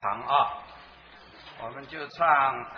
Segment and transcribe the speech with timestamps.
[0.00, 0.62] 长啊，
[1.60, 2.70] 我们就唱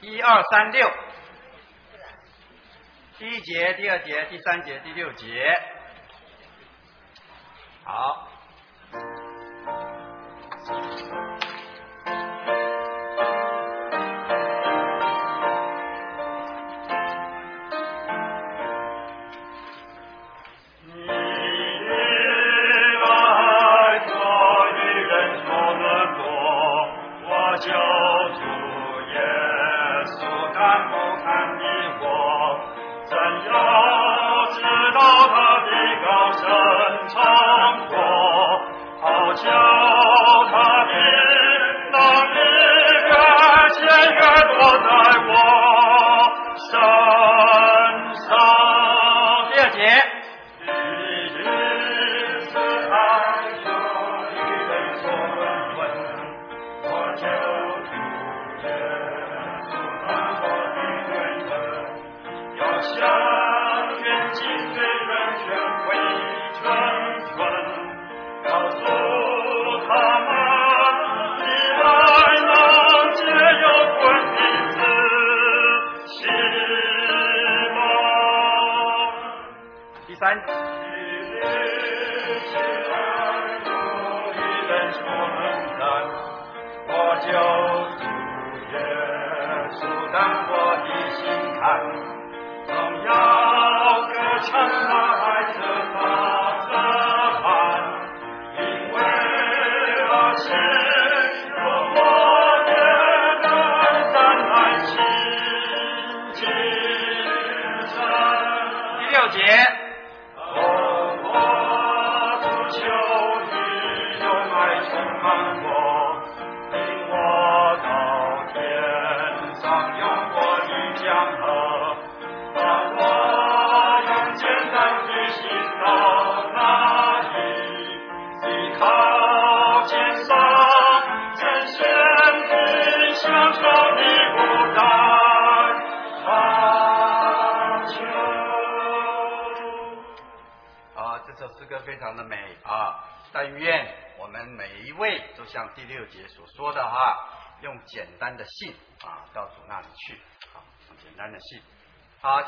[0.00, 0.90] 一二三六，
[3.18, 5.56] 第一节、第二节、第三节、第六节，
[7.84, 8.27] 好。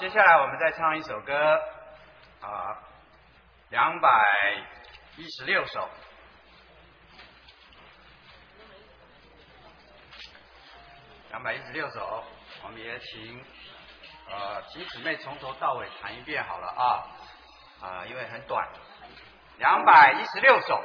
[0.01, 1.63] 接下来我们再唱一首歌，
[2.41, 2.75] 啊，
[3.69, 4.09] 两百
[5.19, 5.87] 一十六首，
[11.29, 12.25] 两百一十六首，
[12.63, 13.45] 我们也请
[14.31, 16.83] 呃请姊妹从头到尾弹一遍好了啊，
[17.87, 18.67] 啊，因为很短，
[19.59, 20.83] 两百一十六首。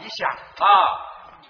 [0.00, 0.66] 理想啊，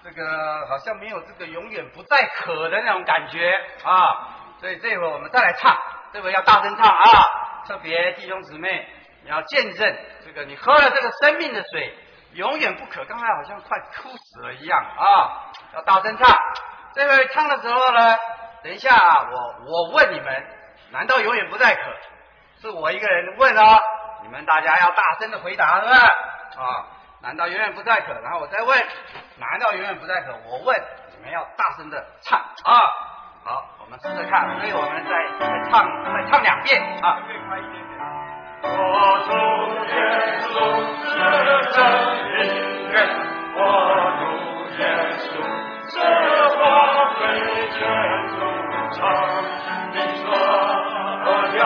[0.03, 3.51] 这个好像没有这个永远不再渴的那种感觉
[3.83, 4.35] 啊。
[4.59, 5.77] 所以这回我们再来唱，
[6.11, 7.03] 这回要大声唱啊！
[7.67, 8.87] 特别弟兄姊妹，
[9.23, 11.95] 你要见证这个，你喝了这个生命的水，
[12.33, 13.05] 永远不渴。
[13.05, 15.51] 刚才好像快哭死了一样啊！
[15.75, 16.35] 要大声唱。
[16.95, 18.17] 这回唱的时候呢，
[18.63, 20.47] 等一下啊，我我问你们，
[20.91, 21.81] 难道永远不再渴？
[22.59, 23.79] 是我一个人问了，
[24.23, 25.97] 你们大家要大声的回答，是吧？
[26.57, 26.96] 啊。
[27.21, 28.13] 难道永远不再渴？
[28.23, 28.77] 然后我再问，
[29.37, 30.33] 难道永远不再渴？
[30.45, 30.81] 我问
[31.17, 32.79] 你们要大声的唱啊！
[33.43, 37.97] 好，我们试试看，所以我们再再唱再唱两遍啊，快一点点。
[38.61, 38.67] 我
[39.25, 39.31] 祝
[39.87, 39.95] 耶
[40.41, 40.51] 稣
[41.05, 41.09] 是
[41.71, 41.77] 真
[42.33, 42.37] 灵
[42.91, 42.95] 人，
[43.55, 43.59] 我
[44.19, 44.21] 祝
[44.77, 44.83] 耶
[45.17, 45.25] 稣
[45.89, 45.95] 是
[46.57, 46.59] 花
[47.15, 47.21] 飞
[47.71, 47.77] 卷
[48.29, 48.35] 土
[48.91, 49.01] 长，
[49.93, 50.25] 你说
[51.23, 51.27] 我
[51.57, 51.61] 要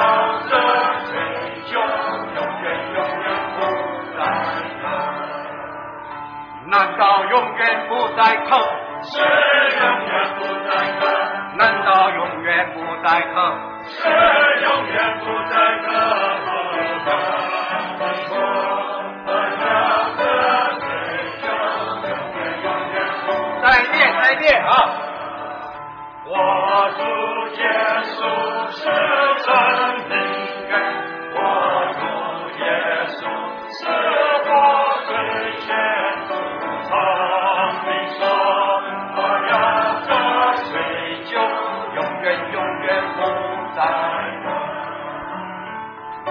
[6.71, 8.55] 难道永远不再渴？
[9.03, 10.39] 是永远不
[10.69, 11.01] 再渴。
[11.57, 13.35] 难道永远不再渴？
[13.87, 14.07] 是
[14.63, 15.89] 永远不再渴。
[23.61, 24.71] 再一遍，再一遍啊！
[26.25, 26.33] 我
[26.95, 26.99] 主
[27.57, 27.61] 耶
[28.01, 28.17] 稣
[28.71, 28.79] 是
[29.43, 29.47] 真
[30.09, 30.13] 灵
[30.69, 30.73] 人，
[31.35, 31.37] 我
[31.99, 31.99] 主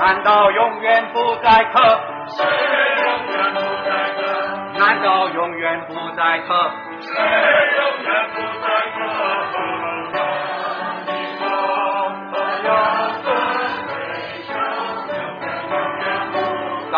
[0.00, 1.78] 难道永远不再渴？
[2.26, 2.46] 是永
[3.28, 4.18] 远不再渴，
[4.78, 6.70] 难道永远不再渴？
[7.02, 7.20] 是永
[8.02, 8.66] 远不再
[8.96, 8.98] 渴。
[11.04, 11.44] 你说
[12.32, 12.68] 我要
[13.20, 13.28] 这
[14.00, 15.12] 水就永远
[15.68, 15.68] 永
[16.00, 16.02] 远
[16.32, 16.34] 不
[16.90, 16.96] 再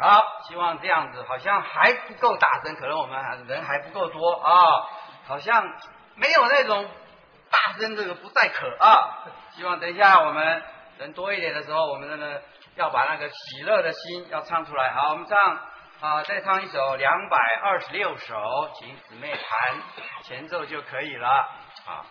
[0.00, 0.02] 好，
[0.48, 4.50] 希望这样子，好像还不够大声，可能我们还人还不够多啊，
[5.28, 5.62] 好像
[6.16, 6.84] 没有那种
[7.50, 9.24] 大声这个不再渴啊。
[9.54, 10.62] 希望等一下我们
[10.98, 12.42] 人多一点的时候，我们真的
[12.76, 14.92] 要把那个喜乐的心要唱出来。
[14.92, 15.60] 好，我们唱
[16.00, 19.82] 啊，再唱一首两百二十六首，请姊妹弹
[20.22, 21.28] 前奏就可以了
[21.86, 22.06] 啊。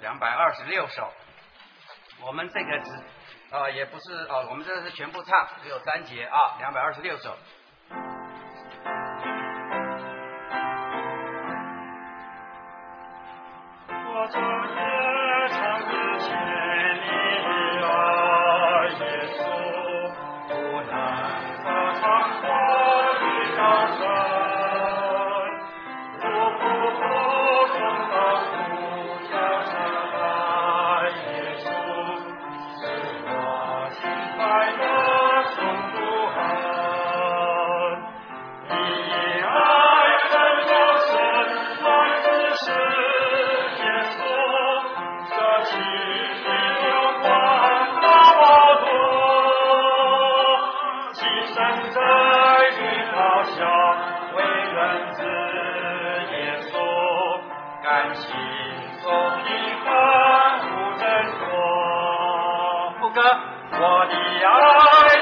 [0.00, 1.12] 两百二十六首，
[2.22, 2.90] 我们这个只
[3.54, 7.36] 啊也不是哦，我们这个是全部唱，只有三节啊，两百二十六首。
[14.12, 14.26] 我
[63.82, 64.48] 我的爱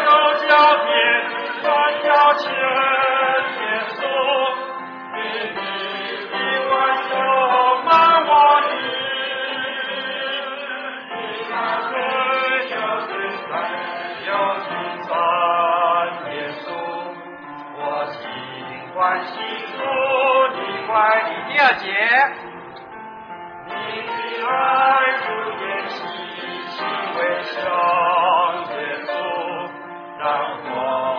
[0.04, 0.10] 都
[0.48, 0.50] 交
[0.82, 0.90] 遍，
[1.62, 1.64] 传
[2.02, 3.62] 要全耶
[3.94, 3.96] 稣，
[5.14, 5.16] 比
[5.54, 5.60] 你
[6.28, 6.34] 的
[6.68, 6.70] 万
[7.08, 7.14] 有
[7.84, 7.88] 满
[8.26, 8.30] 我
[8.66, 8.70] 的，
[11.08, 11.14] 你
[11.48, 11.52] 那
[11.86, 11.92] 最
[12.74, 12.74] 有
[13.06, 13.10] 最
[13.46, 13.50] 赞，
[14.26, 14.28] 有
[14.66, 14.66] 尽
[15.06, 15.08] 赞
[16.34, 16.66] 耶稣，
[17.76, 18.18] 我心
[18.92, 19.30] 欢喜
[19.76, 19.78] 主
[20.56, 20.90] 你怀
[21.22, 21.30] 里。
[21.52, 21.86] 第二节。
[23.70, 23.70] 你
[24.02, 24.10] 的
[24.48, 24.50] 爱
[25.22, 25.26] 如
[25.60, 25.96] 烟气，
[26.70, 26.76] 气
[27.14, 28.17] 味像耶
[30.18, 31.18] 让我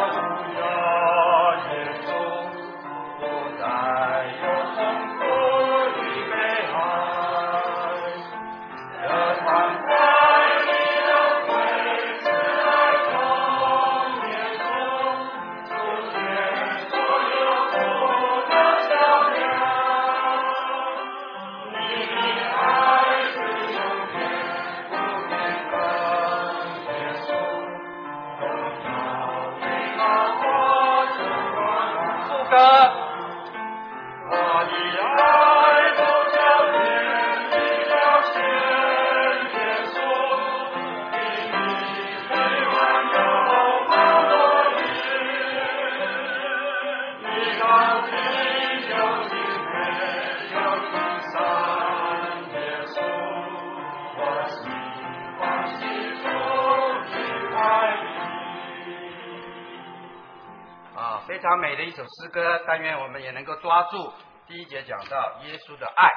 [61.57, 64.13] 美的一首诗歌，但愿我们也能够抓住
[64.47, 66.09] 第一节讲到耶稣的爱，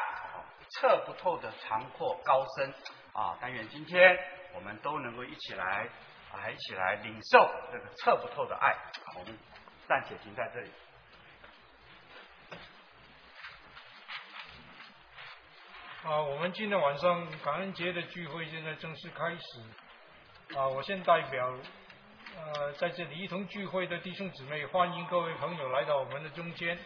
[0.71, 2.75] 测不透的长阔高深
[3.12, 3.37] 啊！
[3.41, 4.19] 但愿今天
[4.55, 5.88] 我们都能够一起来，
[6.33, 8.75] 啊，一起来领受这个测不透的爱。
[9.17, 9.38] 我们
[9.87, 10.71] 暂且停在这里。
[16.05, 20.57] 啊，我们今天晚上感恩节的聚会现在正式开始。
[20.59, 21.55] 啊，我先代表。
[22.37, 26.76] 呃，在这里一同聚会的弟兄姊妹，欢迎各位朋友来到我们的中间。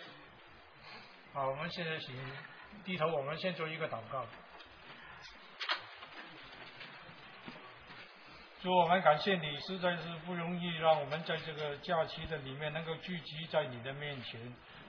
[1.32, 2.14] 好，我们现在请
[2.84, 4.26] 低头，我们先做一个祷告。
[8.60, 14.38] 主，我们感谢你，实在是不容易，让我们在这个假期的里面能够聚集在你的面前。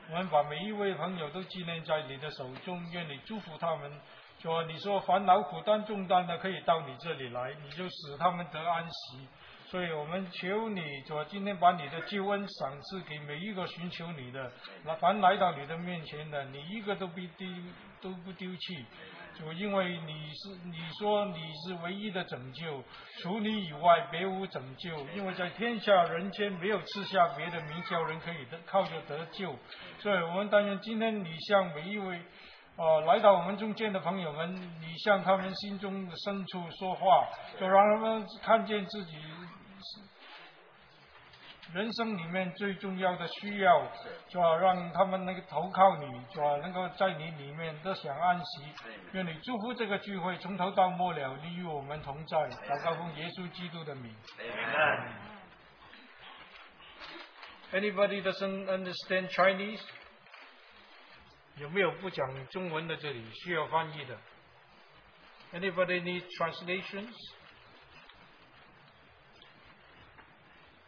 [0.09, 4.01] 我们把每一位朋友都纪念在你的手中，愿你祝福他们。
[4.41, 9.27] 说你说烦恼苦担重担的可以到你这里来，你就使他们得安息。
[9.69, 14.51] 所以我们求你，主今天把你的救恩赏赐给每一个寻求你的，
[14.83, 17.47] 那凡来到你的面前的，你一个都不丢，
[18.01, 18.85] 都不丢弃。
[19.37, 22.83] 主，因为你是你说你是唯一的拯救，
[23.21, 24.89] 除你以外别无拯救。
[25.15, 29.55] 因为在天下人间没有赐下别的名叫人可以得靠着得救。
[29.99, 32.19] 所以我们当然今天你向每一位，
[32.75, 39.15] 呃，来到我们中间的朋友们，你向他们心中的深处说话，就让他们看见自己。
[41.73, 43.91] 人生里面最重要的需要，
[44.27, 48.73] 就要让他们能够投靠你，就要能够在你里面都享安息。
[49.11, 52.37] 愿你祝福这个聚会从头到末了，你与我们同在。
[52.37, 54.15] 祷告奉耶稣基督的名。
[57.71, 59.83] Anybody doesn't understand Chinese？
[61.57, 64.17] 有没有不讲中文的这里需要翻译的
[65.53, 67.13] ？Anybody need translations？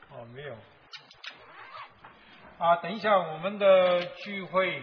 [0.09, 0.57] 哦，没有。
[2.61, 4.79] 啊，等一下，我们的聚会，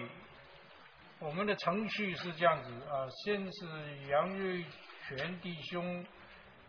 [1.20, 4.64] 我们的程序是这样子啊，先是杨瑞
[5.06, 6.04] 全弟兄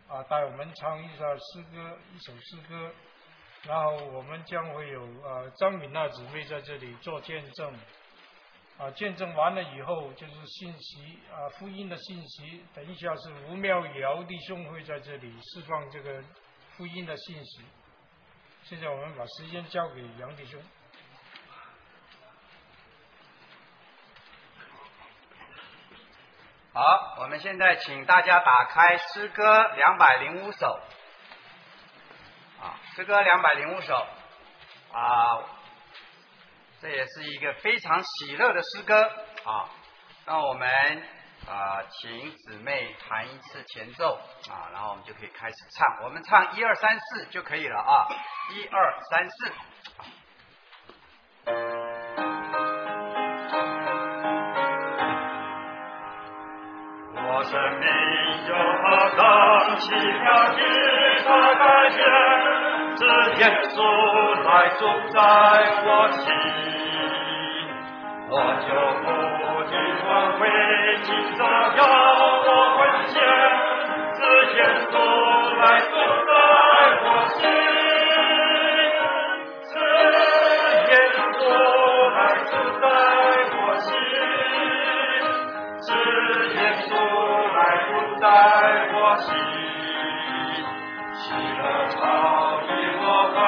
[0.06, 2.92] 啊带我们唱一首诗歌，一首诗歌，
[3.64, 7.74] 然后我们将会有啊张敏娜姊妹在这里做见证，
[8.78, 16.22] 啊见证完了以后就是信息啊福音的信息，等一下是吴妙瑶弟兄会在这里释放这个
[16.76, 17.62] 福音的信息。
[18.62, 20.62] 现在我们把时间交给杨弟兄。
[26.72, 30.78] 好，我们现在请大家打开诗歌两百零五首，
[32.62, 34.06] 啊，诗歌两百零五首，
[34.92, 35.42] 啊，
[36.80, 39.02] 这也是一个非常喜乐的诗歌
[39.44, 39.68] 啊。
[40.26, 40.70] 那我们
[41.48, 46.04] 啊，请姊妹弹一次前奏啊，然后我们就可以开始唱。
[46.04, 48.06] 我们唱一二三四就可以了啊，
[48.50, 49.52] 一二三四。
[57.70, 57.86] 生命
[58.48, 58.84] 有何
[59.16, 59.22] 等
[59.78, 60.26] 奇妙
[60.58, 60.60] 与
[61.24, 61.62] 他改
[61.94, 61.98] 变？
[62.96, 63.00] 只
[63.38, 63.76] 耶稣
[64.44, 65.16] 来住在
[65.86, 66.26] 我心，
[68.28, 68.32] 我
[68.66, 68.68] 就
[69.02, 69.06] 不
[69.70, 69.72] 惧
[70.02, 70.08] 光
[70.38, 70.40] 辉，
[71.04, 71.08] 今
[71.38, 71.38] 朝
[71.76, 71.80] 要
[72.42, 72.46] 我
[72.76, 73.14] 奉献。
[74.18, 74.20] 这
[74.54, 74.58] 耶
[74.90, 74.92] 稣
[75.56, 75.94] 来住
[76.26, 76.28] 在
[77.04, 77.06] 我
[77.38, 77.40] 心，
[88.20, 88.26] 在
[88.92, 89.60] 我心。
[93.02, 93.38] 我不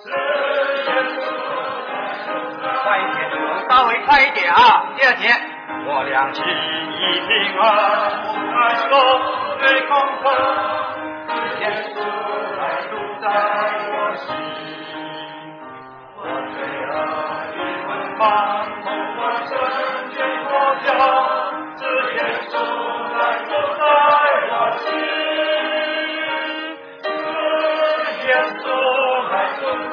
[0.00, 0.08] 是
[2.82, 4.58] 快一点我们稍微快一点啊
[4.96, 5.28] 第二节
[5.86, 7.64] 我俩情已平安
[8.24, 8.56] 不害
[8.88, 8.92] 怕
[9.60, 9.90] 没空
[10.22, 10.24] 同
[11.28, 11.62] 时间
[11.94, 12.92] 总会说
[13.90, 14.26] 我心
[16.16, 16.18] 我
[16.50, 16.56] 最
[16.88, 16.92] 爱
[17.52, 18.20] 的爸
[18.64, 18.79] 爸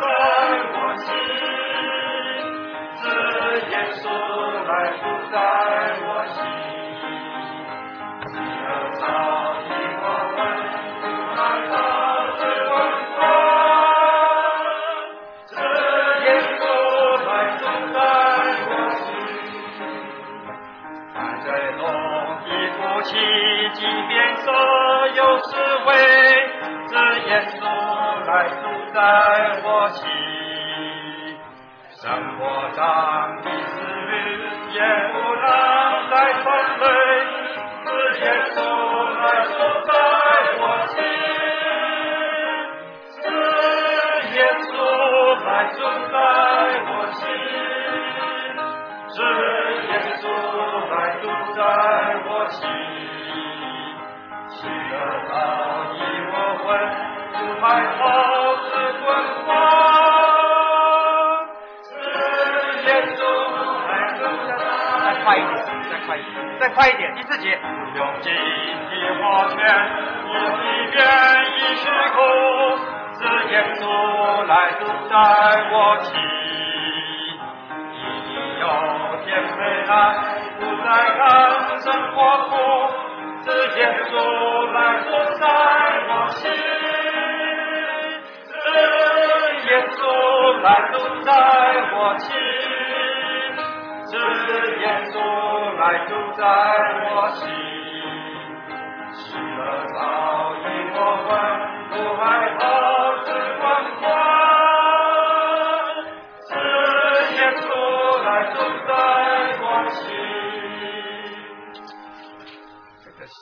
[0.01, 0.07] 在
[0.73, 1.07] 我心。
[3.01, 3.05] 这
[3.69, 4.03] 耶稣
[4.67, 5.35] 来住在
[51.21, 51.61] 住在
[52.25, 52.59] 我心。
[54.49, 54.93] 喜乐
[55.27, 55.31] 早
[55.93, 55.95] 已
[56.31, 56.33] 我
[56.63, 56.65] 魂，
[57.33, 57.63] 主海
[57.97, 57.99] 涛
[58.63, 58.67] 是
[59.03, 59.05] 滚
[59.45, 59.47] 光。
[61.83, 61.89] 只
[62.85, 63.19] 耶稣
[63.87, 64.49] 来住在
[65.03, 65.55] 再快一点，
[65.89, 67.01] 再快一点，再快一点。
[67.15, 67.59] 第四节，
[67.95, 69.55] 用尽的花圈，
[70.27, 70.31] 一
[70.91, 70.97] 遍
[71.57, 71.83] 一虚
[72.15, 72.17] 空，
[73.13, 73.19] 只
[73.51, 73.81] 耶稣
[74.47, 75.13] 来住在
[75.71, 76.13] 我心。
[77.93, 77.95] 一
[78.59, 78.63] 有
[79.23, 79.57] 天黑
[79.87, 79.93] 暗，
[80.87, 81.19] 不再看
[81.81, 82.17] 生活
[82.47, 82.55] 苦，
[83.43, 84.09] 只耶稣
[84.71, 85.43] 来住在
[86.07, 86.39] 我心。
[88.47, 88.55] 只
[89.67, 89.99] 耶稣
[90.61, 91.29] 来住在
[91.91, 92.25] 我心。
[94.05, 94.15] 只
[94.79, 95.13] 耶稣
[95.77, 96.41] 来住在
[97.03, 97.43] 我心，
[99.11, 99.59] 喜乐
[99.93, 99.95] 早
[100.55, 101.29] 已我问，
[101.91, 102.23] 不害
[102.57, 102.61] 怕
[103.25, 103.27] 是
[103.59, 103.61] 光
[103.99, 104.56] 光。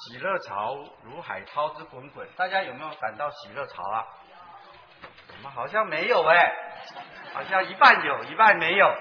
[0.06, 4.06] 喜乐潮如海涛之滚滚，大家有没有感到喜乐潮啊？
[5.36, 6.54] 我们好像没有哎，
[7.34, 8.94] 好像一半有，一半没有。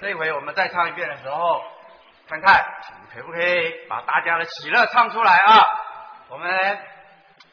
[0.00, 1.62] 这回我们再唱一遍的时候，
[2.28, 2.64] 看看
[3.14, 5.60] 可不可以把大家的喜乐唱出来啊？
[6.30, 6.80] 我们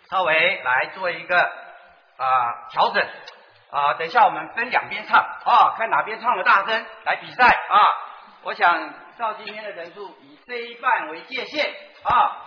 [0.09, 3.07] 稍微来做一个啊、调整
[3.69, 7.77] 啊、等一下我们分两边唱啊，看哪边唱的大声来比赛啊。
[8.41, 12.45] 我想照今天的人数，以这一半为界限啊。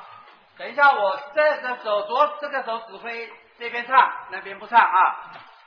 [0.60, 5.16] 等一下我这个手镯这个手指挥这边唱，那边不唱啊。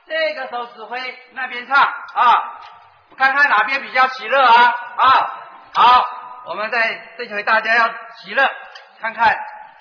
[0.06, 1.00] 这个手指挥
[1.32, 2.60] 那边唱啊。
[3.18, 5.30] 看看哪边比较喜乐啊啊！
[5.74, 6.06] 好，
[6.46, 8.48] 我们在这回大家要喜乐，
[9.00, 9.36] 看看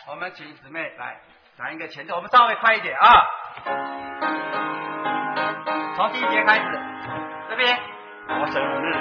[0.07, 1.19] 我们请姊妹来
[1.59, 3.11] 弹一个前奏，我们稍微快一点啊。
[5.95, 6.63] 从第一节开始，
[7.49, 7.79] 这边
[8.29, 8.93] 我生日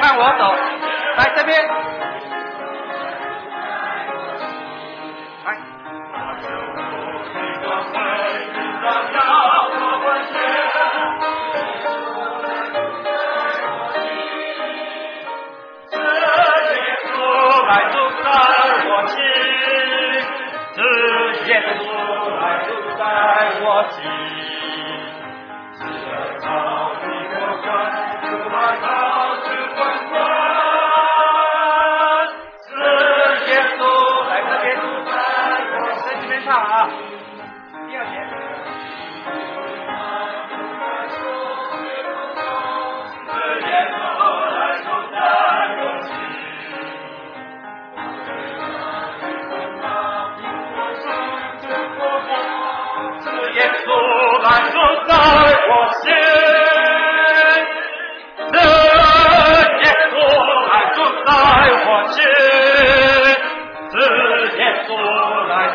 [0.00, 0.50] 看我走，
[1.18, 1.62] 来这边，
[21.54, 21.86] 耶稣
[22.40, 23.02] 来住在
[23.62, 24.02] 我心。
[25.78, 25.80] 只
[26.42, 26.73] 要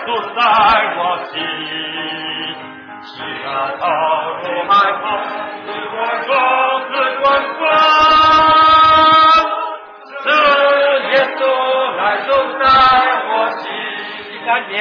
[0.09, 0.41] 住在
[0.97, 1.37] 我心。
[3.03, 3.85] 喜乐到
[4.41, 4.69] 如海
[4.99, 5.05] 涛，
[5.63, 6.31] 是我种
[6.89, 6.91] 子
[7.21, 7.23] 滚
[7.59, 7.61] 滚。
[10.23, 10.25] 只
[11.11, 11.39] 耶稣
[11.95, 12.61] 来住在
[13.29, 13.61] 我心。
[14.31, 14.71] 第三节，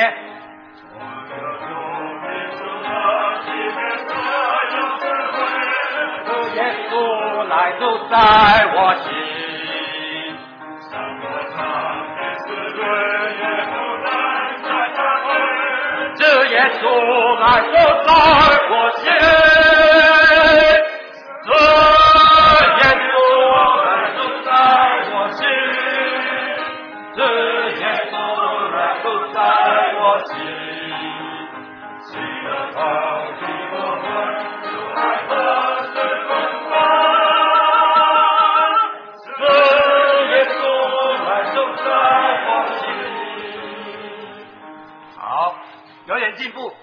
[6.24, 6.90] 主耶稣
[7.44, 8.12] 来住在
[8.74, 9.06] 我心，
[16.68, 17.46] 主耶稣来
[18.68, 18.97] 住
[46.38, 46.74] 进步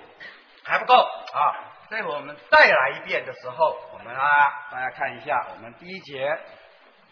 [0.64, 1.74] 还不够啊！
[1.90, 6.38] 所以我们再来一遍的时候，我们啊，大家看一下，我们第一节，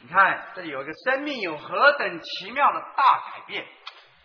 [0.01, 3.63] 你看这里有一个生命有何等奇妙的大改变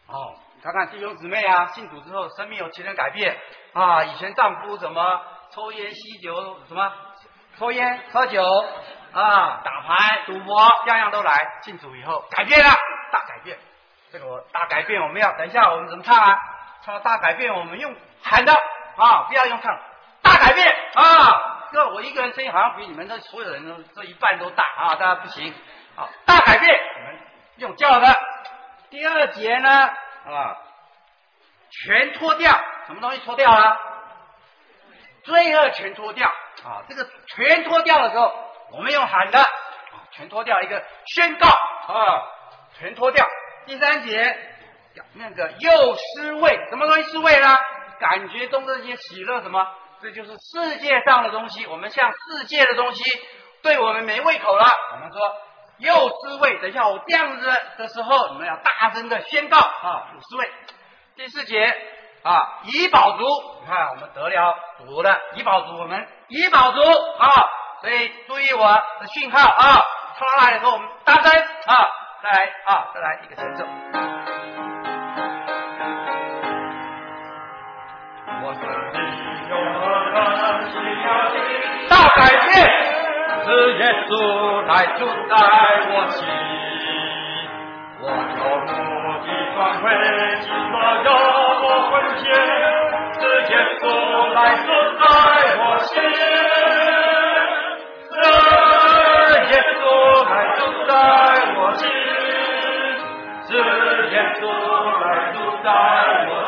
[0.06, 0.34] 哦！
[0.56, 3.36] 你看看弟兄姊妹啊，信主之后生命有奇人改变
[3.74, 4.04] 啊！
[4.04, 6.92] 以前丈夫什么抽烟、吸酒，什么
[7.58, 8.42] 抽烟、喝酒
[9.12, 11.58] 啊、打牌、赌博，样样都来。
[11.62, 12.70] 信主以后改变了，
[13.12, 13.58] 大改变。
[14.10, 16.40] 这个大改变，我们要等一下我们怎么唱啊？
[16.82, 19.78] 唱大改变，我们用喊的啊，不要用唱。
[20.20, 21.68] 大改变啊！
[21.72, 24.94] 这我一个人声音好像比你们这所有人都这一半都大啊！
[24.96, 25.54] 大家不行
[25.96, 26.08] 啊！
[26.26, 27.18] 大改变，我们
[27.56, 28.06] 用叫的。
[28.90, 29.70] 第二节呢
[30.26, 30.56] 啊，
[31.70, 32.52] 全脱掉，
[32.86, 33.78] 什么东西脱掉了？
[35.24, 36.28] 罪恶全脱掉
[36.64, 36.82] 啊！
[36.88, 38.34] 这个全脱掉的时候，
[38.72, 39.38] 我们用喊的，
[40.10, 42.24] 全脱掉一个宣告啊，
[42.78, 43.26] 全脱掉。
[43.66, 44.36] 第三节
[45.14, 47.58] 那个又失位，什么东西失位呢？
[47.98, 49.66] 感觉中的这些喜乐什么？
[50.00, 51.66] 这就是世界上的东西。
[51.66, 53.02] 我们向世界的东西
[53.62, 54.64] 对我们没胃口了。
[54.92, 55.20] 我们说
[55.78, 56.58] 又失味。
[56.60, 60.52] 等一下我这样子的时候，你们要大声的宣告啊，有失味。
[61.16, 61.74] 第四节
[62.22, 63.24] 啊，怡宝足，
[63.60, 67.48] 你看我们得了主的怡宝足，我们怡宝足啊。
[67.80, 69.84] 所以注意我的讯号啊，
[70.16, 71.88] 唱到那里的时候我们大声啊。
[72.22, 74.17] 再来啊，再来一个前奏。
[81.88, 82.48] 大改变，
[83.44, 84.10] 是耶稣
[84.62, 85.34] 来主宰
[85.90, 86.18] 我心。
[88.00, 88.72] 我有目
[89.20, 89.84] 的转回
[90.40, 90.72] 基督
[91.04, 91.06] 要
[91.60, 92.24] 我奉献，
[93.20, 93.82] 是耶稣
[94.32, 95.02] 来主宰
[95.60, 95.90] 我心。
[98.08, 98.16] 是
[99.50, 99.84] 耶稣
[100.24, 100.58] 来主
[100.88, 100.90] 宰
[101.54, 101.80] 我心。
[103.46, 103.50] 是
[104.10, 104.42] 耶稣
[105.02, 105.66] 来主宰
[106.30, 106.30] 我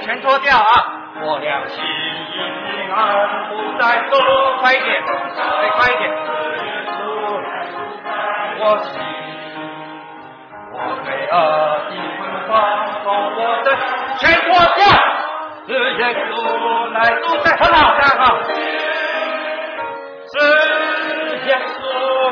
[0.00, 0.64] 全脱掉啊！
[1.22, 2.96] 我良心已平安，
[3.50, 4.12] 不再受。
[4.60, 5.02] 快一点，
[5.34, 6.02] 再快一点。
[8.60, 8.88] 我心，
[10.72, 11.34] 我罪恶
[11.90, 12.52] 的捆绑
[13.02, 13.66] 从我的。
[14.18, 14.80] 全脱掉，
[15.66, 15.68] 是
[15.98, 16.32] 耶稣
[16.92, 18.24] 来主宰，很好，很好。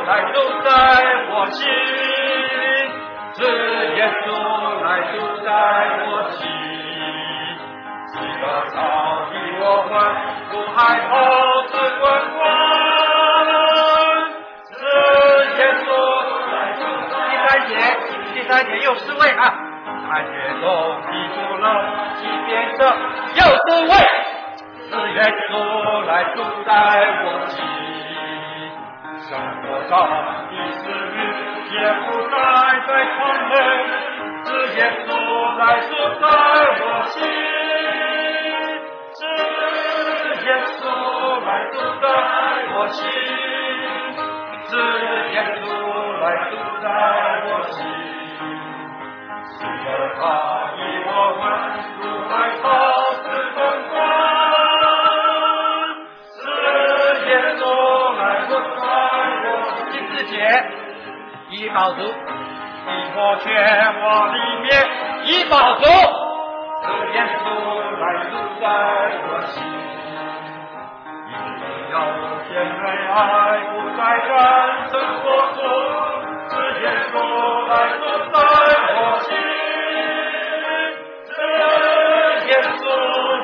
[0.07, 0.71] 来主宰
[1.31, 1.67] 我心，
[3.35, 3.43] 是
[3.97, 4.25] 耶稣
[4.85, 5.15] 来主
[5.45, 5.49] 宰
[6.07, 6.39] 我心。
[8.13, 8.77] 几个草
[9.33, 9.93] 地我们
[10.49, 11.11] 不害怕，
[11.67, 12.39] 只滚滚。
[14.71, 14.79] 是
[15.59, 15.85] 耶稣
[16.53, 17.13] 来主宰。
[17.27, 17.71] 第三节，
[18.33, 19.43] 第三节又是位啊。
[20.09, 20.63] 看月中
[21.03, 21.67] 的主了，
[22.15, 22.79] 即变色
[23.35, 23.93] 又是为
[24.89, 25.51] 是耶稣
[26.07, 26.71] 来主宰
[27.25, 27.57] 我心，
[29.29, 31.19] 生活上的私欲
[31.75, 32.35] 也不再
[32.87, 33.55] 在狂内，
[34.45, 35.09] 是耶稣
[35.59, 36.25] 来主宰
[36.79, 37.15] 我心，
[39.17, 39.19] 只
[40.47, 40.81] 耶稣
[41.45, 42.05] 来主宰
[42.71, 43.03] 我心，
[44.69, 44.71] 是
[45.33, 45.67] 耶稣
[46.21, 46.87] 来主宰
[47.47, 47.77] 我心。
[49.43, 50.23] 是的，他
[50.77, 51.11] 以我
[51.41, 51.43] 们
[51.99, 52.31] 如海
[52.63, 52.65] 涛
[53.23, 53.25] 似
[53.57, 53.59] 滚
[53.91, 53.95] 滚，
[61.51, 63.45] 一宝足，一破漩
[64.01, 64.67] 涡里面
[65.25, 65.85] 一宝足，
[66.83, 67.45] 是耶稣
[68.01, 68.65] 来主宰
[69.23, 69.55] 我心。
[71.29, 71.95] 因你有
[72.49, 72.51] 天
[72.83, 73.15] 为爱
[73.71, 74.31] 不再战
[74.91, 75.59] 胜所处，
[76.49, 77.15] 是耶稣
[77.69, 78.01] 来主
[78.33, 78.35] 宰
[78.95, 79.29] 我心。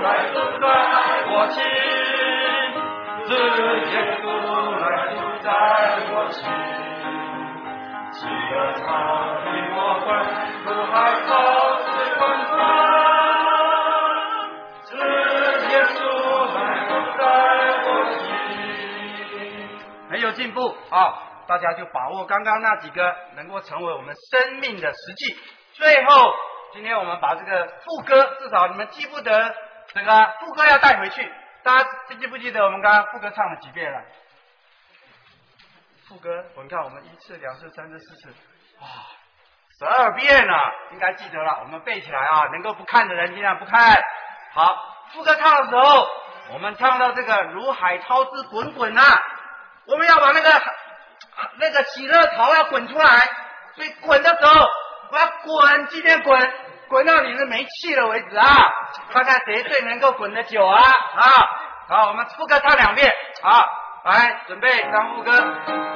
[0.02, 0.64] 来主宰
[1.30, 1.56] 我心，
[3.24, 3.30] 是
[3.92, 4.24] 耶稣
[4.80, 5.46] 来主宰
[6.10, 6.40] 我心。
[8.22, 8.86] 喜乐草
[9.42, 10.08] 地我们
[10.62, 10.94] 如海
[11.26, 11.28] 涛
[11.82, 12.54] 似滚滚，
[14.86, 14.94] 是
[15.72, 15.98] 耶稣
[16.54, 16.56] 来
[16.86, 17.20] 主宰
[17.82, 17.88] 我
[18.20, 18.24] 心。
[20.08, 20.94] 很有进步啊！
[21.48, 25.36] 大家就把握刚刚那几个，能够成为我们生命的实际。
[25.72, 26.32] 最后，
[26.72, 29.52] 今天我们把这个副歌，至少你们记不得。
[29.88, 31.28] 这个副歌要带回去，
[31.64, 31.88] 大家
[32.20, 34.00] 记不记得我们刚刚副歌唱了几遍了？
[36.08, 38.28] 副歌，我们看我们一次、两次、三次、四次，
[38.80, 38.86] 哇，
[39.78, 41.60] 十二遍了，应该记得了。
[41.62, 43.96] 我们背起来啊，能够不看的人尽量不看。
[44.52, 44.76] 好，
[45.12, 46.08] 副歌唱的时候，
[46.54, 49.02] 我们唱到这个如海涛之滚滚啊，
[49.86, 50.50] 我们要把那个
[51.58, 53.20] 那个喜乐潮要滚出来，
[53.76, 54.66] 所以滚的时候
[55.12, 56.52] 我要滚，今天滚。
[56.88, 58.46] 滚到你是没气了为止啊！
[59.10, 60.78] 看看谁最能够滚得久啊！
[60.78, 61.30] 啊，
[61.88, 63.10] 好，我们副歌唱两遍
[63.42, 63.64] 啊。
[64.04, 65.91] 来准备当副歌。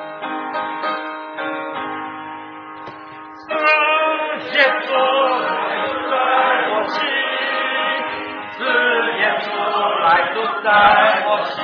[4.57, 4.89] 耶稣
[5.45, 5.53] 来
[5.87, 6.17] 住在
[6.73, 6.97] 我心，
[8.57, 8.59] 是
[9.19, 9.47] 耶稣
[10.01, 10.67] 来住在
[11.27, 11.55] 我心，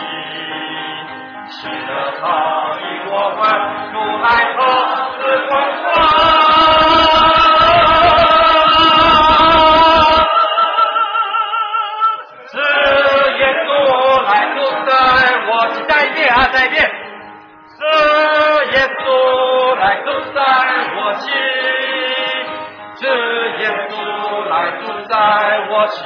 [1.49, 1.57] 喜
[1.89, 2.23] 乐他
[2.81, 3.41] 与我们
[3.93, 4.61] 如来同
[5.17, 5.51] 是光
[5.83, 6.42] 光。
[25.71, 26.01] 我心，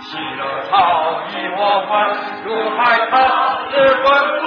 [0.00, 0.74] 喜乐超
[1.30, 1.90] 与我欢
[2.44, 3.14] 如海涛
[3.70, 4.06] 之滚
[4.40, 4.44] 滚。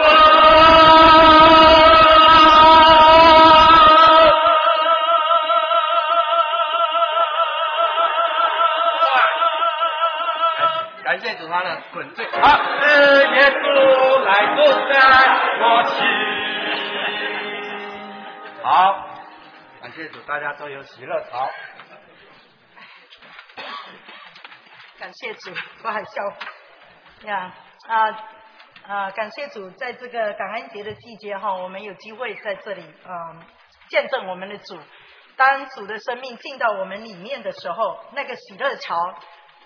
[11.04, 12.24] 感谢主他的滚醉。
[12.40, 12.48] 好，
[12.80, 12.84] 是
[13.34, 13.64] 耶稣
[14.24, 14.94] 来住在
[15.60, 15.98] 我心。
[18.62, 18.68] 好，
[19.82, 21.50] 感谢主，大家都有喜乐潮。
[25.00, 25.50] 感谢主，
[25.82, 26.22] 不好笑
[27.24, 27.56] 呀
[27.88, 28.10] 啊
[28.86, 29.12] 啊！
[29.12, 33.42] 感谢主，在这个感恩节的季节哈，我们有机会在这里嗯
[33.90, 34.78] 见证我们的主。
[35.38, 39.16] 当主的生命进到我们里面的时候，那个喜乐潮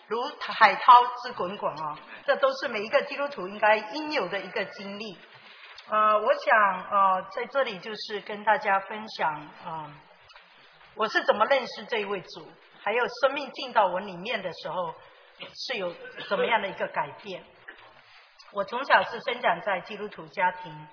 [0.06, 0.94] 如海涛
[1.24, 1.98] 之滚滚啊！
[2.28, 5.18] 这都是每一个基督徒应该应有的一个经历。
[5.90, 9.34] 呃，我想呃在这里就是跟大家分享
[9.66, 9.90] 啊、
[10.94, 12.48] 我是怎么认识这一位主，
[12.84, 14.94] 还有生命进到我里面的时候
[15.54, 15.94] 是有
[16.28, 17.44] 怎么样的一个改变。
[18.52, 20.88] 我从小是生长在基督徒家庭，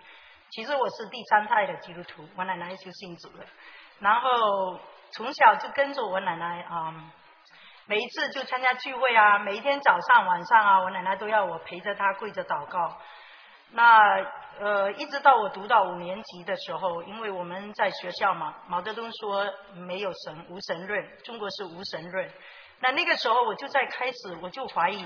[0.51, 3.45] 其实我是第三代的基督徒，我奶奶就信主了，
[3.99, 4.81] 然后
[5.13, 7.11] 从小就跟着我奶奶啊、嗯
[7.87, 12.97] 每一次就参加聚会啊，每一天早上晚上啊，我奶奶都要我陪着她跪着祷告。
[13.73, 14.15] 那
[14.61, 22.31] 呃，一直到我读到五年级的时候，因为我们在学校嘛，毛泽东说没有神，无神论，中国是无神论。
[22.81, 25.05] 那那个时候我就在开始，我就怀疑，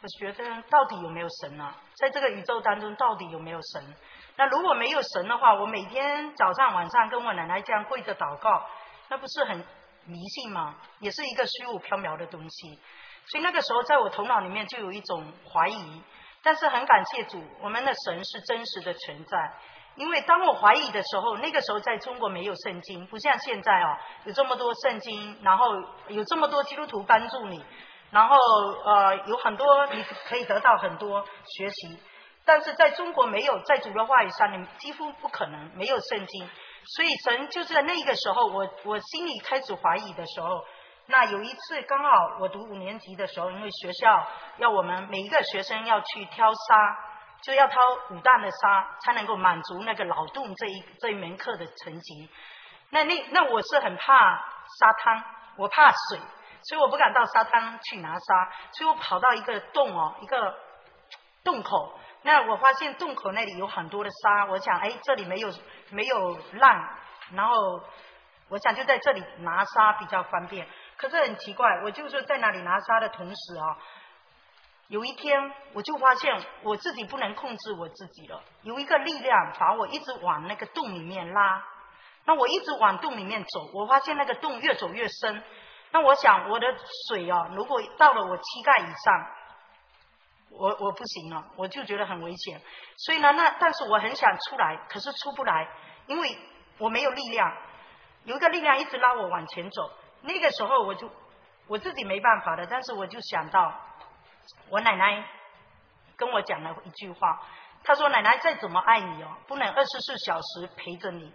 [0.00, 1.76] 我觉得到底有没有神啊？
[1.94, 3.94] 在这个宇宙当中，到底有没有神？
[4.36, 8.66] 那如果没有神的话，我每天早上晚上跟我奶奶这样跪着祷告，
[9.08, 9.58] 那不是很
[10.06, 10.76] 迷信吗？
[11.00, 12.80] 也是一个虚无缥缈的东西。
[13.26, 16.02] 所以那个时候，在我头脑里面就有一种怀疑。
[16.44, 19.52] 但是很感谢主，我们的神是真实的存在。
[19.96, 25.66] 因为当我怀疑的时候，那个时候在中国没有圣经，不像现在哦，有这么多圣经，然后
[26.08, 27.62] 有这么多基督徒帮助你，
[28.10, 31.24] 然后呃有很多你可以得到很多
[31.56, 31.98] 学习。
[32.44, 36.48] 但是在中国没有，在主的话语上，你几乎不可能没有圣经。
[36.96, 40.64] 所以神就是在那个时候，我我心里开始怀疑的时候，
[41.06, 44.26] 那有一次刚好我读五年级的时候，因为学校
[44.56, 46.98] 要我们每一个学生要去挑沙，
[47.42, 52.30] 就要掏五担的沙，才能够满足那个劳动这一这一门课的成绩。
[52.90, 54.36] 那那那我是很怕
[54.80, 55.24] 沙滩，
[55.56, 56.20] 我怕水，
[56.62, 60.54] 所以我不敢到沙滩去拿沙，所以我跑到一个洞哦，一个
[61.42, 61.98] 洞口。
[62.22, 65.52] 那我发现洞口那里有很多的沙，我想哎这里没有
[65.90, 66.88] 没有浪，
[67.32, 67.82] 然后
[68.48, 70.66] 我想就在这里拿沙比较方便。
[70.96, 73.76] 可是很奇怪，我就是在那里拿沙的同时啊，
[74.88, 81.64] 有一天我就发现我自己不能控制我自己了，有一个力量把我一直往那个洞里面拉。
[82.24, 85.42] 那我一直往洞里面走，我发现那个洞越走越深。
[85.90, 86.66] 那我想我的
[87.08, 89.26] 水啊，如果到了我膝盖以上，
[90.50, 92.60] 我我不行了，我就觉得很危险。
[92.96, 95.68] 所以呢，那但是我很想出来，可是出不来，
[96.06, 96.38] 因为
[96.78, 97.52] 我没有力量，
[98.24, 99.90] 有一个力量一直拉我往前走。
[100.20, 101.10] 那个时候我就
[101.66, 103.74] 我自己没办法的，但是我就想到
[104.68, 105.24] 我奶奶
[106.16, 107.42] 跟我讲了一句话，
[107.84, 111.32] 她说：“奶奶再怎么爱你哦，不能二十四小时陪着你。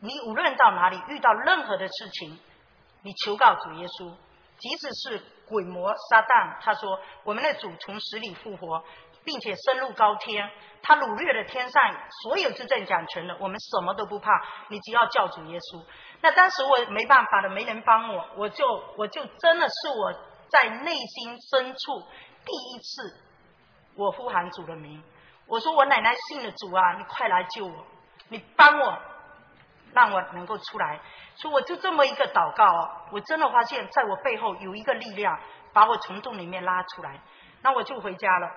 [0.00, 2.38] 你无论到哪里遇到任何的事情，
[3.02, 4.14] 你求告主耶稣，
[4.58, 8.84] 即使是鬼魔撒旦，他说我们的主从死里复活，
[9.24, 10.50] 并且升入高天，
[10.82, 11.82] 他掳掠了天上
[12.22, 14.30] 所有执政掌权的，我们什么都不怕，
[14.68, 15.84] 你只要叫主耶稣。
[16.20, 20.12] 那当时我没办法的，没人帮我，我就我就真的是我
[20.48, 22.06] 在内心深处
[22.44, 23.20] 第一次，
[23.94, 25.02] 我呼喊主的名，
[25.46, 27.84] 我说我奶奶信了主啊，你快来救我，
[28.28, 28.98] 你帮我。
[29.92, 30.98] 让我能够出来，
[31.36, 35.38] 所以我就这么一个祷告哦，我真的发现在我背后有一个力量
[35.72, 37.20] 把我从洞里面拉出来，
[37.62, 38.50] 那我就回家了。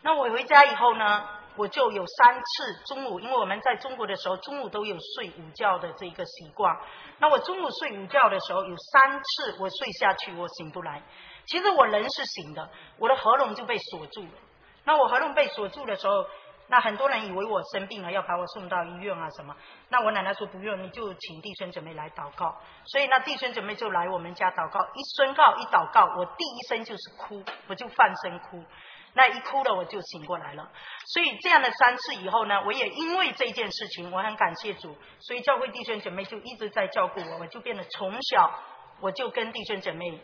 [0.00, 6.74] 那我回家以后呢，我就有三次中午，因为我们在中国的时候中午都有睡午觉的这个习惯。
[7.18, 11.02] 那我中午睡午觉的时候有三次我睡下去我醒不来，
[11.50, 14.30] 其实我人是醒的，我的喉咙就被锁住了。
[14.84, 16.24] 那我喉咙被锁住的时候，
[16.68, 19.56] 那很多人以为我生病了，要把我送到医院啊什么。
[19.88, 22.56] 那我奶奶说不用，你就请弟兄姊妹来祷告。
[22.86, 28.62] 所以那弟兄姊妹就来我们家祷告，一宣告一祷告，我第一声就是哭，我就放声哭。
[29.12, 30.70] 那一哭了我就醒过来了。
[31.06, 34.96] 所以这样的三次以后呢，我也因为这件事情，我很感谢主。
[35.18, 38.48] 所以教会弟兄姐妹就一直在照顾我，我就变得从小
[39.00, 40.20] 我就跟弟兄姐妹，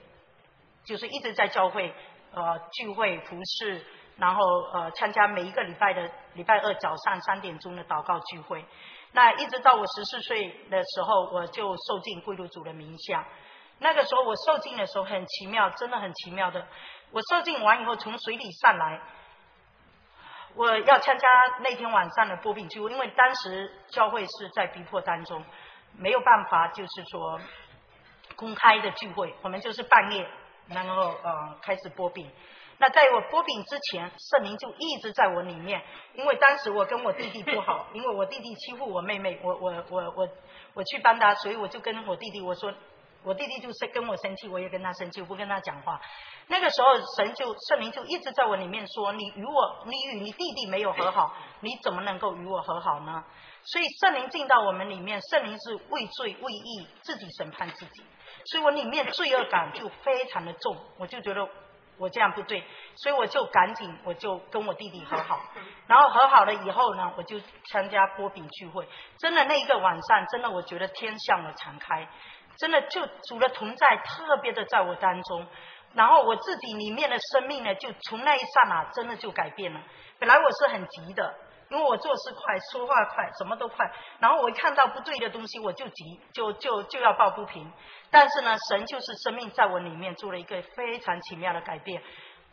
[0.86, 1.94] 就是一直在教会
[2.32, 3.84] 呃聚会服侍。
[4.18, 8.64] 然后呃，参加每一个礼拜的礼拜二早上三点钟的祷告聚会。
[9.12, 13.26] 那一直到我十四岁的时候，我就受尽归路主的名下。
[13.78, 16.66] 那个时候我受尽的时候很奇妙，真的很奇妙的。
[17.10, 19.02] 我受尽完以后从水里上来，
[20.54, 21.28] 我要参加
[21.60, 25.44] 那天晚上的波饼聚会，因为当时教会是在逼迫当中，
[25.92, 27.38] 没有办法就是说
[28.34, 30.26] 公开的聚会，我们就是半夜
[30.68, 32.30] 然后呃开始波饼。
[32.78, 35.82] 那在我波饼之前，圣灵就一直在我里面，
[36.14, 40.28] 因为当时我跟我弟弟不好， 因为我弟弟欺负我妹妹，我我我我
[40.74, 42.70] 我去帮他，所以我就跟我弟弟我说，
[43.24, 45.98] 我弟弟就是跟我生气，我也跟他生气，我不跟他讲话。
[46.48, 53.24] 那个时候，神就圣灵就一直在我里面说，你与我，你与你弟弟没有和好，你怎么能够与我和好呢？
[53.62, 58.04] 所以圣灵进到我们里面，圣灵是畏罪畏义，自己审判自己，
[58.44, 61.48] 所以我里面罪恶感就非常的重，我就觉得。
[61.98, 62.62] 我这样不对，
[62.94, 65.40] 所以我就赶紧，我就跟我弟弟和好，
[65.86, 68.86] 然后和好了以后呢，我就参加波比聚会。
[69.18, 72.06] 真的那一个晚上，真的我觉得天向我敞开，
[72.58, 75.46] 真的就主的同在特别的在我当中，
[75.94, 79.80] 然后我自己里面的生命呢，就从那一刹那真的就改变了。
[80.18, 81.34] 本来我是很急的。
[81.68, 83.90] 因为我做事快，说话快，什么都快。
[84.20, 87.72] 然后我一看到不对的东西，我就急，就就就要抱不平。
[88.10, 92.02] 但是呢，神就是生命在我里面做了一个非常奇妙的改变，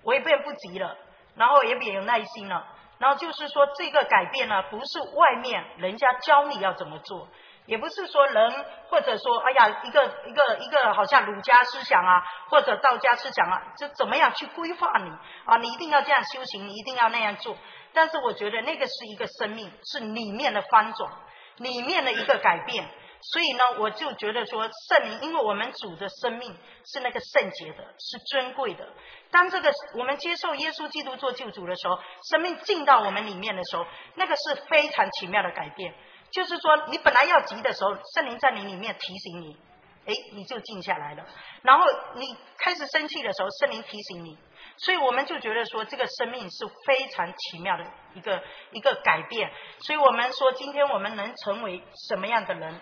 [0.04, 0.98] 我也变不急了，
[1.36, 2.66] 然后也变有耐心了。
[3.00, 7.28] 然后就是说，这个改变呢，不是外面人家教你要怎么做。
[7.66, 15.10] 也不是说人，或者说，哎呀，一个一个一个，好像儒家思想啊，或者道家思想啊，就怎么样去规划你
[15.46, 15.56] 啊？
[15.58, 17.56] 你一定要这样修行，你一定要那样做。
[17.94, 21.12] 但是我觉得那个是一个生命，是里面的翻转，
[21.58, 22.86] 里面的一个改变。
[23.32, 26.54] 所以呢，我就觉得说，圣灵，因为我们主的生命
[26.86, 28.86] 是那个圣洁的，是尊贵的。
[29.32, 31.98] 当这个我们接受耶稣基督做救主的时候，
[32.30, 35.94] 生命进到我们里面的时候，那个是非常奇妙的改变。
[36.32, 39.58] 就是说，你本来要急的时候，圣灵在你里面提醒你，
[40.06, 41.26] 哎，你就静下来了。
[41.62, 44.38] 然后你开始生气的时候，圣灵提醒你，
[44.78, 49.52] 所以我们就觉得说，这个生命是非常奇妙的一个一个改变。
[49.80, 52.80] 所以我们说，今天我们能成为什么样的人？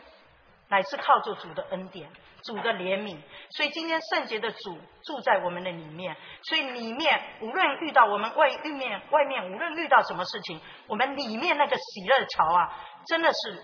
[0.69, 2.10] 乃是靠着主的恩典，
[2.45, 3.17] 主的怜悯，
[3.58, 12.73] 所以今天圣洁的主住在我们的里面，所以里面无论遇到我们外面外面无论遇到什么事情，我们里面那个喜乐潮啊，
[13.06, 13.62] 真的是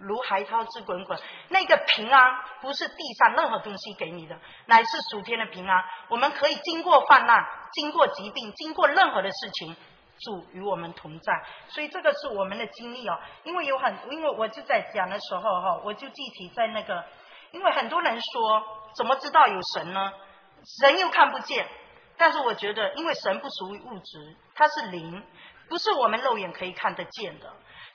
[0.00, 4.36] 如海涛之滚滚，那个平安不是地上任何东西给你的，
[4.66, 5.84] 乃是属天的平安。
[6.08, 9.76] 我们可以经过患难，经过疾病，经过任何的事情。
[10.22, 11.32] 主与我们同在，
[11.68, 13.18] 所以这个是我们的经历哦。
[13.42, 17.02] 因为有很，因为我就在讲的时候哈，我就具体在那个，
[17.52, 18.62] 因为很多人说
[18.94, 20.12] 怎么知道有神呢？
[20.82, 21.66] 神又看不见，
[22.18, 25.24] 但是我觉得，因为神不属于物质，它是灵，
[25.70, 27.50] 不是我们肉眼可以看得见的。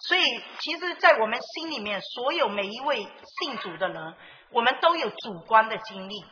[0.07, 0.23] 所以，
[0.59, 4.13] 其实，在我们心里面，所有每一位信主的人，
[4.51, 6.25] 我们都有主观的经历，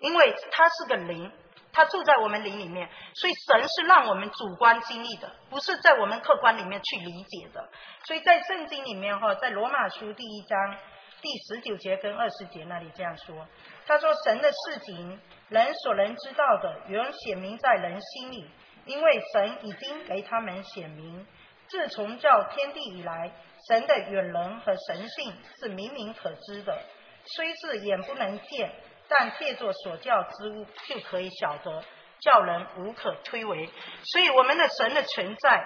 [0.00, 1.30] 因为他是个灵。
[1.72, 7.70] 他住在我们灵里面，所以神是让我们主观经历的，不是在我们客观里面去理解的。
[8.04, 10.76] 所以在圣经里面哈，在罗马书第一章
[11.22, 13.46] 第十九节跟二十节那里这样说：
[13.86, 18.50] 他说神的事情，人所能知道的，原显明在人心里，
[18.86, 21.24] 因为神已经给他们显明。
[21.70, 23.32] 自从造天地以来，
[23.68, 26.78] 神的远人和神性是明明可知的，
[27.24, 28.72] 虽是眼不能见。
[29.12, 31.82] 但借作所教之物，就可以晓得，
[32.20, 33.68] 叫人无可推诿。
[34.04, 35.64] 所以我们的神的存在，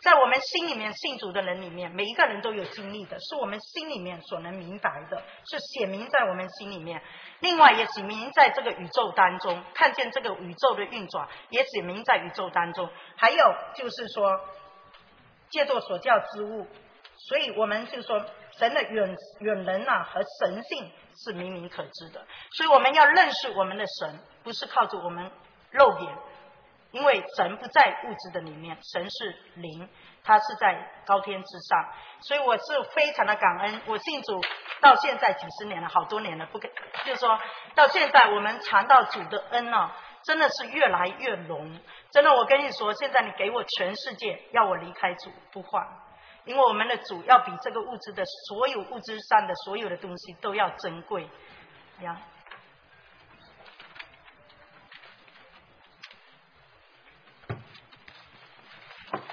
[0.00, 7.00] 在我们心里面信主的人里面，每一个人都有经历的，是我们心里面所能明白的，是显明在我们心里面。
[7.38, 12.90] 另外也显明在这个宇宙当中，看见这个宇宙的运转，也显明在宇宙当中。
[13.16, 14.40] 还有就是说，
[15.52, 16.66] 借作所教之物，
[17.28, 18.24] 所以我们就说。
[18.58, 25.32] 神的远远人呐和神性是明明可知的，所以我们要认识我们的神，不是靠着我们
[25.70, 26.14] 肉眼，
[26.90, 29.88] 因为神不在物质的里面，神是灵，
[30.22, 31.88] 他是在高天之上，
[32.20, 33.80] 所以我是非常的感恩。
[33.86, 34.38] 我信主
[34.82, 36.70] 到现在几十年了，好多年了，不给，
[37.06, 37.40] 就是说
[37.74, 39.90] 到现在我们尝到主的恩呢，
[40.24, 41.80] 真的是越来越浓。
[42.10, 45.86] 真的，我跟你说，现在你给我全世界，要我离开主不换，
[46.44, 51.28] 因为我们的主要比这个物质的所有物质上的所有的东西都要珍贵
[52.00, 52.20] 呀。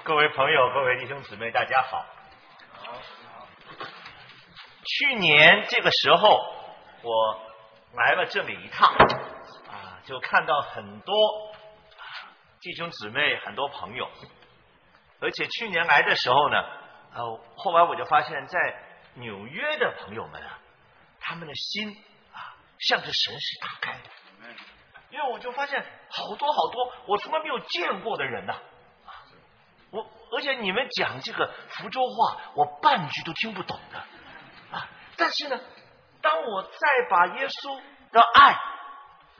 [0.02, 2.04] 各位朋友，各位弟兄姊妹，大家好。
[4.84, 6.40] 去年这个时候，
[7.02, 7.40] 我
[7.94, 8.92] 来了这里一趟，
[10.10, 11.14] 就看到很多
[12.60, 14.10] 弟兄姊妹、很多朋友。
[15.20, 16.56] 而且去年来的时候呢，
[17.14, 18.58] 呃，后来我就发现，在
[19.14, 20.58] 纽约的朋友们啊，
[21.20, 21.96] 他们的心
[22.34, 24.10] 啊，向着神是打开的。
[25.10, 28.54] 因为我就发现好多好多我从来没有见过的人呐、
[29.90, 33.98] 我而且你们讲这个福州话，我半句都听不懂的
[34.76, 34.88] 啊！
[35.16, 35.60] 但是呢，
[36.20, 37.80] 当我再把耶稣
[38.12, 38.56] 的爱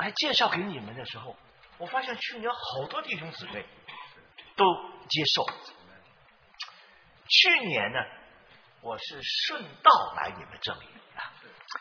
[0.00, 1.36] 来介绍给你们的时候，
[1.76, 3.64] 我发现去年好多弟兄姊妹
[4.56, 4.64] 都
[5.08, 5.46] 接受。
[7.28, 7.98] 去年呢，
[8.80, 10.86] 我是顺道来你们这里
[11.16, 11.30] 啊，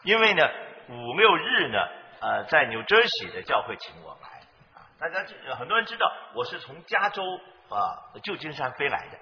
[0.04, 0.44] 因为呢
[0.90, 1.78] 五六日呢，
[2.20, 4.28] 呃，在纽泽西的教会请我来
[4.76, 7.24] 啊，大家知很多人知道我是从加州
[7.70, 9.18] 啊旧金山飞来的。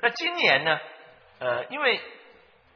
[0.00, 0.78] 那今年呢，
[1.40, 2.00] 呃，因为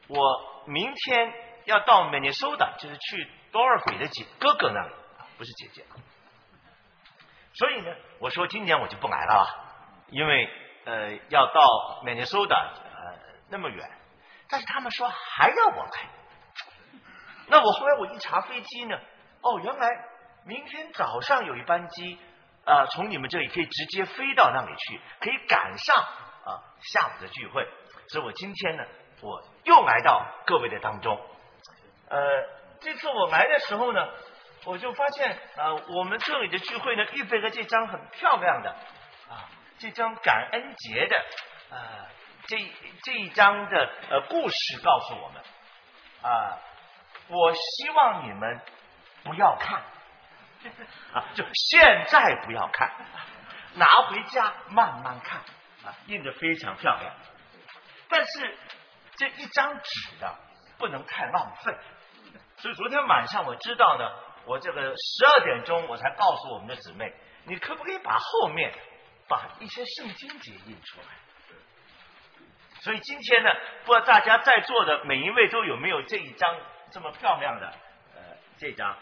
[0.07, 4.93] 我明天要到 Minnesota，就是去 Dorothy 的姐哥哥那里，
[5.37, 5.85] 不是姐姐，
[7.53, 9.47] 所以呢，我说今年我就不来了，
[10.09, 10.49] 因为
[10.85, 11.61] 呃要到
[12.05, 13.17] Minnesota 呃
[13.49, 13.89] 那么远，
[14.49, 16.09] 但是他们说还要我来，
[17.47, 18.97] 那我后来我一查飞机呢，
[19.41, 19.89] 哦，原来
[20.45, 22.17] 明天早上有一班机，
[22.65, 25.95] 呃，从你们这里可以直接飞到那里去，可以赶上
[26.45, 27.67] 啊下午的聚会，
[28.09, 28.83] 所以我今天呢，
[29.21, 31.19] 我又来到各位的当中，
[32.09, 32.19] 呃，
[32.79, 34.07] 这次我来的时候呢，
[34.65, 38.69] 我就发现呃，我们这里的聚会呢，预备了这张很漂亮的
[39.29, 39.47] 啊，
[39.77, 41.25] 这张感恩节的
[41.69, 41.77] 呃
[42.47, 42.57] 这
[43.03, 45.41] 这一张的呃故事告诉我们
[46.21, 46.57] 啊。
[47.27, 48.61] 我希望你们
[49.23, 49.81] 不要看
[51.11, 52.91] 啊，就现在不要看，
[53.73, 55.39] 拿回家慢慢看
[55.83, 57.11] 啊，印的非常漂亮。
[58.09, 58.57] 但是
[59.15, 60.35] 这一张纸呢，
[60.77, 61.75] 不能太浪费。
[62.57, 64.07] 所以昨天晚上我知道呢，
[64.45, 67.11] 我这个十二点钟我才告诉我们的姊妹，
[67.45, 68.71] 你可不可以把后面
[69.27, 71.07] 把一些圣经节印出来？
[72.81, 73.49] 所以今天呢，
[73.83, 76.55] 不知道大家在座的每一位都有没有这一张
[76.91, 77.67] 这么漂亮的
[78.13, 78.21] 呃
[78.59, 78.95] 这张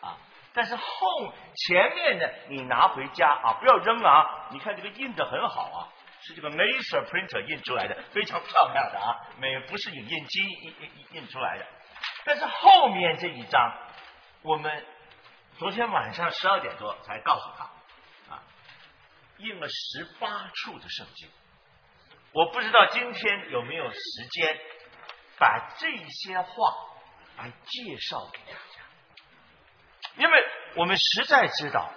[0.00, 0.18] 啊？
[0.52, 4.48] 但是后前面呢，你拿回家啊，不要扔啊！
[4.50, 5.88] 你看这个印的很好啊，
[6.20, 11.64] 是这个 laser printer 印出来的，非常漂亮的啊，没不是影印机印印印出来的。
[12.26, 13.72] 但是后面这一张，
[14.42, 14.84] 我们
[15.58, 18.42] 昨天晚上十二点多才告诉他啊，
[19.38, 21.30] 印了十八处的圣经。
[22.32, 24.58] 我不知道今天有没有时间
[25.38, 26.74] 把这些话
[27.36, 28.82] 来介绍给大家，
[30.16, 31.92] 因为我们实在知道，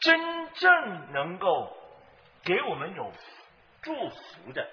[0.00, 1.74] 真正能够
[2.44, 3.12] 给我们有
[3.80, 4.68] 祝福的，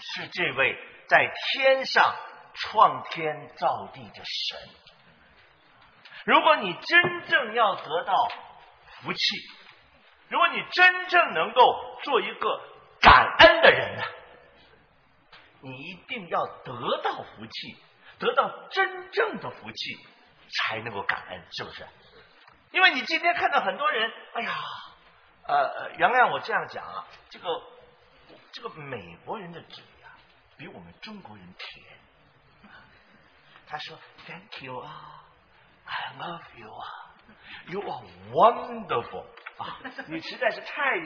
[0.00, 0.76] 是这位
[1.08, 2.16] 在天上
[2.54, 4.58] 创天造地的神。
[6.26, 8.28] 如果你真正要得到
[9.00, 9.20] 福气，
[10.28, 12.60] 如果你真正能够做一个
[13.00, 14.02] 感恩的人呢、
[15.60, 17.76] 你一定要得到福气，
[18.18, 20.06] 得到真正的福气，
[20.50, 21.86] 才能够感恩，是不是？
[22.72, 24.52] 因为你今天看到很多人，哎呀，
[25.46, 27.48] 呃，原谅我这样讲啊，这个
[28.50, 30.10] 这个美国人的嘴啊，
[30.58, 31.86] 比我们中国人甜。
[33.68, 33.96] 他说
[34.26, 35.22] ：“Thank you 啊
[35.86, 36.84] ，I love you 啊
[37.68, 39.24] ，You are wonderful
[39.58, 40.96] 啊，你实在是太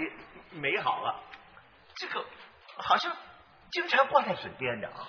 [0.51, 1.23] 美好了。”
[1.97, 2.25] 这个
[2.77, 3.17] 好像
[3.71, 5.09] 经常挂在嘴边的啊。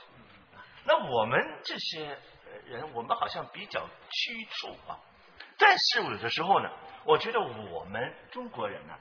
[0.84, 2.18] 那我们这些
[2.66, 5.00] 人，我们好像比较屈处啊。
[5.58, 6.70] 但是有的时候呢，
[7.06, 8.94] 我觉得我们中国人呢、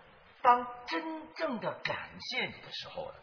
[0.42, 3.14] 当真正的感谢你的时候呢，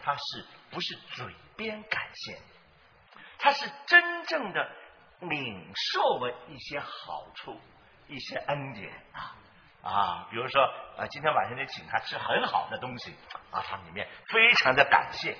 [0.00, 1.26] 他是不是嘴
[1.56, 3.20] 边感谢你？
[3.38, 4.76] 他是真正的
[5.20, 7.60] 领受了一些好处，
[8.08, 9.36] 一些恩典啊。
[9.82, 10.62] 啊，比如说，
[10.98, 13.16] 啊，今天晚上你请他吃很好的东西，
[13.50, 15.34] 啊，他里面非常的感谢，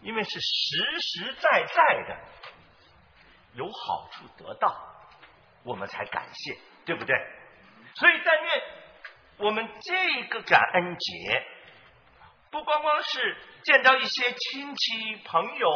[0.00, 2.16] 因为是实实在在的
[3.54, 4.76] 有好处得到，
[5.62, 7.16] 我们才感谢，对不对？
[7.94, 8.62] 所以但愿
[9.36, 11.46] 我们这个感恩节，
[12.50, 15.70] 不光光是见到一些亲戚朋友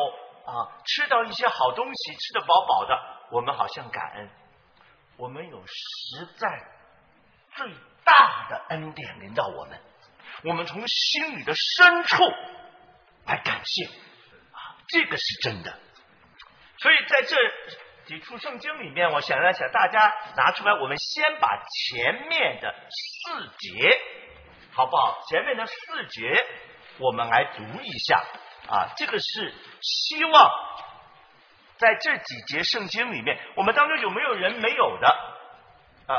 [0.47, 4.31] 啊，吃到一些好东西，吃得饱饱的，我们好像感恩，
[5.17, 6.49] 我们有实在。
[7.53, 7.69] 最
[8.05, 9.79] 大的恩典临到我们，
[10.45, 12.23] 我们从心里的深处
[13.27, 15.77] 来感谢啊，这个是真的。
[16.79, 17.37] 所以在这
[18.07, 24.01] 几处圣经里面，我想让想大家拿出来，我们先把前面的四节，
[24.71, 25.21] 好不好？
[25.29, 26.47] 前面的四节
[26.99, 28.25] 我们来读一下
[28.69, 30.51] 啊，这个是希望
[31.81, 35.09] 在这几节圣经里面，我们当中有没有人没有的
[36.07, 36.13] 啊？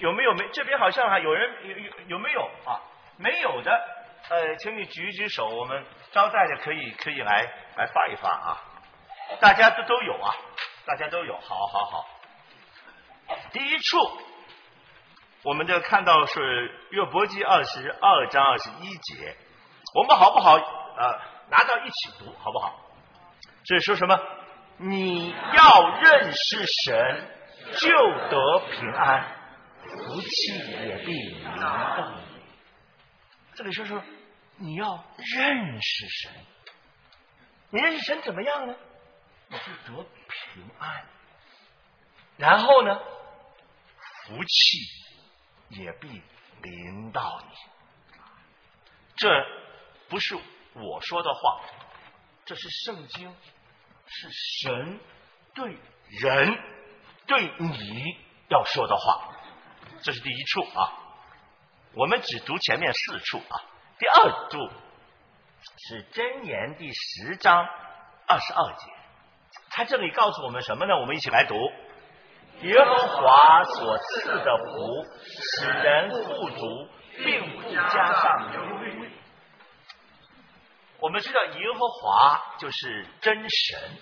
[0.00, 0.48] 有没有没？
[0.48, 2.82] 这边好像还有人有有有没有啊？
[3.16, 3.70] 没有的，
[4.28, 8.60] 呃，请你举一举手，我们招待的可以可以来来发一发啊。
[9.40, 10.34] 大家都都有啊，
[10.84, 12.06] 大家都有，好好好。
[13.52, 14.18] 第一处，
[15.44, 19.36] 我们就看到是约伯记二十二章二十一节，
[19.94, 20.56] 我们好不好？
[20.56, 21.20] 呃，
[21.50, 22.80] 拿到一起读好不好？
[23.64, 24.20] 这说什么？
[24.82, 27.28] 你要认识神，
[27.78, 27.88] 就
[28.28, 29.38] 得平安。
[29.84, 32.42] 福气也必临到你。
[33.54, 34.02] 这里说说，
[34.56, 36.32] 你要认识神，
[37.70, 38.74] 你认识神怎么样呢？
[39.48, 41.04] 你就得平安。
[42.38, 42.98] 然后呢，
[44.24, 44.78] 福气
[45.68, 46.08] 也必
[46.62, 47.54] 临到你。
[49.16, 49.28] 这
[50.08, 50.34] 不是
[50.74, 51.60] 我说的话，
[52.44, 53.36] 这是圣经，
[54.14, 55.00] 是神
[55.54, 55.76] 对
[56.20, 56.58] 人
[57.26, 58.16] 对你
[58.48, 59.28] 要说的话。
[60.02, 60.92] 这是第一处啊，
[61.94, 63.62] 我们只读前面四处啊。
[63.98, 64.58] 第二处
[65.88, 67.64] 是箴言第十章
[68.26, 68.92] 二十二节，
[69.70, 70.96] 他这里告诉我们什么呢？
[70.96, 71.54] 我们一起来读：
[72.62, 79.10] 耶和华所赐的福，使人富足，并不加上忧虑。
[81.02, 83.98] 我们知道耶和华就是真神，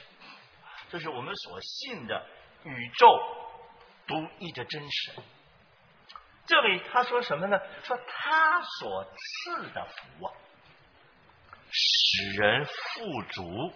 [0.90, 2.26] 这是我们所信的
[2.62, 3.18] 宇宙
[4.07, 5.24] 独一的真神。
[6.44, 7.59] 这里他说什么呢？
[7.84, 10.28] 说他所赐的福啊，
[11.70, 13.72] 使人富足，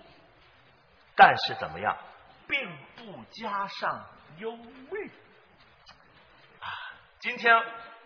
[1.17, 1.97] 但是怎么样，
[2.47, 4.07] 并不加上
[4.37, 4.55] 忧
[4.91, 5.11] 虑。
[7.21, 7.57] 今天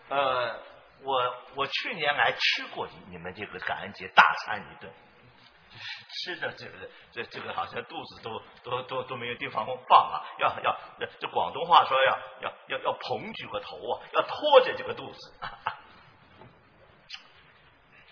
[0.07, 0.63] 呃，
[1.01, 4.89] 我我去年来吃过你们这个感恩节大餐一顿。
[6.09, 10.25] 吃的这个这这个好像肚子都都都都没有地方放啊！
[10.39, 10.75] 要要
[11.19, 15.33] 这广东话说要要要要捧举个头啊，要拖着这个肚子。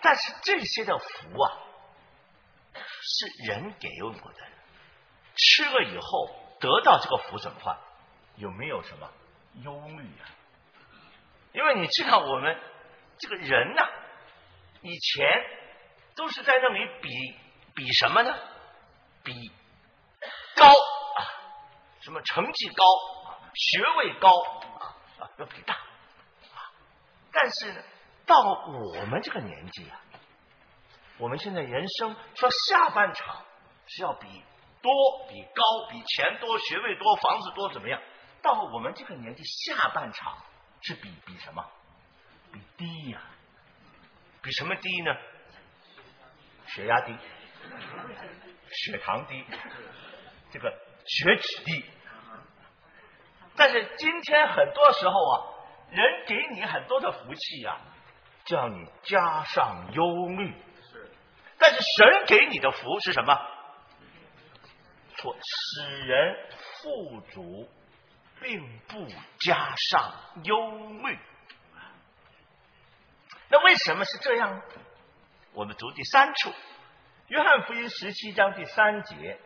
[0.00, 1.58] 但是这些的福啊，
[2.74, 4.46] 是人给我的，
[5.34, 7.78] 吃了以后得到这个福怎么办？
[8.36, 9.10] 有没有什么
[9.64, 10.30] 忧虑啊？
[11.52, 12.56] 因为你知道我们
[13.18, 13.82] 这个人呐，
[14.82, 15.44] 以前
[16.14, 17.10] 都是在那里比。
[17.78, 18.34] 比什么呢？
[19.22, 19.32] 比
[20.56, 21.20] 高啊，
[22.00, 22.84] 什么成绩高
[23.24, 24.28] 啊，学位高
[24.80, 26.58] 啊啊，要比大啊。
[27.30, 27.80] 但是呢，
[28.26, 30.00] 到我们这个年纪啊，
[31.18, 33.44] 我们现在人生说下半场
[33.86, 34.26] 是要比
[34.82, 34.92] 多、
[35.28, 38.02] 比高、比钱多、学位多、房子多怎么样？
[38.42, 40.36] 到我们这个年纪下半场
[40.82, 41.64] 是比比什么？
[42.52, 43.22] 比低呀？
[44.42, 45.14] 比什么低呢？
[46.66, 47.16] 血压低。
[48.70, 49.44] 血糖低，
[50.50, 50.70] 这个
[51.06, 51.84] 血脂低，
[53.56, 55.34] 但是今天很多时候啊，
[55.90, 57.80] 人给你很多的福气呀，
[58.44, 60.54] 叫你加上忧虑。
[60.92, 61.10] 是，
[61.58, 63.34] 但是神给你的福是什么？
[65.16, 67.68] 说使人富足，
[68.40, 69.06] 并不
[69.40, 70.14] 加上
[70.44, 70.70] 忧
[71.02, 71.18] 虑。
[73.48, 74.62] 那为什么是这样？
[75.54, 76.52] 我们读第三处。
[77.28, 79.38] 约翰福音十七章第三节，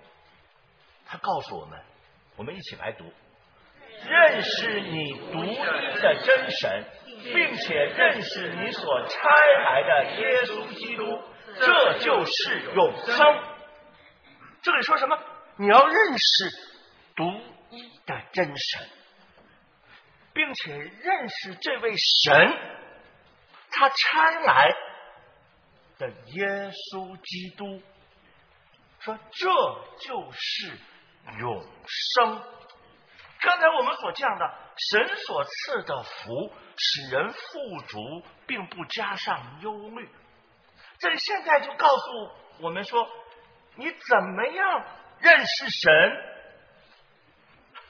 [1.04, 1.80] 他告诉我们，
[2.36, 3.12] 我们一起来读：
[4.06, 6.84] 认识你独一的真神，
[7.24, 9.28] 并且认识你所差
[9.64, 11.22] 来的耶稣基督，
[11.58, 13.42] 这就是永生。
[14.62, 15.18] 这里说什么？
[15.56, 16.50] 你要认识
[17.16, 17.24] 独
[17.70, 18.88] 一的真神，
[20.32, 22.58] 并且认识这位神，
[23.72, 24.72] 他差来。
[26.03, 26.46] 的耶
[26.90, 27.80] 稣基督
[28.98, 29.48] 说：“这
[30.00, 30.76] 就是
[31.38, 32.42] 永生。
[33.40, 34.55] 刚才我们所讲的，
[34.90, 40.09] 神所赐的福，使人富足，并不加上忧虑。
[40.98, 42.30] 这里现在就告诉
[42.61, 43.09] 我们说，
[43.76, 44.84] 你怎么样
[45.20, 45.92] 认识神？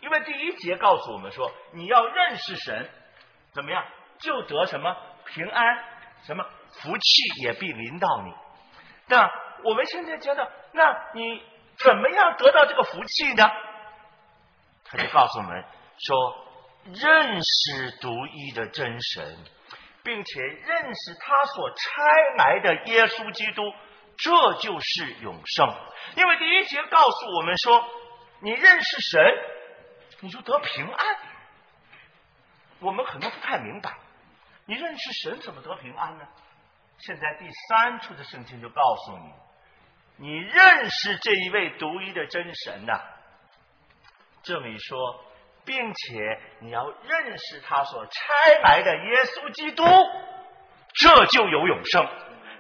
[0.01, 2.91] 因为第一节告诉我们说，你要认识神，
[3.53, 3.87] 怎么样
[4.19, 4.95] 就得什么
[5.25, 5.85] 平安？
[6.25, 6.47] 什么？”
[6.81, 8.33] 福气也必临到你。
[9.07, 9.31] 那
[9.65, 11.43] 我们现在觉得，那你
[11.79, 13.49] 怎么样得到这个福气呢？
[14.85, 15.65] 他就告诉我们
[15.99, 16.47] 说：
[16.85, 19.39] 认识独一的真神，
[20.03, 22.03] 并且认识他所差
[22.39, 23.63] 来的耶稣基督，
[24.17, 25.75] 这就是永生。
[26.17, 27.89] 因为第一节告诉我们说，
[28.41, 29.21] 你认识神，
[30.21, 31.17] 你就得平安。
[32.81, 33.97] 我们可能不太明白，
[34.67, 36.27] 你认识神怎么得平安呢？
[37.05, 43.01] 现在第三处的圣经就告诉你，你认识这一位独一的真神呐。
[44.45, 45.25] 这么一说，
[45.65, 48.13] 并且你要认识他所差
[48.63, 49.85] 来的耶稣基督，
[50.95, 52.09] 这就有永生。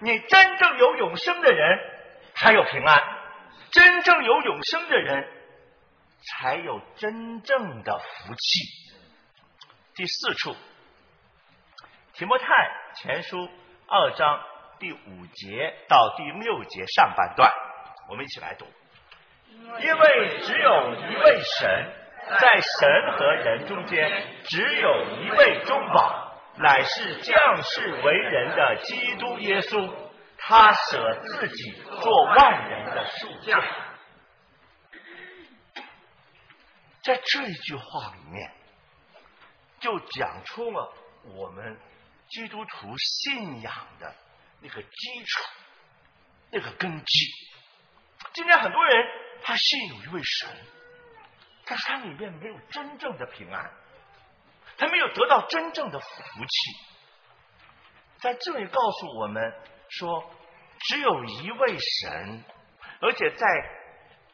[0.01, 1.78] 你真正有永生的人，
[2.34, 2.99] 才有平安；
[3.70, 5.28] 真正有永生的人，
[6.26, 8.64] 才有真正的福气。
[9.95, 10.57] 第四处，
[12.14, 12.47] 提摩太
[12.97, 13.49] 前书
[13.86, 14.40] 二章
[14.78, 17.52] 第五节到第六节上半段，
[18.08, 18.66] 我们一起来读。
[19.80, 21.92] 因为只有一位神，
[22.40, 29.90] 在神和人中间，只有一位中保，乃是降世为人的基督耶稣。
[30.44, 33.62] 他舍自己做万人的赎价。
[37.02, 38.50] 在这一句话里面，
[39.78, 40.92] 就讲出了
[41.36, 41.78] 我们
[42.32, 44.14] 基督徒信仰的
[44.62, 45.42] 那个基础、
[46.50, 47.26] 那个根基。
[48.32, 49.06] 今天很多人
[49.42, 50.48] 他信有一位神，
[51.66, 53.70] 但是他里面没有真正的平安，
[54.78, 56.06] 他没有得到真正的福
[56.40, 56.56] 气。
[58.20, 59.52] 在这里告诉我们
[59.90, 60.34] 说，
[60.88, 62.44] 只有一位神，
[63.02, 63.46] 而且在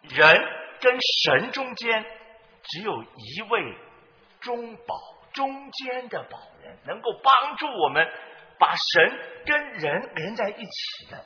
[0.03, 0.41] 人
[0.81, 2.05] 跟神中间，
[2.63, 3.77] 只有一位
[4.41, 5.18] 中保。
[5.39, 8.05] 中间的保人能够帮助我们
[8.59, 11.25] 把神跟人连在一起的，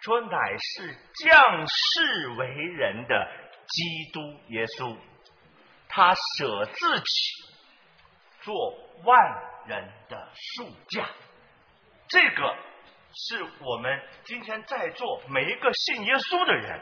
[0.00, 3.30] 说乃是降世为人的
[3.68, 4.96] 基督耶稣，
[5.88, 7.04] 他舍自己
[8.40, 8.52] 做
[9.04, 9.16] 万
[9.68, 11.06] 人的数价，
[12.08, 12.56] 这个
[13.14, 16.80] 是我们今天在座每一个信耶稣的人，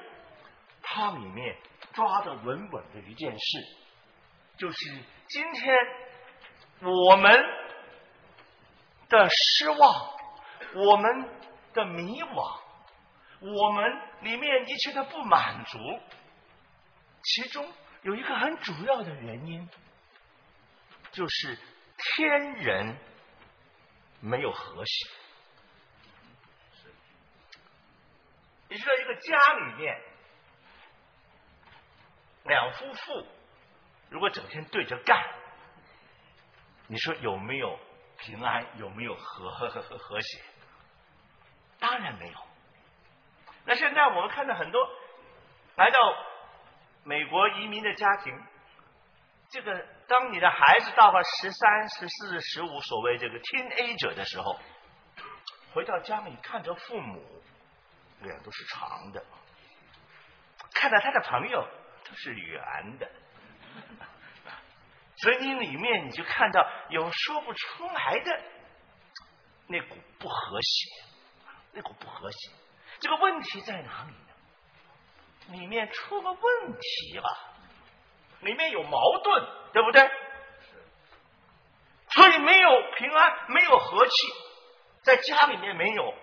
[0.80, 1.54] 他里面
[1.92, 3.58] 抓的稳稳的一件事，
[4.56, 4.78] 就是
[5.28, 5.76] 今天。
[6.80, 7.44] 我们
[9.08, 10.16] 的失望，
[10.74, 11.28] 我们
[11.74, 12.60] 的迷惘，
[13.40, 15.78] 我们里面一切的不满足，
[17.22, 17.72] 其中
[18.02, 19.68] 有一个很主要的原因，
[21.10, 21.58] 就是
[21.96, 22.96] 天人
[24.20, 25.08] 没有和谐。
[28.68, 30.00] 你知道，一个家里面
[32.44, 33.26] 两夫妇
[34.10, 35.18] 如果整天对着干。
[36.88, 37.78] 你说有没有
[38.18, 38.66] 平安？
[38.78, 40.42] 有没有和 和和和和谐？
[41.78, 42.38] 当然没有。
[43.64, 44.80] 那现在我们看到很多
[45.76, 45.98] 来到
[47.04, 48.34] 美国移民的家庭，
[49.50, 54.58] 这个当你的孩子到了十三、十四、十五，所谓这个 teenager 的时候，
[55.74, 57.42] 回到家里看着父母
[58.22, 59.22] 脸都是长的，
[60.74, 61.68] 看到他的朋友
[62.04, 63.10] 都是圆的。
[65.20, 68.40] 所以你里面你就看到有说不出来的
[69.66, 70.90] 那股不和谐，
[71.72, 72.52] 那股不和谐。
[73.00, 75.58] 这个问题在哪里呢？
[75.58, 77.38] 里面出了问题了，
[78.40, 80.08] 里面有矛盾，对不对？
[82.10, 84.12] 所以没有平安，没有和气，
[85.02, 86.14] 在家里面没有，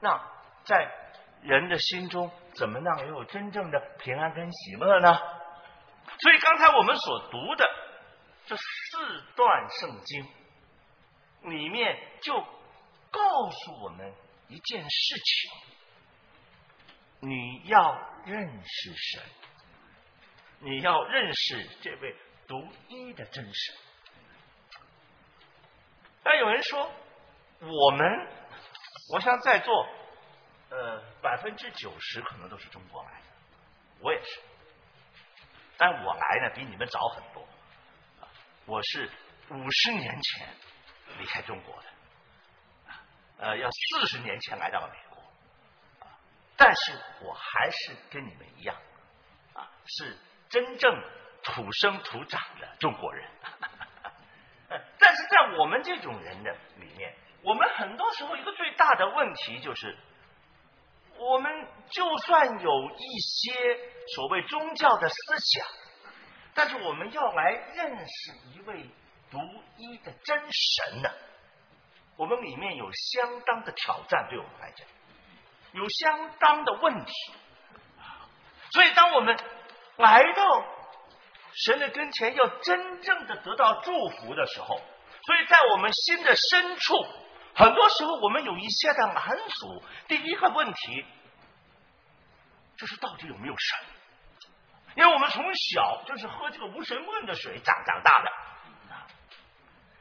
[0.00, 0.20] 那
[0.64, 0.92] 在
[1.42, 5.16] 人的心中怎么能有真正的平安跟喜乐呢？
[6.18, 7.83] 所以刚才我们所读的。
[8.46, 10.28] 这四段圣经
[11.50, 12.34] 里面就
[13.10, 14.14] 告诉我们
[14.48, 15.50] 一件事情：
[17.20, 19.22] 你要认识神，
[20.60, 22.14] 你要认识这位
[22.46, 23.76] 独一的真神。
[26.22, 26.90] 但有人说，
[27.60, 28.28] 我们，
[29.12, 29.88] 我想在座，
[30.70, 33.26] 呃，百分之九十可能都是中国来的，
[34.00, 34.40] 我也是，
[35.78, 37.46] 但我来呢，比你们早很多。
[38.66, 39.10] 我是
[39.50, 40.48] 五十年前
[41.18, 41.88] 离开中国的，
[43.38, 45.22] 呃，要四十年前来到了美国，
[46.56, 48.74] 但是我还是跟你们一样，
[49.52, 50.16] 啊，是
[50.48, 50.98] 真正
[51.42, 53.30] 土生土长的中国人。
[54.98, 59.94] 但是在我们这种人的里面，我们很多时候一个最大的问题就是，
[61.18, 63.52] 我们就算有一些
[64.14, 65.66] 所谓宗教的思想。
[66.54, 68.88] 但是我们要来认识一位
[69.30, 69.38] 独
[69.76, 71.10] 一的真神呢，
[72.16, 74.86] 我们里面有相当的挑战，对我们来讲，
[75.72, 77.12] 有相当的问题。
[78.70, 79.36] 所以，当我们
[79.96, 80.64] 来到
[81.64, 86.94] 神的跟前要真正的得到祝福的时候，所以在我们心的深处，
[87.54, 89.82] 很多时候我们有一些的满足。
[90.08, 91.04] 第一个问题
[92.76, 93.78] 就是到底有没有神？
[94.96, 98.32] 因为我们从小就是喝这个无神论的水长长大的，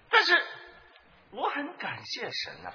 [0.10, 0.46] 但是
[1.32, 2.74] 我很感谢神啊，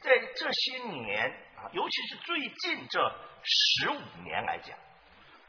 [0.00, 3.00] 在这些年啊，尤其是最近这
[3.42, 4.78] 十五年来讲。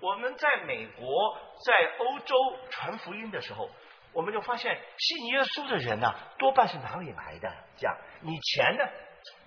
[0.02, 2.36] 我们在美国、在欧洲
[2.70, 3.70] 传福音的时候，
[4.12, 7.50] 我们就发现信耶稣的人呢，多半是哪里来的？
[7.78, 8.84] 讲以前呢，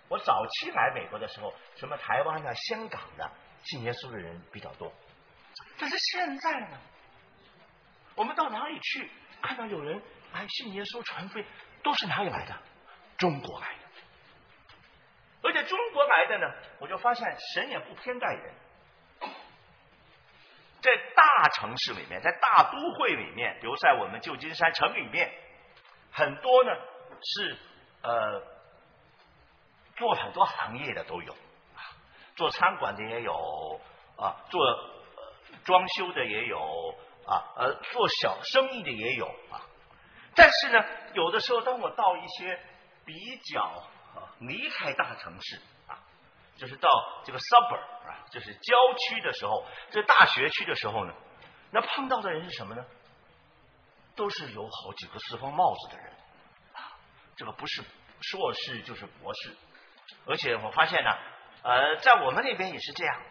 [0.09, 3.31] 我早期来美国的时候，什么台湾的、香港的
[3.65, 4.91] 信耶稣的人比较多。
[5.79, 6.79] 但是现在呢，
[8.15, 9.11] 我们到哪里去
[9.41, 10.03] 看到有人
[10.33, 11.45] 来信耶稣传福音，
[11.83, 12.57] 都是哪里来的？
[13.17, 13.79] 中国来的。
[15.43, 16.47] 而且中国来的呢，
[16.81, 17.25] 我就发现
[17.55, 18.55] 神也不偏待人。
[20.81, 25.33] 在大城市里面，在大都会里面，比如在我们旧金山城里面，
[26.13, 26.71] 很多呢
[27.23, 27.57] 是
[28.03, 28.43] 呃
[29.97, 31.37] 做很多行业的都有，
[32.37, 33.81] 做餐馆的也有
[34.17, 34.61] 啊，做
[35.65, 36.95] 装修的也有
[37.27, 39.61] 啊，呃，做小生意的也有啊。
[40.35, 40.85] 但是呢，
[41.15, 42.59] 有的时候当我到一些
[43.05, 43.15] 比
[43.53, 43.63] 较
[44.15, 45.99] 啊离开大城市啊。
[46.57, 46.91] 就是到
[47.25, 51.15] 这个 suburb 啊，就是郊区的时候，这大学区的时候呢，
[51.71, 52.85] 那碰到的人是什么呢？
[54.17, 56.13] 都是有好几个四方帽子的人
[56.73, 56.99] 啊，
[57.37, 57.85] 这个不是
[58.21, 59.57] 硕士就是博士，
[60.27, 61.11] 而且我发现呢，
[61.63, 63.23] 呃，在我们那边也是这样，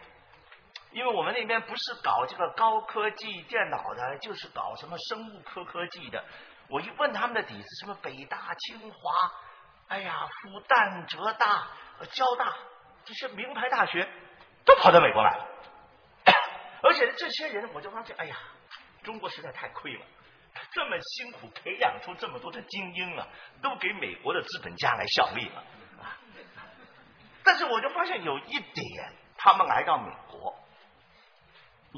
[0.92, 6.24] 因为我们那边不是搞这个高科技电脑的，就是搞什么生物科科技的。
[6.68, 9.32] 我一问他们的底子，什么北大、清华，
[9.88, 11.68] 哎呀，复旦、浙大、
[12.12, 12.54] 交大。
[13.04, 14.06] 这些名牌大学
[14.66, 15.46] 都跑到美国来了，
[16.84, 18.36] 而且这些人，我就发现，哎呀，
[19.02, 20.04] 中国实在太亏了，
[20.72, 23.26] 这么辛苦培养出这么多的精英啊，
[23.62, 25.64] 都给美国的资本家来效力了
[26.02, 26.20] 啊。
[27.42, 30.54] 但是我就发现有一点，他们来到美国，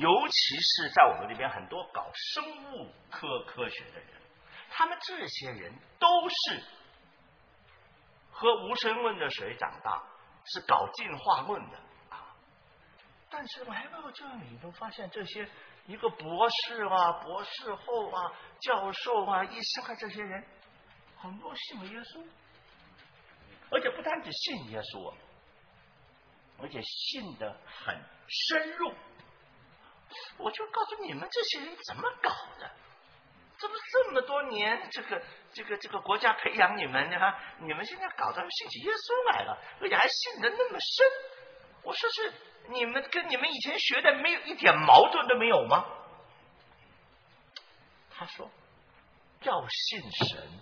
[0.00, 4.08] 尤其是在我们这边很多搞生物科科学的人，
[4.70, 6.62] 他们这些人都是
[8.32, 10.02] 喝无神论的水长大。
[10.46, 11.76] 是搞进化论的
[12.08, 12.34] 啊，
[13.28, 15.46] 但是来到这里都发现这些
[15.86, 20.42] 一个博士啊、博士后啊、教授啊，一下这些人
[21.18, 22.24] 很多信了耶稣，
[23.70, 25.12] 而且不单只信耶稣，
[26.58, 28.94] 而且信的很深入。
[30.38, 32.70] 我就告诉你们，这些人怎么搞的？
[33.58, 37.34] 这不这么多年，这个这个这个国家培养你们呢？
[37.60, 41.06] 你们现在搞到信起耶稣来了，而且还信的那么深。
[41.82, 42.32] 我说是
[42.68, 45.84] 你们跟你们以前学的没有一点矛盾都没有吗？
[48.10, 48.50] 他说
[49.42, 50.60] 要信神，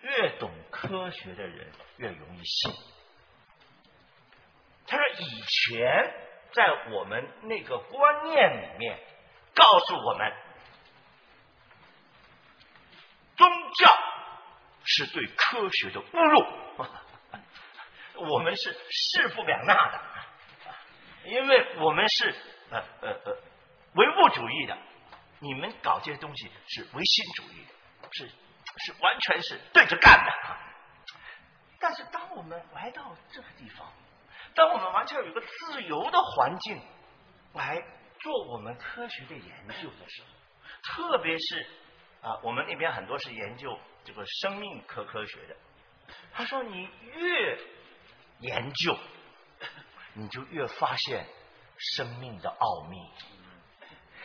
[0.00, 2.72] 越懂科学的人越容易信。
[4.86, 8.98] 他说以前在我们那个观念里面
[9.54, 10.32] 告诉我们。
[13.36, 13.88] 宗教
[14.84, 16.44] 是对科学的侮辱，
[18.30, 19.98] 我们是势不两纳的，
[21.24, 22.34] 因为我们是
[22.70, 23.38] 呃呃呃
[23.94, 24.76] 唯物主义的，
[25.38, 27.72] 你们搞这些东西是唯心主义的，
[28.12, 30.30] 是是完全是对着干的。
[31.78, 33.90] 但是当我们来到这个地方，
[34.54, 36.80] 当我们完全有一个自由的环境
[37.54, 37.82] 来
[38.18, 40.28] 做我们科学的研究的时候，
[40.82, 41.66] 特别是。
[42.22, 45.56] 啊，我们那边很多是研究这个生命科科学的。
[46.34, 47.58] 他说，你越
[48.40, 48.94] 研究，
[50.12, 51.24] 你就越发现
[51.78, 52.98] 生命的奥秘；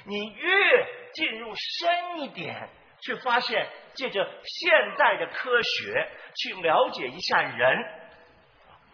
[0.03, 2.69] 你越进入深一点，
[2.99, 7.94] 去发现借着现代的科学去了解一下人，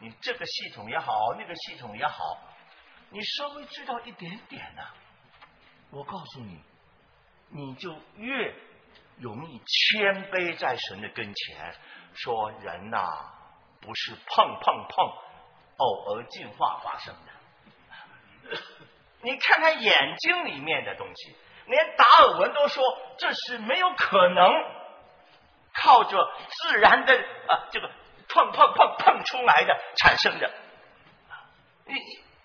[0.02, 2.38] 你这个系统也好，那个系统也好，
[3.12, 4.84] 你稍微知道一点点呢，
[5.91, 6.62] 我告诉你，
[7.49, 8.54] 你就越。
[9.18, 11.76] 容易谦卑在神的跟前，
[12.16, 13.08] 说人呐
[13.80, 15.14] 不是碰碰碰
[15.78, 18.58] 偶尔进化发生的。
[19.22, 21.36] 你看看眼睛里面的东西，
[21.68, 22.84] 连达尔文都说
[23.20, 24.52] 这是没有可能
[25.76, 27.14] 靠着自然的
[27.47, 27.91] 啊这个
[28.34, 30.51] 碰碰碰碰出来的产生的。
[31.86, 31.95] 你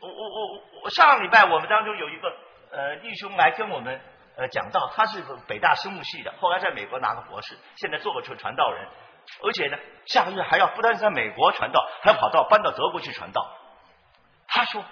[0.01, 2.29] 我我我我上个礼拜我们当中有一个
[2.71, 4.01] 呃弟兄来跟我们。
[4.39, 8.87] 呃，讲到他是北大生物系的，后来在美国拿个博士，现在做个传传道人，
[9.43, 13.57] 而且呢，下个月还要不单是在美国传道，还要跑到搬到德国去传道。
[14.47, 14.85] 他说：“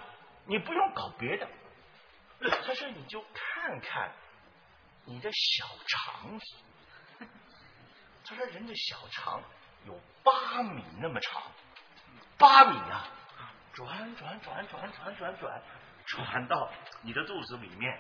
[0.49, 1.47] 你不用搞别的，
[2.41, 4.13] 他说你就看看
[5.05, 7.27] 你的小肠子。
[8.25, 9.43] 他说人的小肠
[9.87, 11.43] 有八米那么长，
[12.39, 13.09] 八米啊，
[13.73, 15.63] 转转转转转转转，
[16.07, 16.71] 转到
[17.03, 17.99] 你的肚子里面，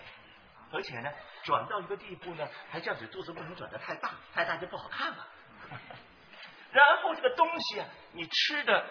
[0.72, 1.11] 而且呢，
[1.43, 5.26] 转到一个地步呢，还这样子肚子不能转的太大，太大就不好看了。
[6.72, 8.85] 然后这个东西啊，你吃的，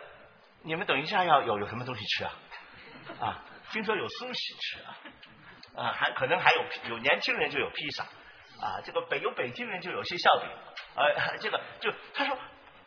[0.61, 2.31] 你们等一下要有有什么东西吃啊？
[3.19, 4.97] 啊，听说有苏西吃啊，
[5.75, 10.49] 啊，还可能还有有年轻人就有披萨啊，这个北有北京人就有些笑饼，
[10.95, 12.37] 呃，这个就他说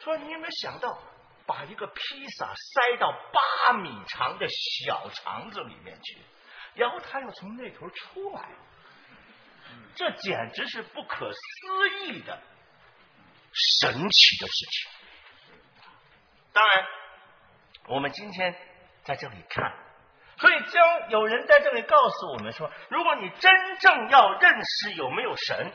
[0.00, 0.98] 说你有没有想到
[1.46, 6.18] 把一个披萨塞到八米长的小肠子里面去，
[6.74, 8.48] 然后他又从那头出来，
[9.94, 12.40] 这简直是不可思议的
[13.52, 14.90] 神奇的事情。
[16.52, 16.86] 当然，
[17.88, 18.54] 我们今天
[19.04, 19.72] 在这里看，
[20.38, 25.72] 所以将有人在这里告诉我们说，如果你真正要认识有没有神，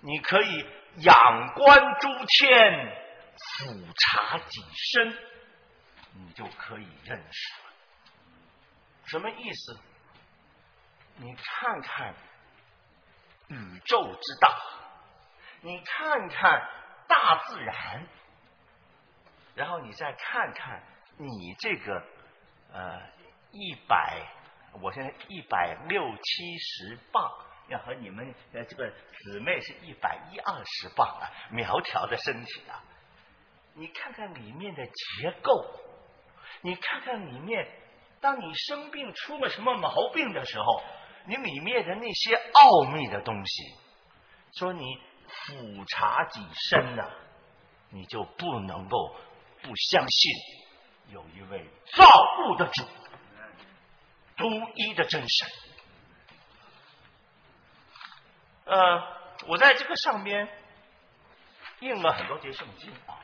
[0.00, 0.66] 你可以
[1.00, 3.02] 仰观诸天，
[3.36, 5.18] 俯察己身，
[6.14, 7.70] 你就可以认识了。
[9.04, 9.78] 什么意思？
[11.16, 12.14] 你看看
[13.48, 14.56] 宇宙之大，
[15.62, 16.68] 你看看
[17.08, 18.06] 大自然。
[19.54, 20.80] 然后你再看看
[21.16, 22.00] 你这个
[22.72, 23.00] 呃
[23.50, 24.22] 一百，
[24.80, 27.28] 我现在一百六七十磅，
[27.68, 32.82] 要和你们呃这个姊妹是一百一二十磅啊，苗条的身体啊，
[33.74, 35.64] 你看看里面的结构，
[36.62, 37.66] 你看看里面，
[38.20, 40.82] 当你生病出了什么毛病的时候，
[41.26, 43.62] 你里面的那些奥秘的东西，
[44.58, 44.84] 说你
[45.28, 47.08] 俯察己身呐、
[47.90, 49.16] 你就不能够。
[49.60, 50.32] 不相信
[51.08, 52.06] 有一位造
[52.46, 52.84] 物的主，
[54.36, 55.48] 独一的真神。
[58.68, 59.02] 呃，
[59.48, 60.48] 我在这个上边
[61.80, 63.18] 印了很多节圣经啊。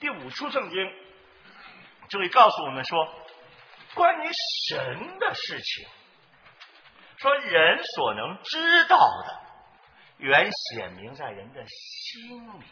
[0.00, 0.92] 第五处圣经
[2.08, 3.08] 就会告诉我们说，
[3.94, 4.30] 关于
[4.68, 5.88] 神的事情，
[7.18, 9.40] 说人所能知道的，
[10.18, 12.64] 原显明在人的心里面，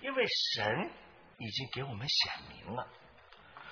[0.00, 0.24] 因为
[0.54, 0.90] 神。
[1.42, 2.86] 已经给我们显明了，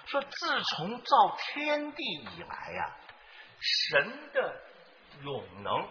[0.07, 2.97] 说自从造天地以来呀，
[3.61, 4.59] 神的
[5.21, 5.87] 永能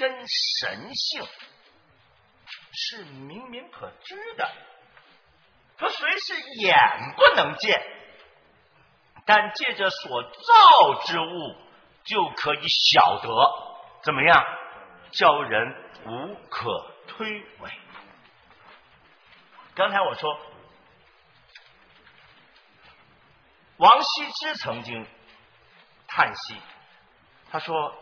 [0.00, 1.28] 跟神性
[2.72, 4.50] 是明明可知的。
[5.76, 6.74] 可谁是眼
[7.16, 7.82] 不能见，
[9.26, 11.56] 但借着所造之物
[12.04, 13.28] 就可以晓得，
[14.02, 14.42] 怎么样？
[15.10, 15.76] 叫人
[16.06, 17.28] 无可推
[17.58, 17.70] 诿。
[19.74, 20.40] 刚才我说。
[23.76, 25.06] 王羲之曾经
[26.06, 26.56] 叹息，
[27.50, 27.94] 他说：“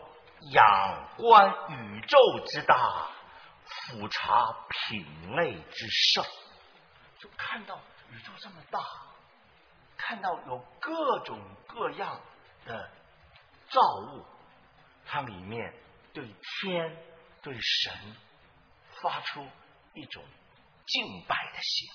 [0.51, 2.17] 仰观宇宙
[2.47, 3.09] 之大，
[3.65, 6.23] 俯察品类之盛。”
[7.19, 7.79] 就看到
[8.11, 8.79] 宇宙这么大，
[9.97, 12.19] 看到有各种各样
[12.65, 12.89] 的
[13.69, 14.25] 造物，
[15.05, 15.73] 它里面
[16.13, 16.97] 对天、
[17.41, 18.15] 对神
[19.01, 19.45] 发出
[19.93, 20.23] 一种
[20.85, 21.89] 敬拜的心。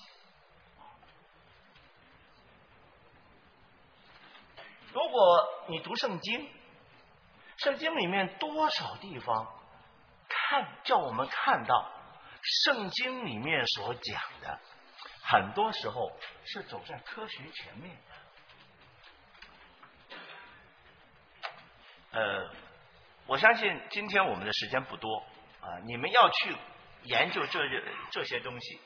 [4.93, 6.49] 如果你读圣经，
[7.57, 9.47] 圣经里面多少地方
[10.27, 11.91] 看叫我们看到
[12.41, 14.59] 圣经里面所讲的，
[15.23, 16.11] 很多时候
[16.45, 18.01] 是走在科学前面的。
[22.19, 22.49] 呃，
[23.25, 25.17] 我相信今天我们的时间不多
[25.61, 26.55] 啊，你们要去
[27.03, 27.59] 研究这
[28.11, 28.79] 这些东西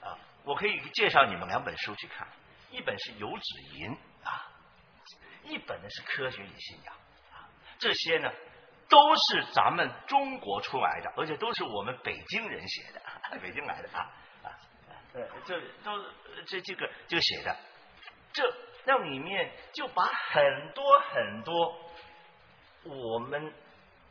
[0.00, 2.28] 啊，我可以介绍你们两本书去看，
[2.70, 3.90] 一本是《游子吟》
[4.28, 4.44] 啊。
[5.44, 6.94] 一本呢是科学与信仰，
[7.78, 8.30] 这些呢
[8.88, 13.00] 都是咱们中国出来的，而且都是我们北京人写的，
[13.40, 14.10] 北京来的啊
[14.42, 14.48] 啊，
[15.14, 16.04] 呃，这都
[16.46, 17.56] 这这个就写的，
[18.32, 18.42] 这
[18.84, 21.92] 那里面就把很多很多
[22.84, 23.52] 我们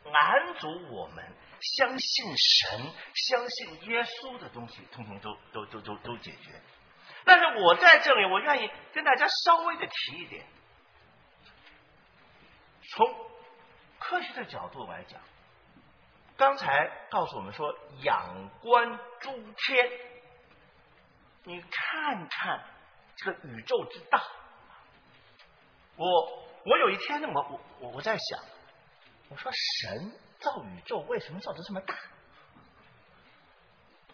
[0.04, 1.24] 满足我们
[1.60, 6.60] 相信神、相信耶稣的东西，通通都都都都都解决。
[7.24, 10.46] 但是我在这里，我愿意跟大家稍微的提一点。
[12.90, 13.27] 从
[14.08, 15.20] 科学的角度来讲，
[16.38, 19.86] 刚才告诉我们说，仰观诸天，
[21.44, 22.64] 你看看
[23.16, 24.22] 这个宇宙之大。
[25.96, 28.40] 我我有一天呢，我我我我在想，
[29.28, 31.94] 我说神造宇宙为什么造的这么大？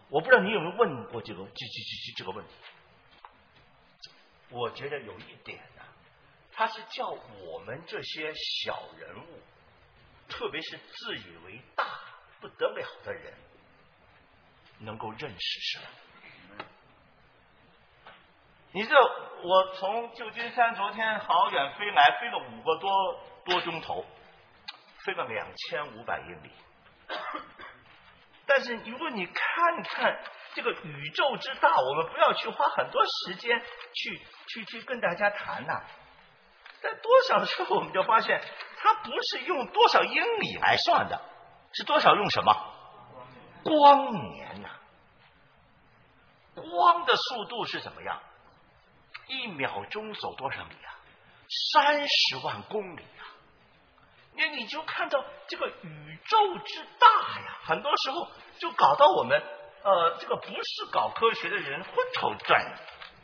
[0.08, 2.52] 我不知道你有没有问过这个这这这这个问题？
[4.50, 5.84] 我觉得有一点呢。
[6.52, 9.40] 他是叫我们这些小人物
[10.36, 11.84] 特别是自以为大
[12.40, 13.32] 不得了的人，
[14.80, 15.82] 能够认识神。
[18.72, 19.00] 你知道，
[19.44, 24.04] 我从旧金山昨天好远飞来，飞了五个多多钟头，
[25.04, 26.50] 飞了两千五百英里。
[28.44, 30.20] 但是如果你看看
[30.54, 33.62] 这个宇宙之大，我们不要去花很多时间
[33.94, 35.80] 去去去跟大家谈呐、
[36.84, 38.38] 在多少的时候我们就发现，
[38.76, 41.18] 它不是用多少英里来算的，
[41.72, 42.54] 是多少用什么
[43.62, 44.68] 光年呐、
[46.54, 48.20] 光的速度是怎么样？
[49.28, 50.92] 一秒钟走多少米啊？
[51.72, 53.24] 三十万公里啊！
[54.36, 57.08] 那你就看到这个宇宙之大
[57.40, 58.28] 呀，很多时候
[58.58, 59.42] 就搞到我们
[59.82, 62.74] 呃，这个不是搞科学的人昏头转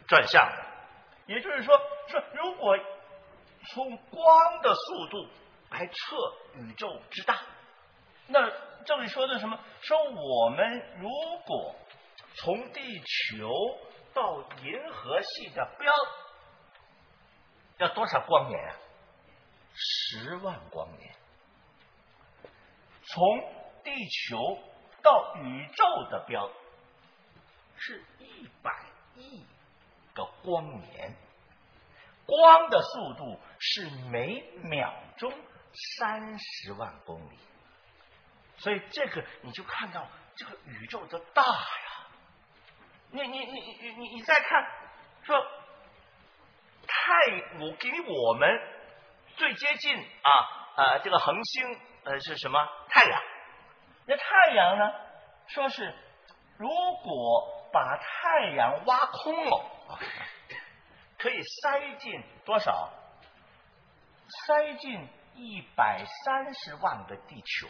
[0.08, 0.50] 转向。
[1.26, 2.74] 也就是说，说如果
[3.68, 5.28] 从光的速度
[5.70, 5.92] 来测
[6.54, 7.40] 宇宙之大，
[8.26, 8.50] 那
[8.84, 9.58] 这里说的什么？
[9.82, 11.08] 说我们如
[11.46, 11.76] 果
[12.36, 13.48] 从地球
[14.14, 15.92] 到银河系的标
[17.78, 18.76] 要多少光年啊？
[19.74, 21.14] 十万光年。
[23.02, 23.24] 从
[23.82, 24.58] 地球
[25.02, 26.50] 到宇宙的标
[27.76, 28.72] 是一百
[29.16, 29.44] 亿
[30.14, 31.16] 个光年，
[32.26, 35.30] 光的速度是每秒钟
[35.98, 37.38] 三十万公里，
[38.56, 42.06] 所以这个你就看到这个宇宙的大呀。
[43.10, 44.66] 你你你你你你再看
[45.24, 45.36] 说
[46.86, 47.12] 太
[47.60, 48.48] 我给我们
[49.36, 50.30] 最接近啊
[50.76, 53.22] 啊这个恒星呃是什么太阳？
[54.06, 54.90] 那太阳呢？
[55.48, 55.94] 说是
[56.56, 59.98] 如果把太阳挖空了，
[61.18, 62.90] 可以塞进多少？
[64.46, 67.68] 塞进一百三十万个地球，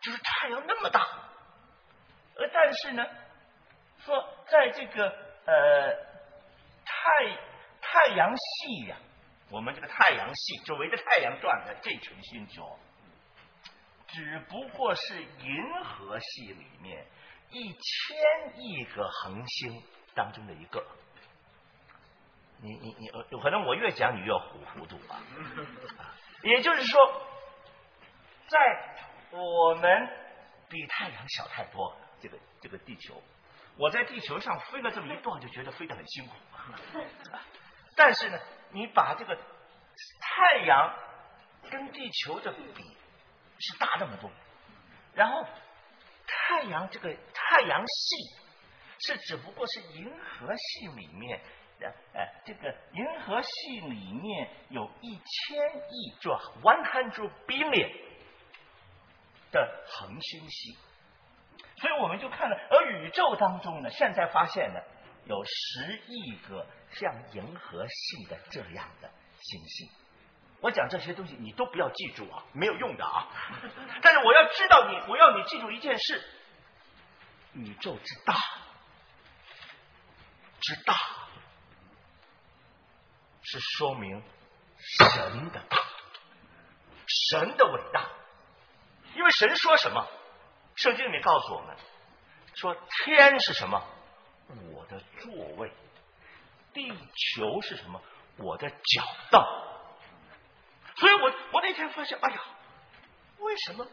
[0.00, 1.00] 就是太阳那么大。
[2.34, 3.04] 呃，但是呢，
[4.04, 5.08] 说在这个
[5.46, 5.92] 呃
[6.84, 7.36] 太
[7.80, 8.96] 太阳系呀、
[9.50, 12.78] 我们这个太阳系就围着太阳转的这群星球，
[14.08, 17.06] 只不过是银河系里面
[17.50, 19.82] 一千亿个恒星
[20.14, 20.84] 当中的一个。
[22.62, 23.08] 你你你，
[23.40, 25.18] 可能我越讲你越糊糊涂啊。
[26.42, 27.22] 也就是说，
[28.46, 28.96] 在
[29.32, 30.08] 我们
[30.68, 33.20] 比太阳小太多，这个这个地球，
[33.76, 36.34] 我在地球上飞了这么一段，就觉得飞得很辛苦。
[37.96, 38.38] 但是呢，
[38.70, 39.36] 你把这个
[40.20, 40.94] 太阳
[41.68, 42.96] 跟地球的比
[43.58, 44.30] 是大那么多，
[45.14, 45.44] 然后
[46.28, 48.16] 太阳这个太阳系
[49.00, 51.40] 是只不过是银河系里面。
[52.14, 55.58] 呃，这个银河系里面有一千
[55.90, 56.30] 亿，就
[56.62, 57.90] one hundred billion
[59.50, 60.76] 的恒星系，
[61.76, 64.80] 所以我们就看了，而宇宙当中呢，现在发现呢，
[65.26, 69.10] 有十亿个像银河系的这样的
[69.40, 69.90] 星系。
[70.60, 73.28] 我讲这些东西，你都不要记住啊，没有用的啊。
[74.00, 76.22] 但是我要知道你，我要你记住一件事：
[77.54, 78.34] 宇宙之大，
[80.60, 80.94] 之大。
[83.44, 84.22] 是说明
[84.78, 85.78] 神的大，
[87.06, 88.08] 神的伟大。
[89.14, 90.08] 因为神说什么？
[90.76, 91.76] 圣经里面告诉我们
[92.54, 92.74] 说，
[93.04, 93.84] 天是什么？
[94.72, 95.70] 我的座位。
[96.72, 98.00] 地球是什么？
[98.38, 99.46] 我的脚道。
[100.96, 102.42] 所以我我那天发现，哎呀，
[103.38, 103.86] 为什么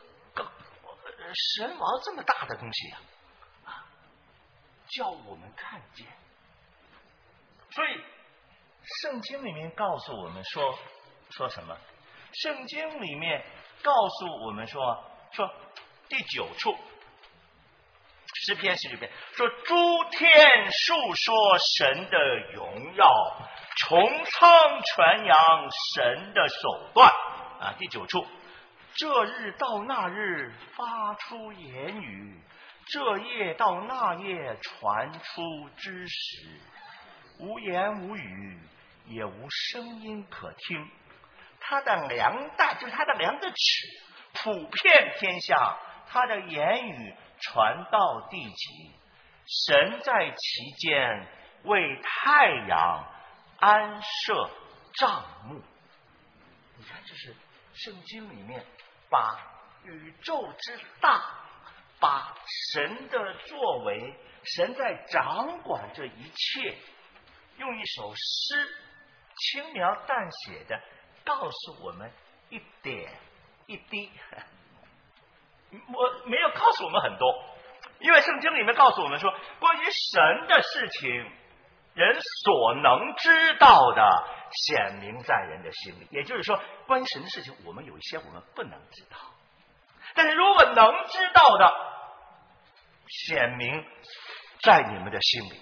[1.34, 2.98] 神王这么大的东西呀、
[3.66, 3.86] 啊，
[4.88, 6.08] 叫我们看见。
[7.72, 8.02] 所以。
[9.02, 10.78] 圣经里面告诉我们说
[11.30, 11.78] 说什么？
[12.34, 13.44] 圣经里面
[13.84, 15.52] 告诉我们说说
[16.08, 16.76] 第九处
[18.34, 19.76] 诗篇十九篇说诸
[20.12, 22.18] 天述说神的
[22.54, 23.08] 荣耀，
[23.78, 27.12] 穹苍传扬神的手段
[27.60, 27.76] 啊！
[27.78, 28.26] 第九处，
[28.96, 32.42] 这日到那日发出言语，
[32.88, 36.60] 这夜到那夜传出知识，
[37.40, 38.60] 无言无语。
[39.10, 40.88] 也无声音可听，
[41.60, 43.56] 他的量大就是他的量的尺，
[44.34, 48.92] 普遍天下，他的言语传到地极，
[49.66, 51.28] 神在其间
[51.64, 53.12] 为太阳
[53.60, 54.50] 安设
[54.94, 55.62] 帐幕。
[56.78, 57.36] 你看，这是
[57.74, 58.64] 圣经里面
[59.10, 59.38] 把
[59.86, 61.20] 宇宙之大，
[62.00, 62.36] 把
[62.72, 66.78] 神的作为，神在掌管这一切，
[67.58, 68.86] 用一首诗。
[69.40, 70.80] 轻描淡写的
[71.26, 72.12] 告诉我们
[72.50, 73.12] 一点
[73.68, 74.12] 一滴。
[75.72, 77.44] 我没有告诉我们很多，
[78.00, 81.10] 因为圣经里面告诉我们说，关于神的事情，
[81.94, 86.08] 人所能知道的显明在人的心里。
[86.10, 89.18] 也就是说，关于神的事情，我们有一些我们不能知道，
[90.16, 91.72] 但是如果能知道的，
[93.08, 93.86] 显明
[94.64, 95.62] 在你们的心里，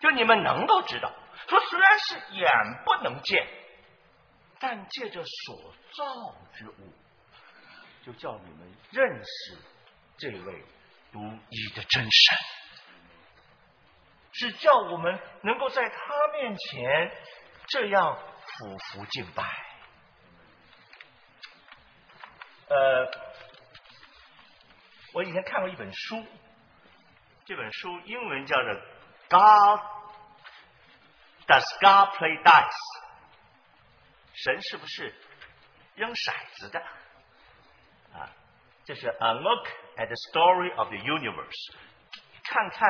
[0.00, 1.12] 就你们能够知道。
[1.48, 2.48] 说虽然是眼
[2.84, 3.46] 不能见，
[4.58, 6.92] 但借着所造之物。
[8.02, 9.58] 就叫你们认识
[10.16, 10.64] 这位
[11.12, 11.20] 独
[11.50, 12.38] 一的真神，
[14.32, 17.12] 是叫我们能够在他面前
[17.68, 19.44] 这样俯伏敬拜。
[22.68, 23.10] 呃，
[25.12, 26.24] 我以前看过一本书，
[27.44, 28.72] 这本书英文叫做
[29.28, 29.80] 《God
[31.50, 32.68] Does God Play Dice》，
[34.34, 35.12] 神是不是
[35.96, 36.78] 扔骰子的？
[38.14, 38.30] 啊，
[38.84, 41.74] 这是 A Look at the Story of the Universe，
[42.44, 42.88] 看看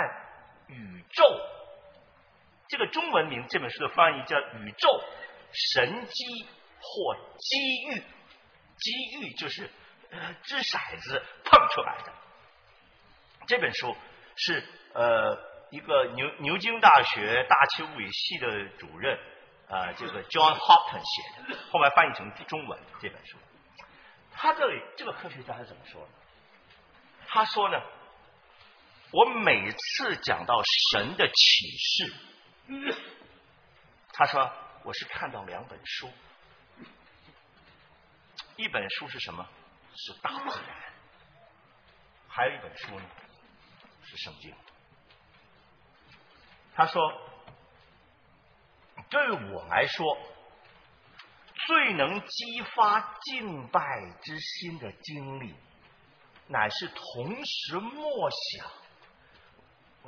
[0.68, 1.24] 宇宙。
[2.68, 5.02] 这个中文名这本书的翻译叫《宇宙
[5.52, 6.46] 神机
[6.80, 7.58] 或机
[7.88, 7.94] 遇》，
[8.76, 9.70] 机遇就是
[10.42, 12.12] 掷骰子碰出来的。
[13.46, 13.96] 这本书
[14.36, 19.18] 是呃一个牛牛津大学大气物理系的主任
[19.68, 23.38] 啊，这个 John Hopton 写的，后来翻译成中文这本书。
[24.32, 26.08] 他这里这个科学家是怎么说的？
[27.28, 27.80] 他说呢，
[29.12, 30.60] 我每次讲到
[30.92, 32.14] 神的启示，
[34.12, 34.52] 他说
[34.82, 36.10] 我是看到两本书，
[38.56, 39.46] 一本书是什么？
[39.94, 40.76] 是大自然，
[42.28, 43.04] 还有一本书呢，
[44.04, 44.52] 是圣经。
[46.74, 47.00] 他说，
[49.08, 50.18] 对我来说。
[51.66, 53.80] 最能激发敬拜
[54.22, 55.54] 之心的经历，
[56.48, 58.66] 乃是同时默想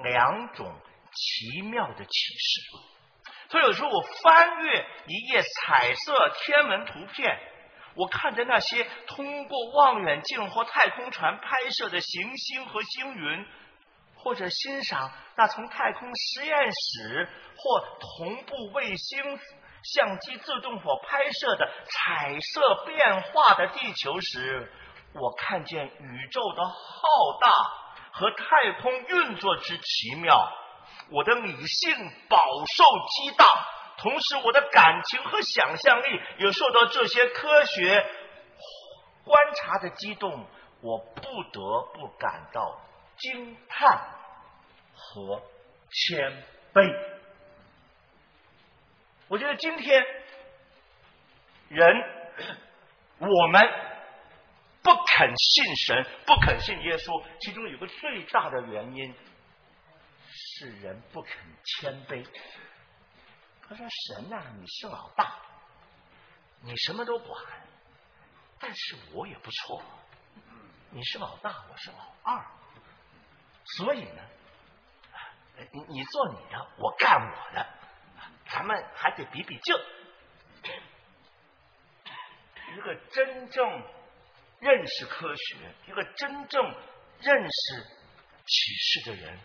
[0.02, 0.74] 两种
[1.12, 2.60] 奇妙的启示。
[3.50, 7.38] 所以有时候我翻阅一页彩色天文图片，
[7.94, 13.46] 我看着那些通过望远镜或太空船拍摄的行星和星云，
[14.22, 19.40] 或者欣赏那从太空实验室或同步卫星。
[19.84, 24.72] 相机自动所拍摄的彩色变化的地球时，
[25.12, 27.50] 我看见宇宙的浩大
[28.12, 30.48] 和太空运作之奇妙，
[31.10, 31.92] 我的理性
[32.28, 32.38] 饱
[32.76, 33.44] 受激荡，
[33.98, 38.06] 同时我的感情和想象力也受到这些科学
[39.24, 40.46] 观察的激动，
[40.80, 41.60] 我不得
[41.92, 42.80] 不感到
[43.22, 44.00] 惊叹
[44.96, 45.40] 和
[45.90, 46.44] 谦
[46.74, 47.12] 卑。
[49.28, 50.04] 我觉得今天
[51.68, 51.86] 人
[53.18, 53.62] 我们
[54.82, 59.14] 不肯信神，不肯信耶稣，其中有个最大的原因
[60.28, 61.32] 是人不肯
[61.64, 62.26] 谦卑。
[63.68, 63.86] 他说
[64.18, 65.38] ：“神呐，你是老大，
[66.62, 67.40] 你什么都管，
[68.58, 69.80] 但是我也不错，
[70.90, 72.44] 你是老大，我是老二，
[73.64, 74.22] 所以呢，
[75.72, 77.66] 你你做你的，我干我的。”
[78.52, 79.74] 咱们还得比比劲。
[82.76, 83.82] 一个真正
[84.60, 85.56] 认识科学、
[85.86, 86.62] 一个真正
[87.20, 87.82] 认识
[88.46, 89.40] 启示的人，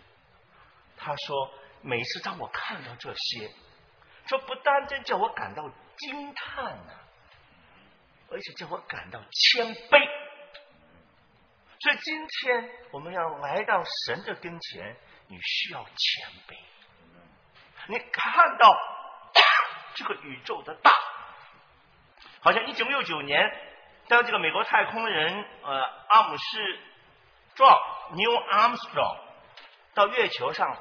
[0.98, 3.50] 他说：每次当我看到这些，
[4.26, 5.64] 说不单单叫我感到
[5.98, 6.94] 惊叹呢，
[8.30, 10.17] 而且叫我感到谦卑。
[11.80, 14.96] 所以今天我们要来到神的跟前，
[15.28, 16.58] 你需要谦卑。
[17.88, 18.78] 你看到。
[20.00, 20.92] 这个宇宙的大，
[22.40, 23.52] 好像一九六九年，
[24.08, 26.44] 当这个美国太空人呃阿姆斯
[27.56, 27.76] 壮
[28.12, 29.18] New Armstrong
[29.96, 30.78] 到月球上，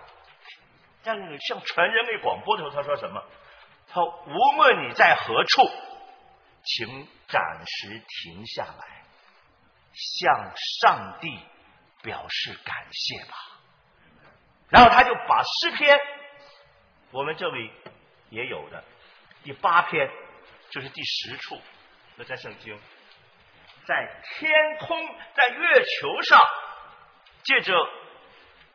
[1.03, 3.25] 让向全人类广播的时候，他说什么？
[3.89, 5.63] 他无论你在何处，
[6.63, 9.03] 请暂时停下来，
[9.97, 11.39] 向上帝
[12.03, 13.35] 表示感谢吧。
[14.69, 15.99] 然后他就把诗篇，
[17.11, 17.73] 我们这里
[18.31, 18.85] 也有的。
[19.43, 20.11] 第八篇
[20.71, 21.61] 就是第十处，
[22.17, 22.79] 那在圣经，
[23.87, 24.99] 在天空，
[25.35, 26.41] 在月球上，
[27.45, 27.73] 借着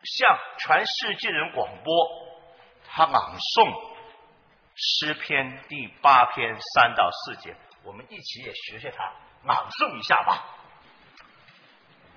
[0.02, 1.94] 向全世界人广播，
[2.88, 3.94] 他朗诵
[4.74, 7.54] 诗篇第八篇三到四节，
[7.84, 9.12] 我们一起也学学他
[9.44, 10.42] 朗诵一下吧。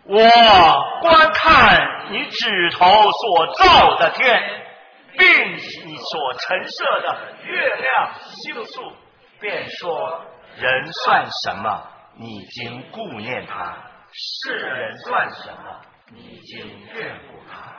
[0.07, 4.61] 我观看你指头所造的天。
[5.17, 8.91] 并你所陈设的月亮星宿，
[9.39, 10.25] 便说
[10.57, 11.89] 人算什么？
[12.17, 13.77] 你经顾念他；
[14.11, 15.81] 世人算什么？
[16.11, 17.77] 你经眷顾他。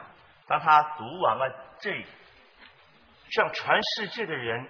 [0.48, 1.90] 当他读完了这
[3.28, 4.66] 向全世界的人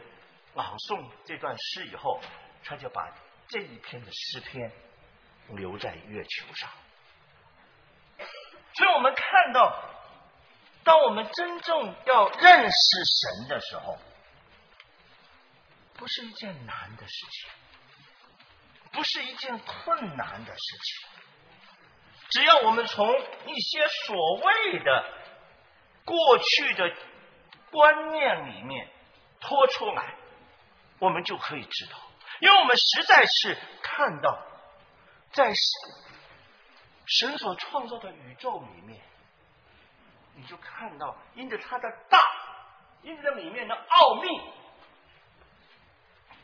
[0.54, 2.20] 朗诵这段诗以后，
[2.64, 3.08] 他就把
[3.48, 4.72] 这一篇的诗篇
[5.50, 6.68] 留在月球上。
[8.76, 9.82] 所以我们看到，
[10.84, 13.98] 当我们真正要认识神的时候，
[15.94, 17.50] 不是一件难的事情，
[18.92, 21.08] 不是一件困难的事情。
[22.28, 23.08] 只要我们从
[23.46, 25.04] 一些所谓的
[26.04, 26.92] 过去的
[27.70, 28.88] 观念里面
[29.40, 30.14] 脱出来，
[30.98, 31.92] 我们就可以知道，
[32.40, 34.38] 因为我们实在是看到，
[35.32, 35.52] 在
[37.06, 39.00] 神所创造的宇宙里面，
[40.34, 42.18] 你就看到因着它的大，
[43.02, 44.28] 因着里面的奥秘，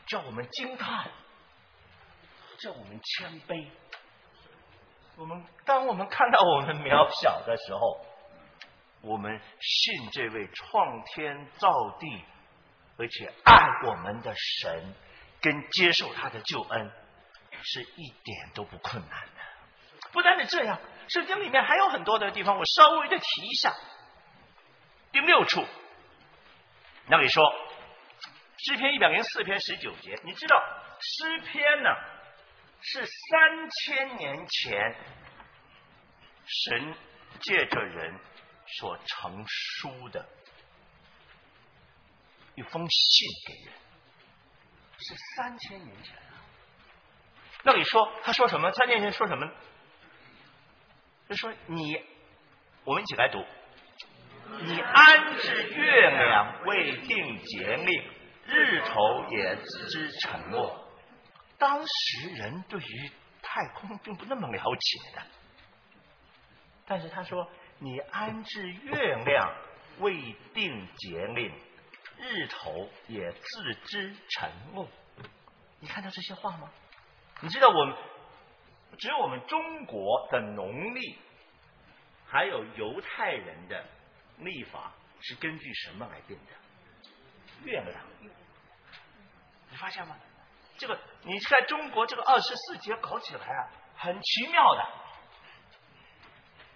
[0.07, 1.11] 叫我们惊叹，
[2.59, 3.69] 叫我们谦卑。
[5.15, 8.05] 我们当我们看到我们渺小的时候，
[9.01, 11.69] 我们信这位创天造
[11.99, 12.23] 地
[12.97, 14.95] 而且爱我们的神，
[15.41, 16.91] 跟接受他的救恩，
[17.61, 19.52] 是一点都不困难的。
[20.13, 20.79] 不单是这样，
[21.09, 23.75] 圣经里面还有很多的地方，我稍微的提一下。
[25.11, 25.65] 第六处，
[27.07, 27.43] 那里说
[28.57, 30.55] 诗篇一百零四篇十九节，你知道
[31.01, 31.89] 诗篇呢？
[32.85, 34.95] 是三千年前，
[36.45, 36.95] 神
[37.39, 38.19] 借着人
[38.67, 40.27] 所成书的
[42.55, 43.73] 一封信给人，
[44.99, 46.43] 是三千年前啊。
[47.63, 48.69] 那你说他说什么？
[48.73, 49.49] 三千年前说什么？
[51.33, 51.99] 就说你，
[52.83, 53.43] 我们一起来读：
[54.61, 58.03] 你安置月亮，未定节令，
[58.45, 60.87] 日头也自知沉默。
[61.57, 63.11] 当时人对于
[63.41, 65.23] 太空并不那么了解的，
[66.85, 67.49] 但是他说
[67.81, 69.55] ：“你安置月亮，
[70.01, 71.51] 未定节令，
[72.19, 74.87] 日头也自知沉默。”
[75.81, 76.69] 你看到这些话吗？
[77.41, 77.95] 你知道我们
[78.97, 81.17] 只有我们中国的农历，
[82.27, 83.85] 还有犹太人的
[84.37, 86.51] 历法是根据什么来定的？
[87.63, 88.01] 月亮，
[89.69, 90.15] 你发现吗？
[90.77, 94.85] 这个你在中国这个二十四节搞起来啊，很奇妙的。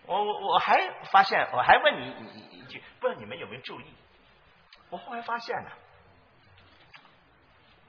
[0.06, 3.94] 我我我还发现，我还问你你一句，不知道你们有没有注意？
[4.89, 5.72] 我后来发现呢，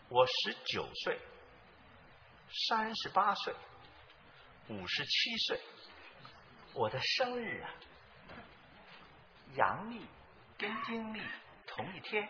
[0.09, 1.21] 我十九岁、
[2.69, 3.55] 三十八岁、
[4.69, 5.61] 五十七岁，
[6.75, 7.71] 我的生日啊，
[9.55, 10.07] 阳历
[10.59, 11.23] 跟阴历
[11.67, 12.29] 同一天。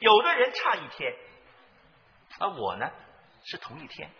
[0.00, 1.12] 有的人差一天，
[2.40, 2.90] 而我呢
[3.44, 4.10] 是同一天。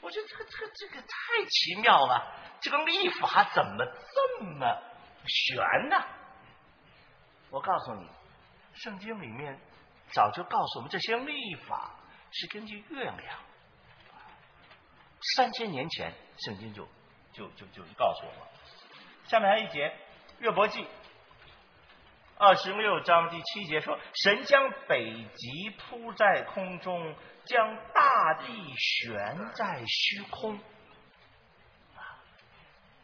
[0.00, 4.82] 我觉得这个这个这个太奇妙了，这个历法怎么这么
[5.26, 5.96] 玄呢？
[7.50, 8.08] 我告诉你，
[8.74, 9.58] 圣经里面
[10.12, 11.96] 早就告诉我们，这些历法
[12.30, 13.47] 是根据月亮。
[15.20, 16.86] 三千年前，圣经就
[17.32, 18.48] 就就就告诉我们。
[19.26, 19.88] 下面还有一节
[20.38, 20.82] 《约伯记》。
[22.40, 28.46] 二十六章第七节说：“神将北极铺在空中，将大地
[28.76, 30.60] 悬在虚空。”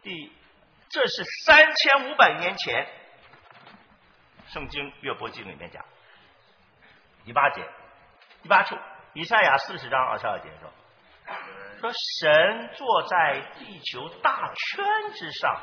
[0.02, 0.32] 第，
[0.88, 2.86] 这是三千五百年前，
[4.46, 5.84] 圣经约伯记里面讲，
[7.24, 7.66] 第八节，
[8.42, 8.78] 第八处，
[9.14, 10.72] 以赛亚四十章二十二节说
[11.80, 11.90] ：“说
[12.20, 14.84] 神坐在地球大圈
[15.14, 15.62] 之上，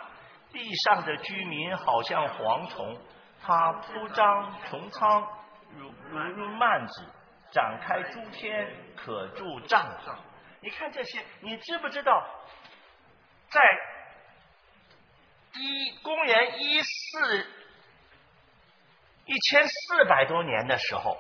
[0.52, 3.02] 地上的居民好像蝗虫。”
[3.44, 5.28] 他铺张穹苍，
[5.76, 7.06] 如如如幔子，
[7.52, 10.16] 展开诸天，可住帐篷。
[10.62, 12.24] 你看这些，你知不知道，
[13.50, 13.60] 在
[15.56, 17.48] 一公元一四
[19.26, 21.18] 一千四百多年的时候，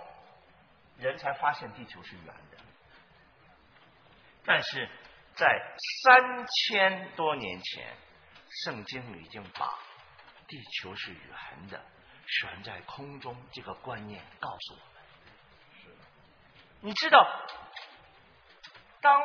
[1.00, 2.51] 人才发现地球是圆的。
[4.46, 4.90] 但是
[5.36, 7.96] 在三千多年前，
[8.64, 9.78] 圣经已经把
[10.48, 11.82] 地球是圆的。
[12.28, 15.04] 悬在空中这个观念告诉我们，
[15.82, 15.90] 是
[16.80, 17.28] 你知道，
[19.02, 19.22] 当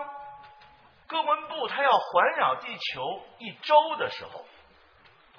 [1.07, 4.45] 哥伦布他要环绕地球一周的时候，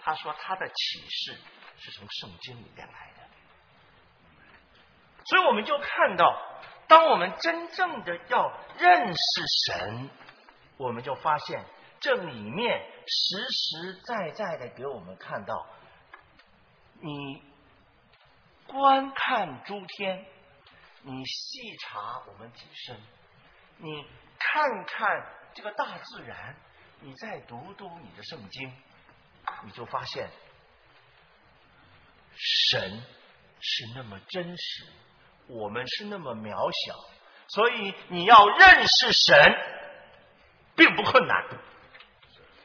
[0.01, 1.37] 他说他的启示
[1.77, 3.27] 是从圣经里面来的，
[5.25, 6.41] 所以我们就看到，
[6.87, 9.21] 当我们真正的要认识
[9.67, 10.09] 神，
[10.77, 11.63] 我们就发现
[11.99, 15.67] 这里面实实在在的给我们看到，
[17.01, 17.45] 你。
[18.69, 20.25] 观看诸天，
[21.03, 23.01] 你细查我们己身，
[23.77, 24.05] 你
[24.37, 26.53] 看看这个大自然，
[26.99, 28.73] 你再读读你的圣经，
[29.63, 30.29] 你就发现
[32.35, 33.01] 神
[33.61, 34.85] 是那么真实，
[35.47, 36.51] 我们是那么渺
[36.85, 36.95] 小，
[37.47, 39.55] 所以你要认识神，
[40.75, 41.45] 并不困难。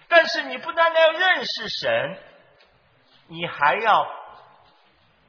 [0.08, 2.18] 但是你不单单要认识神，
[3.28, 4.04] 你还要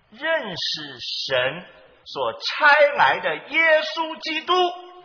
[0.10, 1.66] 认识神
[2.06, 2.68] 所差
[2.98, 4.54] 来的耶稣基督。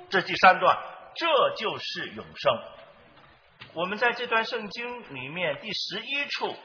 [0.08, 0.78] 这第三段，
[1.14, 2.62] 这就是永生。
[3.74, 6.56] 我们在这段圣经里面第十一处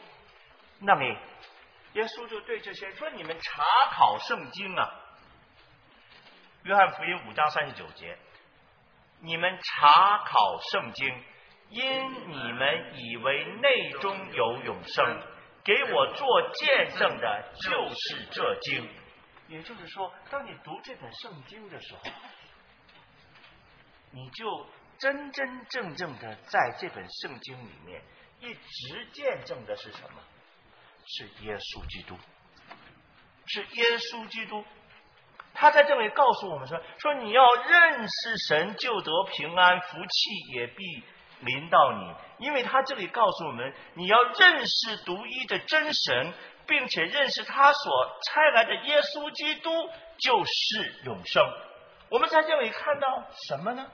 [0.79, 1.17] 那里，
[1.93, 4.99] 耶稣就对这些说：“你们查考圣经啊。”
[6.63, 8.17] 约翰福音五章三十九节，
[9.19, 11.23] 你们查考圣经。
[11.69, 15.21] 因你们以为内中有永生，
[15.63, 18.87] 给我做见证的就是这经。
[19.49, 22.01] 也就是说，当你读这本圣经的时候，
[24.11, 24.67] 你就
[24.99, 28.01] 真真正正的在这本圣经里面
[28.39, 30.21] 一直见证的是什么？
[31.07, 32.17] 是耶稣基督，
[33.47, 34.63] 是耶稣基督。
[35.53, 41.03] 他在这里告诉我们说：说你要认识神，就得平安，福气也必。
[41.39, 46.33] 临到你，因为他这里告诉我们，你要认识独一的真神，
[46.65, 49.69] 并且认识他所差来的耶稣基督
[50.19, 51.45] 就是永生。
[52.07, 53.85] 我们在这里看到什么呢？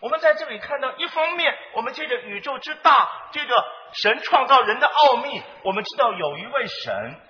[0.00, 7.20] 我们在这里看到，一方面，我们借着宇宙之大，借着神创造人的奥秘，我们知道有一位神。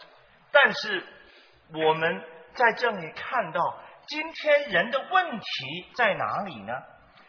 [0.53, 1.05] 但是，
[1.74, 2.23] 我们
[2.56, 3.78] 在这里看到，
[4.08, 5.46] 今天人的问题
[5.94, 6.72] 在哪里呢？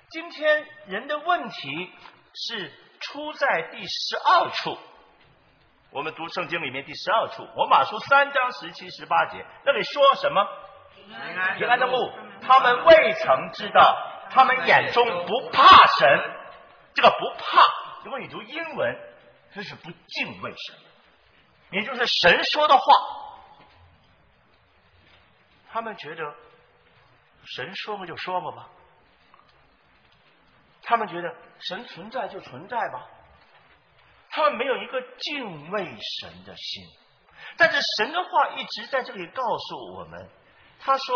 [0.10, 1.92] 今天人的问题。
[2.40, 4.78] 是出在第十二处，
[5.90, 10.48] 我们读圣经里面第十二处，我马书三章十七、十八节，那里说什么？
[11.58, 12.12] 平安的路，
[12.44, 13.98] 他们未曾知道，
[14.30, 16.08] 他们眼中不怕神。
[16.94, 17.60] 这个不怕，
[18.04, 18.96] 如果你读英文，
[19.56, 20.76] 这是不敬畏神，
[21.72, 22.84] 也就是神说的话，
[25.78, 26.34] 他们觉得
[27.46, 28.68] 神说过就说过吧。
[30.82, 33.08] 他们觉得神存在就存在吧，
[34.32, 36.84] 他们没有一个敬畏神的心。
[37.58, 40.28] 但是神的话一直在这里告诉我们，
[40.80, 41.16] 他说：“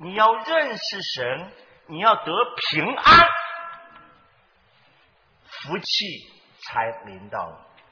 [0.00, 1.52] 你要认识神，
[1.88, 2.32] 你要得
[2.70, 3.28] 平安，
[5.44, 5.84] 福气
[6.62, 7.82] 才临到你。”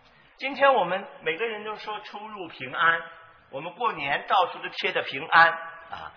[0.40, 3.02] 今天我们每个人都说出入平安，
[3.51, 5.51] 我们过年到处都贴的平安
[5.90, 6.12] 啊。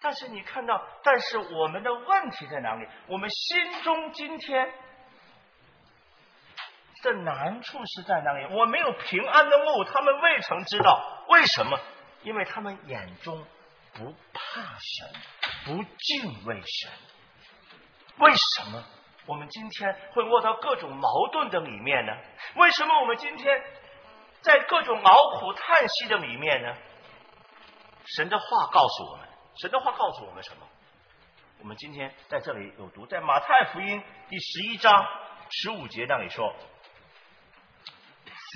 [0.00, 2.88] 但是你看到，但是我们的问题在哪里？
[3.06, 4.72] 我们心中今天
[7.04, 8.52] 的难处是在哪里？
[8.52, 11.78] 我没有平安的路，他们未曾知道为什么？
[12.22, 13.44] 因为他们眼中
[13.94, 15.08] 不怕神，
[15.66, 16.90] 不敬畏神。
[18.18, 18.84] 为什么
[19.26, 22.12] 我们今天会落到各种矛盾的里面呢？
[22.56, 23.62] 为什么我们今天
[24.42, 26.74] 在各种劳苦叹息的里面呢？
[28.16, 29.28] 神的话告诉我们。
[29.60, 30.66] 神的话告诉我们什么？
[31.60, 35.06] 我们今天在这里有读，在马太福音第十一章
[35.50, 36.52] 十五节那里说：“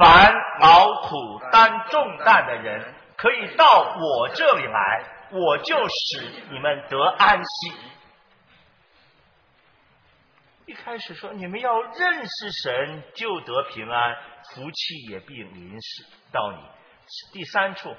[0.02, 7.72] 凡劳苦担重担的人，可以到我这里来，我就使你们得安息。”
[10.66, 14.16] 一开始说你们要认识神，就得平安，
[14.54, 16.58] 福气也必临时到你。
[17.32, 17.94] 第三处，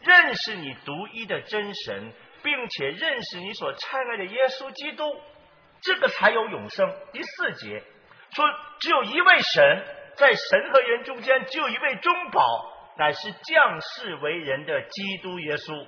[0.00, 2.12] 认识你独一的真神。
[2.42, 5.04] 并且认识你所差来的耶稣基督，
[5.80, 6.92] 这个才有永生。
[7.12, 7.80] 第四节
[8.32, 8.44] 说，
[8.80, 9.84] 只有一位神，
[10.16, 12.42] 在神和人中间，只有一位中保，
[12.98, 15.86] 乃是降世为人的基督耶稣。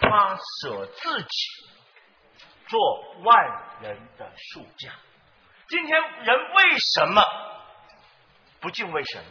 [0.00, 1.28] 他舍自己
[2.68, 4.90] 做万人的数价。
[5.68, 7.22] 今天人为什么
[8.60, 9.24] 不敬畏神？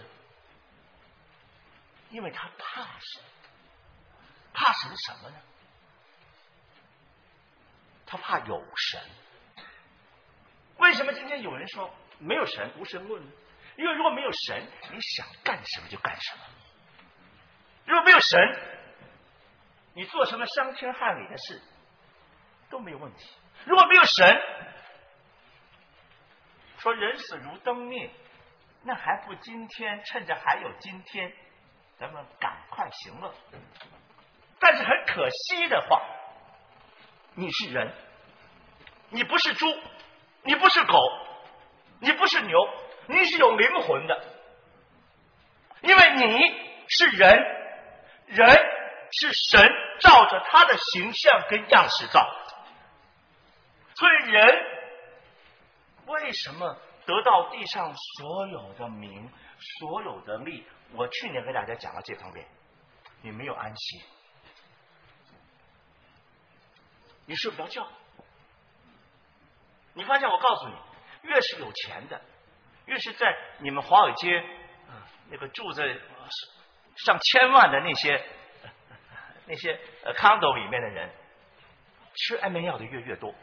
[2.09, 3.23] 因为他怕神。
[4.53, 5.35] 怕神什么呢？
[8.05, 9.01] 他怕有神，
[10.75, 11.89] 为什么今天有人说
[12.19, 13.31] 没有神无神论呢？
[13.77, 16.41] 因为如果没有神，你想干什么就干什么；
[17.85, 18.39] 如果没有神，
[19.93, 21.61] 你做什么伤天害理的事
[22.69, 23.25] 都没有问题。
[23.63, 24.41] 如果没有神，
[26.81, 28.09] 说人死如灯灭，
[28.83, 31.31] 那还不今天趁着还有今天，
[31.99, 33.31] 咱们赶快行乐。
[34.59, 36.01] 但是很可惜的话。
[37.35, 37.93] 你是人，
[39.09, 39.65] 你不是猪，
[40.43, 40.97] 你不是狗，
[41.99, 42.57] 你不是牛，
[43.05, 44.25] 你是有灵魂的，
[45.81, 46.41] 因为你
[46.89, 47.31] 是人，
[48.25, 48.49] 人
[49.11, 52.29] 是神照着他的形象跟样式造，
[53.95, 54.70] 所以人
[56.11, 59.29] 为什么得到地上所有的名、
[59.79, 60.65] 所有的利？
[60.93, 62.45] 我去年跟大家讲了这方面，
[63.21, 64.03] 你没有安息，
[67.25, 67.88] 你睡不着觉。
[69.93, 70.75] 你发现我告诉你，
[71.23, 72.21] 越是有钱的，
[72.85, 74.38] 越是在你们华尔街
[74.89, 75.83] 啊那个住在
[76.95, 78.25] 上千万的那些
[79.47, 81.09] 那些呃 condo 里面的人，
[82.15, 83.33] 吃安眠药的越越多。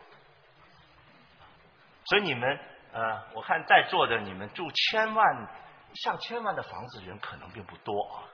[2.09, 2.59] 所以你们
[2.93, 5.48] 呃，我看在座的你们住千万
[5.94, 8.28] 上千万的房子人可能并不多啊，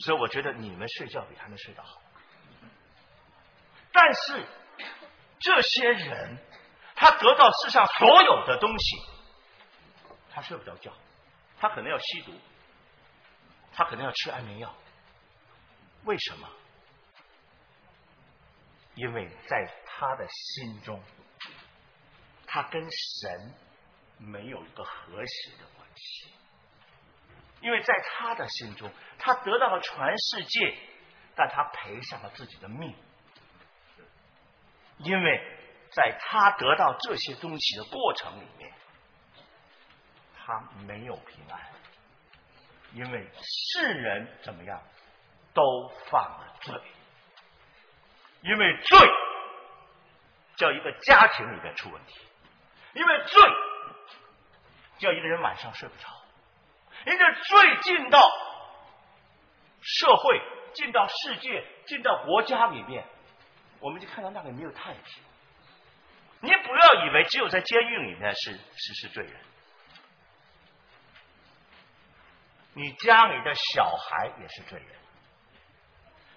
[0.00, 2.00] 所以我觉得你们睡觉比他们睡得好。
[3.92, 4.46] 但是
[5.38, 6.38] 这些人。
[7.00, 8.96] 他得到世上所有的东西，
[10.32, 10.92] 他睡不着觉，
[11.60, 12.32] 他可能要吸毒，
[13.72, 14.74] 他可能要吃安眠药。
[16.02, 16.48] 为什么？
[18.96, 21.00] 因为在他的心中，
[22.48, 23.54] 他跟神
[24.18, 26.32] 没有一个和谐的关系。
[27.60, 30.76] 因为在他的心中，他得到了全世界，
[31.36, 32.92] 但他赔上了自己的命，
[34.98, 35.54] 因为。
[35.90, 38.70] 在他得到这些东西的过程里面，
[40.36, 41.58] 他没有平安，
[42.92, 44.82] 因为世人怎么样
[45.54, 46.78] 都犯了罪，
[48.42, 48.98] 因为罪
[50.56, 52.27] 叫一个家庭里面出问题，
[52.98, 53.42] 因为罪
[54.98, 56.08] 叫一个人晚上睡不着，
[57.06, 58.20] 因为罪进到
[59.80, 60.42] 社会、
[60.74, 63.06] 进到世界、进到国家里面，
[63.78, 65.22] 我们就看到那里没有太平。
[66.40, 69.40] 你不要以为只有在监狱里面是是是罪人，
[72.74, 74.88] 你家里的小孩也是罪人。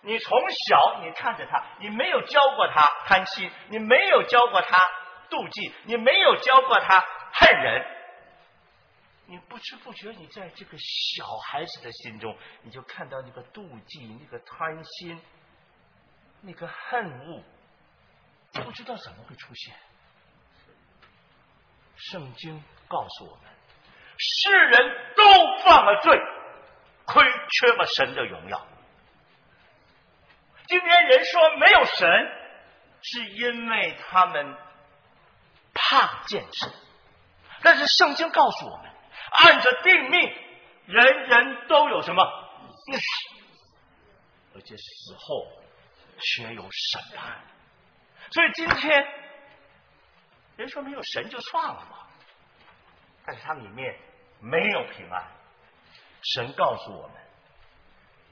[0.04, 4.78] 你从小你看着他，你没有教过他贪心，你没有教过他
[5.32, 7.00] 妒忌，你没有教过他
[7.34, 7.86] 恨人，
[9.28, 15.20] 你不知不觉你在这个小孩子的心中，你就看到那个妒忌、那个贪心、
[16.42, 17.44] 那个恨恶，
[18.62, 19.74] 不知道怎么会出现。
[21.96, 23.46] 圣经告诉我们，
[24.18, 25.24] 世人都
[25.64, 26.20] 犯了罪，
[27.06, 28.68] 亏缺了神的荣耀。
[30.68, 32.10] 今天人说没有神，
[33.02, 34.58] 是因为他们
[35.74, 36.72] 怕见神。
[37.62, 38.92] 但是圣经告诉我们，
[39.32, 40.36] 按着定命，
[40.86, 42.24] 人人都有什么
[42.86, 43.00] 死，
[44.56, 45.48] 而且死后
[46.20, 47.42] 却有审判。
[48.32, 49.22] 所以今天。
[50.58, 52.06] 人说没有神就算了嘛，
[53.26, 53.98] 但是它里面
[54.42, 55.26] 没有平安。
[56.22, 57.18] 神告诉我们，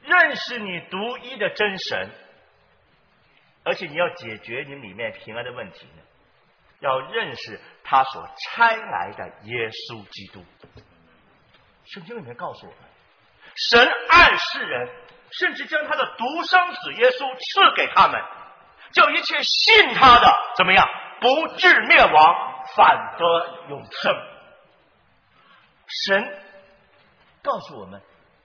[0.04, 2.12] 认识你独一的真神，
[3.64, 6.04] 而且你要解决你里面平安的问题呢，
[6.80, 10.46] 要认识他所差来的耶稣基督。
[11.86, 12.80] 圣经里面告诉我们，
[13.56, 14.90] 神爱世人，
[15.32, 18.22] 甚至将他的独生子耶稣赐给他们，
[18.94, 20.88] 叫一切信他的怎么样？
[21.20, 24.16] 不至灭亡，反得永生。
[25.88, 26.44] 神
[27.42, 28.02] 告诉我们，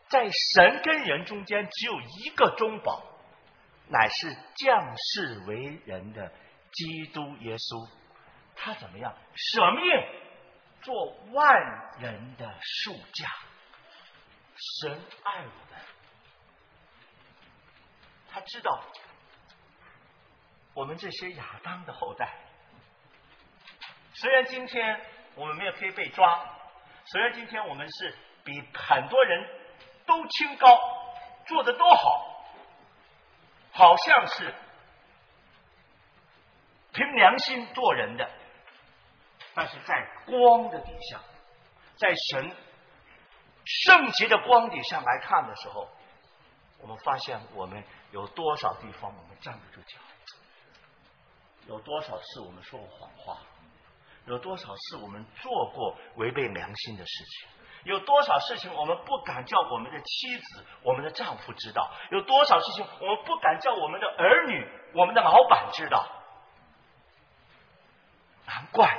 [0.08, 3.02] 在神跟人中间只有一个中保，
[3.88, 6.32] 乃是降世为人的
[6.72, 7.88] 基督耶稣。
[8.56, 9.84] 他怎么样舍命
[10.82, 11.54] 做万
[11.98, 13.28] 人的数价？
[14.80, 15.80] 神爱我们，
[18.30, 18.80] 他知道
[20.74, 22.32] 我们这些亚当的后代。
[24.14, 25.00] 虽然今天
[25.34, 26.40] 我们没有可以被抓，
[27.04, 29.48] 虽然今天我们是比很多人
[30.06, 30.80] 都清高，
[31.46, 32.46] 做的都好，
[33.72, 34.54] 好像是
[36.92, 38.30] 凭良心做人的，
[39.54, 41.20] 但是在光的底下，
[41.96, 42.50] 在神
[43.64, 45.88] 圣洁的光底下来看的时候，
[46.80, 49.98] 我们发现我们有多少地方我们站不住脚，
[51.68, 53.38] 有多少次我们说过谎话。
[54.26, 57.48] 有多少次我们做过违背良心的事情？
[57.84, 61.92] 有多少事情我们不敢叫我们的妻子、我们的丈夫知道？
[62.10, 66.06] 有多少事情我们不敢叫我们的儿女、我们的老板知道？
[68.46, 68.98] 难怪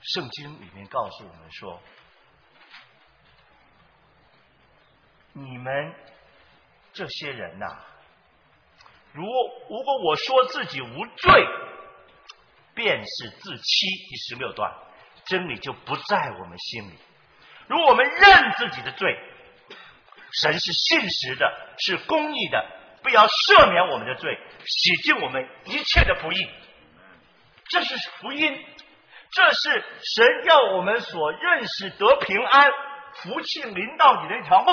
[0.00, 1.80] 圣经里面告诉我们说
[5.32, 5.94] ：“你们
[6.92, 7.78] 这些人呐，
[9.12, 11.44] 如如果我说自己无罪。”
[12.74, 14.72] 便是自欺，第十六段，
[15.24, 16.96] 真理就不在我们心里。
[17.66, 19.18] 如果我们认自己的罪，
[20.40, 22.64] 神是信实的，是公义的，
[23.02, 26.48] 不要赦免我们的罪，洗净我们一切的不义。
[27.64, 28.64] 这是福音，
[29.30, 29.84] 这是
[30.16, 32.70] 神要我们所认识得平安、
[33.14, 34.72] 福气临到你的一条路，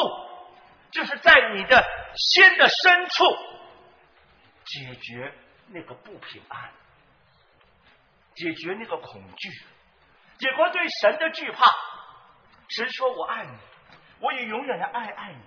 [0.92, 3.26] 就是在你的心的深处
[4.66, 5.34] 解决
[5.68, 6.72] 那个不平安，
[8.36, 9.50] 解决那个恐惧，
[10.38, 11.64] 解决对神的惧怕。
[12.70, 13.52] 神说：“我爱你，
[14.20, 15.42] 我也永远的爱爱你。”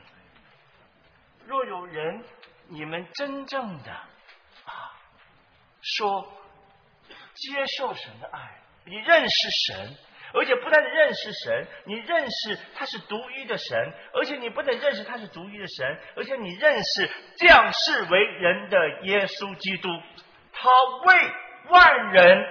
[1.46, 2.22] 若有人，
[2.68, 4.92] 你们真正的啊，
[5.80, 6.30] 说
[7.34, 9.96] 接受神的爱，你认识神，
[10.34, 19.88] 而且不但认识神，你认识他是独一的神，而且你不但认识他是独一的神，而且你认识降世为人的耶稣基督，
[20.52, 20.68] 他
[21.06, 21.32] 为
[21.68, 22.44] 万人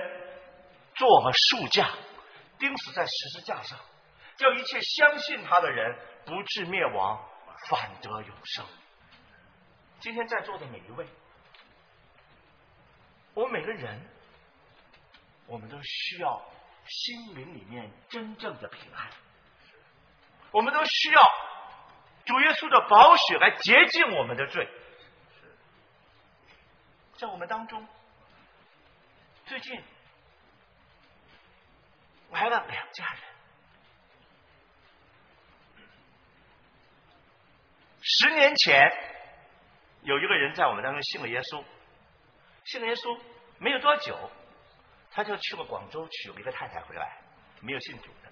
[0.96, 1.90] 做了束架，
[2.60, 3.80] 钉死在十字架上，
[4.38, 5.96] 叫一切相信他的人
[6.26, 7.24] 不至灭亡，
[7.70, 8.66] 反得永生。
[10.00, 11.06] 今天在座的每一位，
[13.34, 14.00] 我们每个人，
[15.48, 16.46] 我们都需要
[16.86, 19.10] 心灵里面真正的平安，
[20.52, 21.22] 我们都需要
[22.26, 24.70] 主耶稣的宝血来洁净我们的罪。
[27.18, 27.88] 在我们当中，
[29.46, 29.82] 最近
[32.32, 33.22] 来了两家人，
[38.02, 39.06] 十年前。
[40.04, 41.62] 有一个人在我们当中信了耶稣，
[42.64, 43.20] 信了耶稣
[43.58, 44.18] 没有多久，
[45.18, 47.18] 他就去了广州娶了一个太太回来，
[47.60, 48.32] 没有信主的，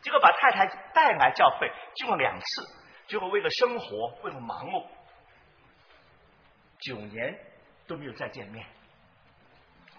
[0.00, 2.66] 结果把太太带来教会，进了两次，
[3.06, 4.86] 结果为了生活，为了忙碌，
[6.80, 7.38] 九年
[7.86, 8.66] 都没有再见面。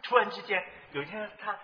[0.01, 0.59] 突然之间
[0.93, 1.55] 有一天，他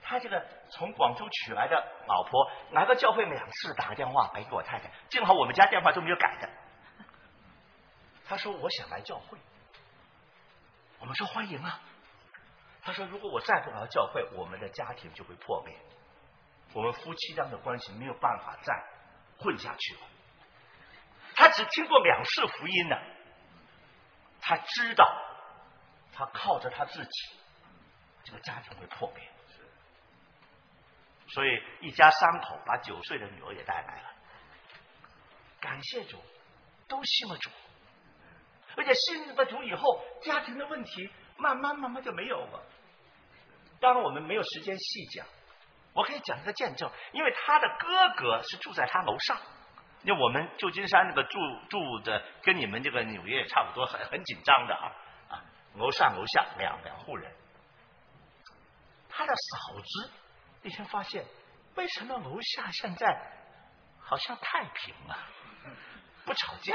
[0.00, 1.76] 他这个从广州娶来的
[2.06, 6.48] 老婆来到教会两次，打个电话来给我太太，正好我们家电话都没有改的。
[8.24, 9.36] 他说：“我想来教会。”
[10.98, 11.78] 我们说：“欢迎啊！”
[12.84, 15.74] 他说：“如果我再不把他教会，我们的家庭就会破灭，
[16.74, 18.84] 我们夫妻间的关系没有办法再
[19.38, 20.00] 混下去了。”
[21.34, 22.96] 他只听过两次福音呢，
[24.40, 25.04] 他知道
[26.12, 27.36] 他靠着他自己，
[28.22, 29.28] 这个家庭会破灭，
[31.28, 34.10] 所以一家三口把九岁的女儿也带来了。
[35.58, 36.22] 感谢主，
[36.86, 37.50] 都信了主。
[38.76, 41.10] 而且信了主以后，家庭的问题
[41.44, 42.62] 慢慢慢慢就没有了。
[43.78, 45.26] 当然，我们没有时间细讲，
[45.92, 49.36] 我可以讲一个见证，因为他的哥哥是住在他楼上。
[50.04, 51.38] 因为我们旧金山那个住
[51.68, 54.92] 住的跟你们这个纽约也差不多，很很紧张的啊
[55.28, 55.44] 啊，
[55.76, 57.30] 楼上楼下两两户人。
[59.08, 60.10] 他的嫂子
[60.62, 61.24] 那天发现，
[61.74, 63.06] 为什么楼下现在
[63.98, 65.18] 好像太平了，
[66.24, 66.74] 不吵架？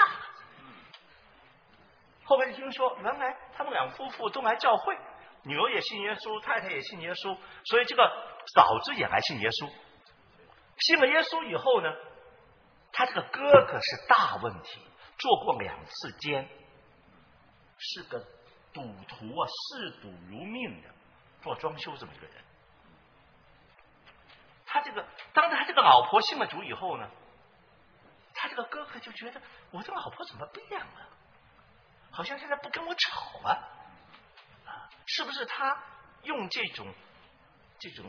[2.29, 4.95] 后来听说，原来他们两夫妇都来教会，
[5.41, 7.35] 女儿也信耶稣，太太也信耶稣，
[7.65, 8.07] 所以这个
[8.53, 9.67] 嫂子也来信耶稣。
[10.77, 11.91] 信了耶稣以后呢，
[12.91, 14.79] 他这个哥哥是大问题，
[15.17, 16.47] 做过两次监，
[17.79, 18.19] 是个
[18.73, 20.89] 赌徒啊，嗜赌如命的，
[21.41, 22.35] 做装修这么一个人。
[24.67, 25.03] 他这个，
[25.33, 27.09] 当他这个老婆信了主以后呢，
[28.35, 29.41] 他这个哥哥就觉得，
[29.71, 31.09] 我这个老婆怎么变了？
[32.11, 33.51] 好像现在不跟我吵了，
[34.65, 35.77] 啊，是不是他
[36.23, 36.87] 用这种
[37.79, 38.05] 这种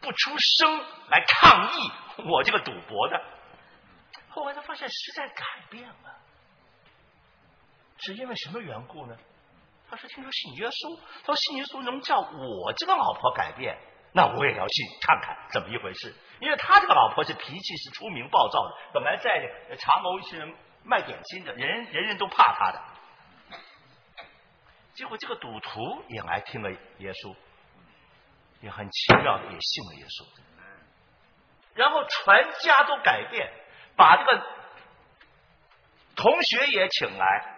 [0.00, 0.78] 不出声
[1.08, 1.90] 来抗议
[2.28, 3.24] 我这个赌博的？
[4.28, 6.18] 后来他发现实在改变了，
[7.98, 9.16] 是因为什么缘故呢？
[9.88, 13.78] 他说：“听说信耶稣，他说信耶稣能叫我这个老婆改变，
[14.12, 16.12] 那我也要信看看怎么一回事。
[16.40, 19.48] 因为他这个老婆是脾气是出名暴躁的，本来在
[19.78, 20.54] 茶楼一些人。”
[20.86, 22.80] 卖点心的人人人都怕他的，
[24.94, 27.34] 结果这个赌徒也来听了耶稣，
[28.60, 30.24] 也很奇妙的也信了耶稣，
[31.74, 33.52] 然后全家都改变，
[33.96, 34.46] 把这个
[36.14, 37.56] 同学也请来，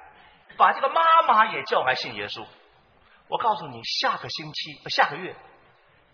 [0.56, 2.46] 把这个妈妈也叫来信耶稣。
[3.28, 5.36] 我告诉你，下个星期下个月，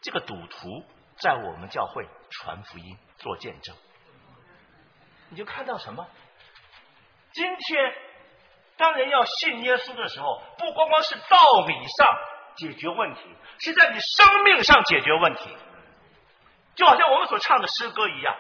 [0.01, 0.85] 这个赌徒
[1.17, 3.77] 在我们教会传福音做见证，
[5.29, 6.05] 你就看到什么？
[7.35, 7.95] 今天，
[8.77, 12.07] 当人要信耶稣的时候，不光光是道理上
[12.57, 13.23] 解决问题，
[13.59, 15.57] 是在你生命上解决问题。
[16.77, 18.37] 就好像我们所唱的诗歌一样，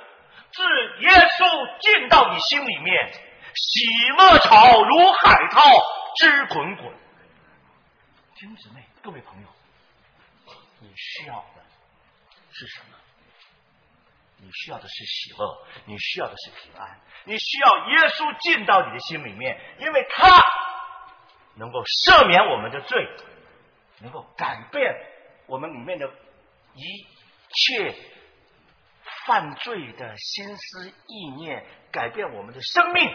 [0.52, 0.62] 自
[1.00, 3.12] 耶稣进到你心里面，
[3.54, 5.60] 喜乐潮如海涛
[6.16, 6.94] 之滚滚。
[8.36, 9.48] 弟兄姊妹，各位朋友，
[10.80, 11.62] 你需要的
[12.52, 12.93] 是什么？
[14.44, 20.44] 你需要的是喜乐，你需要的是平安，你需要耶稣进到你的心里面，因为他
[21.56, 23.08] 能够赦免我们的罪，
[24.00, 24.94] 能够改变
[25.46, 26.06] 我们里面的
[26.74, 27.06] 一
[27.48, 27.94] 切
[29.26, 33.10] 犯罪的心思意念，改变我们的生命，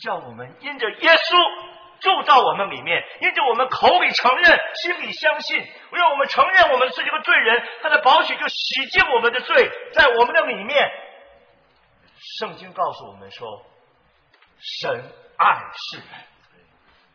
[0.00, 1.71] 叫我们因着耶稣
[2.02, 5.56] 住到我们里面，因着我们口里承认，心里相信，
[5.90, 10.90] 为我们承认我们是一个罪人，他的宝血就洗净我们的罪，在我们的里面。
[12.38, 13.64] 圣经告诉我们说，
[14.58, 15.62] 神爱
[15.92, 16.06] 世人，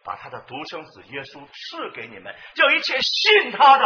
[0.04, 3.86] 把他的独生子耶稣赐给你们，叫一切信他的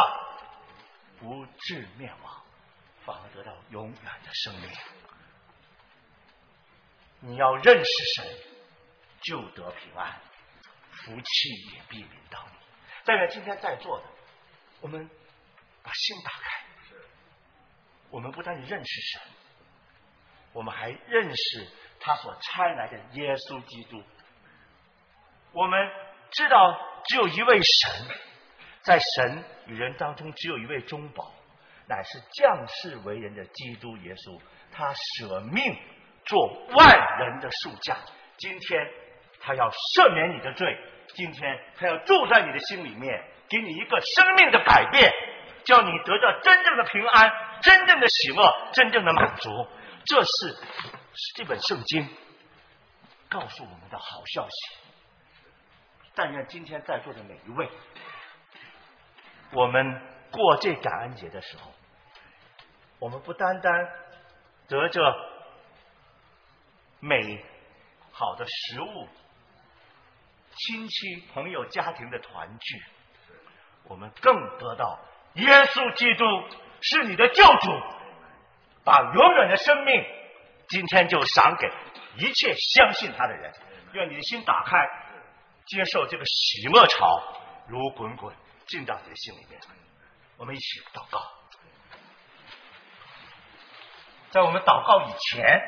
[1.19, 2.43] 不至灭亡，
[3.05, 4.69] 反而得到永远的生命。
[7.21, 8.25] 你要认识神，
[9.21, 10.19] 就得平安，
[11.03, 12.57] 福气也必临到你。
[13.03, 14.05] 但愿今天在座的，
[14.81, 15.09] 我们
[15.83, 16.63] 把心打开，
[18.09, 19.21] 我们不但认识神。
[20.53, 21.67] 我们还认识
[21.99, 24.03] 他所差来的耶稣基督。
[25.53, 25.89] 我们
[26.31, 28.07] 知道只有一位神，
[28.81, 31.33] 在神与人当中只有一位中保，
[31.87, 34.41] 乃是降世为人的基督耶稣。
[34.73, 35.77] 他舍命
[36.25, 37.97] 做万人的赎价。
[38.37, 38.93] 今天
[39.41, 40.77] 他要赦免你的罪，
[41.15, 45.11] 今天他要住在你的心里面，给你一个生命的改变，
[45.63, 47.31] 叫你得到真正的平安、
[47.61, 49.67] 真正的喜乐、真正的满足。
[50.05, 50.55] 这是
[51.35, 52.07] 这本圣经
[53.29, 54.77] 告诉我们的好消息。
[56.13, 57.69] 但愿今天在座的每一位，
[59.53, 60.01] 我们
[60.31, 61.71] 过这感恩节的时候，
[62.99, 63.73] 我们不单单
[64.67, 65.01] 得着
[66.99, 67.43] 美
[68.11, 69.07] 好的食物、
[70.55, 72.83] 亲戚朋友家庭的团聚，
[73.85, 74.99] 我们更得到
[75.35, 76.25] 耶稣基督
[76.81, 77.81] 是你的救主。
[78.83, 80.03] 把永远的生命，
[80.67, 81.71] 今天就赏给
[82.17, 83.53] 一切相信他的人。
[83.93, 84.89] 愿你的心打开，
[85.67, 87.21] 接受这个喜乐潮
[87.67, 89.61] 如滚滚进到你的心里面。
[90.37, 91.21] 我们一起祷告。
[94.31, 95.61] 在我们祷告以前，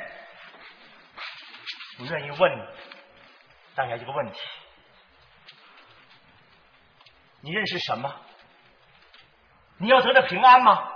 [1.99, 2.67] 我愿意问
[3.75, 4.39] 大家一个问题：
[7.43, 8.15] 你认识什么？
[9.77, 10.91] 你要得的平安吗？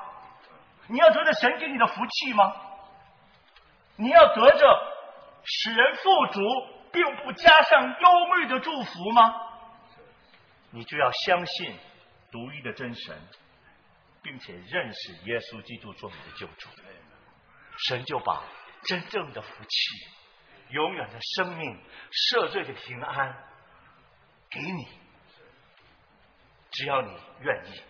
[0.87, 2.55] 你要得着神给你的福气吗？
[3.97, 4.93] 你要得着
[5.43, 6.41] 使人富足，
[6.93, 9.35] 并不加上忧虑的祝福吗？
[10.71, 11.77] 你就要相信
[12.31, 13.21] 独一的真神，
[14.21, 16.69] 并且认识耶稣基督做你的救主，
[17.89, 18.41] 神就把
[18.83, 23.35] 真正的福气、永远的生命、赦罪的平安
[24.49, 25.06] 给你。
[26.77, 27.81] 只要你愿意，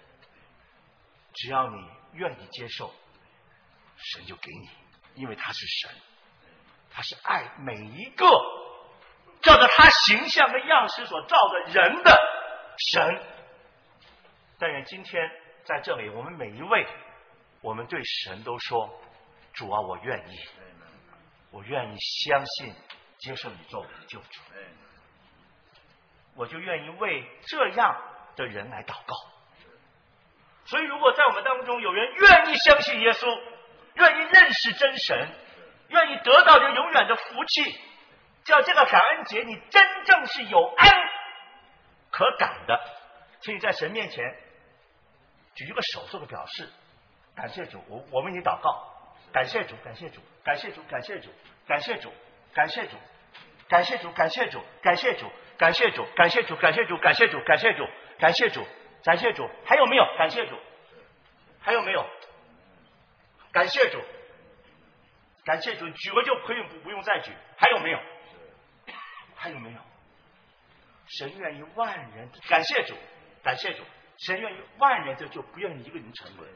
[1.34, 1.98] 只要你。
[2.14, 2.92] 愿意接受，
[3.96, 5.92] 神就给你，因为他是神，
[6.90, 8.26] 他是爱每一个
[9.42, 12.20] 照着他形象的样式所造的人的
[12.92, 13.22] 神。
[14.58, 15.30] 但愿今天
[15.66, 16.88] 在这里，我们每一位，
[17.62, 19.00] 我们对神都说：
[19.54, 20.40] 主啊，我愿意，
[21.52, 22.74] 我愿意相信
[23.20, 24.42] 接受你做我的救主，
[26.34, 27.96] 我就愿意为这样
[28.38, 29.16] 的人来祷告。
[30.66, 33.26] 所以，如果在我们当中有人愿意相信耶稣，
[33.96, 35.30] 愿意认识真神，
[35.90, 37.80] 愿意得到这永远的福气，
[38.44, 40.90] 叫这个感恩节你真正是有恩
[42.12, 42.80] 可感的，
[43.40, 44.24] 请你在神面前
[45.56, 46.70] 举一个手做个表示，
[47.36, 48.92] 感谢主，我我为你祷告，
[49.32, 51.30] 感谢主，感谢主，感谢主，感谢主，
[51.68, 52.12] 感谢主，
[52.54, 52.98] 感谢主，
[53.70, 57.88] 感谢主，感谢主，感谢主，感谢主，感谢主，感谢主，感谢主，感谢主，感谢主。
[58.20, 58.66] 感谢主，
[59.04, 60.04] 感谢主还有没有？
[60.18, 60.56] 感谢主，
[61.60, 62.06] 还有没有？
[63.52, 64.00] 感谢主，
[65.46, 68.00] 感谢主，举个就可以不不用再举，还有没有？
[69.36, 69.80] 还有没有？
[71.08, 72.94] 神愿意万人，感谢主，
[73.44, 73.84] 感谢主，
[74.26, 76.48] 神愿意万人，这就不愿意一个人成为。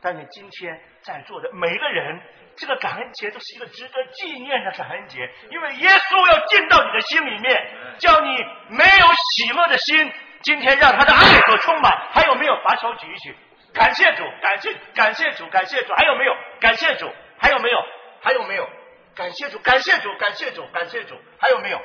[0.00, 2.20] 但是今天在座的每一个人，
[2.56, 8.28] 这个感恩节都是一个值得纪念的感恩节，因为耶稣要进到你的心里面，叫你
[8.70, 10.12] 没有喜乐的心。
[10.42, 12.56] 今天让他的爱所充满，还有没有？
[12.64, 13.36] 把手举一举，
[13.74, 16.34] 感谢主，感谢感谢主，感谢主，还有没有？
[16.60, 17.78] 感谢主，还有没有？
[18.22, 18.68] 还有没有？
[19.14, 21.80] 感谢主，感谢主，感谢主，感谢主，还有没有？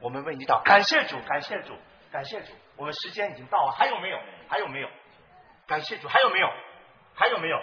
[0.00, 1.74] 我们为你祷，感谢主，感谢主，
[2.12, 2.52] 感谢主。
[2.76, 4.20] 我们时间已经到了，还有没有？
[4.48, 4.88] 还有没有？
[5.66, 6.48] 感谢主，还有没有？
[7.14, 7.58] 还有没有？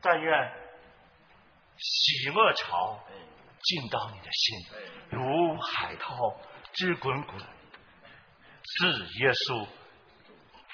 [0.00, 0.52] 但愿
[1.76, 3.00] 喜乐潮
[3.62, 4.58] 进到你的心，
[5.10, 6.14] 如海涛。
[6.74, 8.86] 直滚滚，是
[9.20, 9.66] 耶稣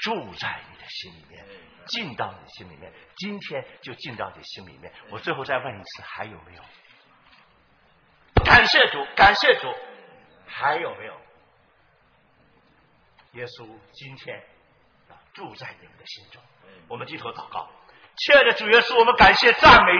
[0.00, 1.46] 住在你的心里面，
[1.86, 2.92] 进到你心里面。
[3.16, 4.92] 今天就进到你心里面。
[5.10, 6.62] 我最后再问一次，还有没有？
[8.44, 9.72] 感谢主，感谢主，
[10.46, 11.20] 还有没有？
[13.32, 14.42] 耶稣今天
[15.34, 16.42] 住在你们的心中。
[16.88, 17.70] 我们低头祷告，
[18.16, 19.92] 亲爱的主耶稣，我们感谢赞美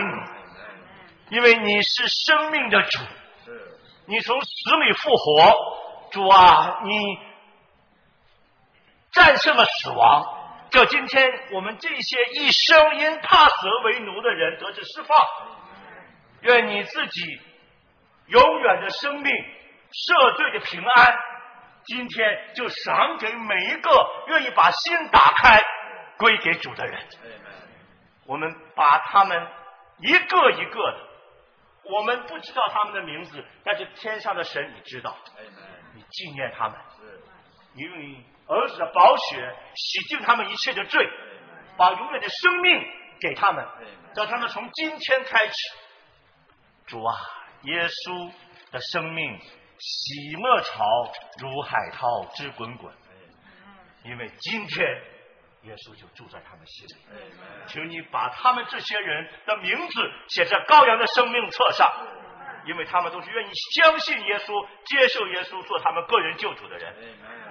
[1.29, 2.99] 你，因为你是生命的主，
[4.07, 4.49] 你从死
[4.85, 5.80] 里复活，
[6.11, 7.19] 主啊，你
[9.11, 10.37] 战胜了死亡。
[10.69, 15.17] 叫今天我们这些一生因怕死为奴的人得至释放。
[16.41, 17.41] 愿你自己
[18.27, 19.31] 永远的生命、
[19.91, 21.17] 赦罪的平安，
[21.83, 25.61] 今天就赏给每一个愿意把心打开
[26.17, 26.99] 归给主的人。
[28.25, 29.47] 我们把他们
[29.99, 30.97] 一个一个的，
[31.83, 35.17] 我们不知道他们的名字，但是天上的神你知道，
[36.11, 36.77] 纪念他们，
[37.75, 41.07] 因为儿子的宝血洗净他们一切的罪，
[41.77, 42.85] 把永远的生命
[43.19, 43.65] 给他们，
[44.13, 45.53] 叫他们从今天开始。
[46.87, 47.15] 主啊，
[47.63, 48.31] 耶稣
[48.71, 49.39] 的生命
[49.79, 50.83] 喜莫潮
[51.39, 52.93] 如海涛之滚滚，
[54.03, 54.85] 因为今天
[55.63, 57.01] 耶稣就住在他们心里。
[57.67, 61.89] 请你把他们这些人的名字写在羔羊的生命册上，
[62.65, 66.93] 因为他们都是愿意相信耶稣、接受耶稣做他们个人救主的人。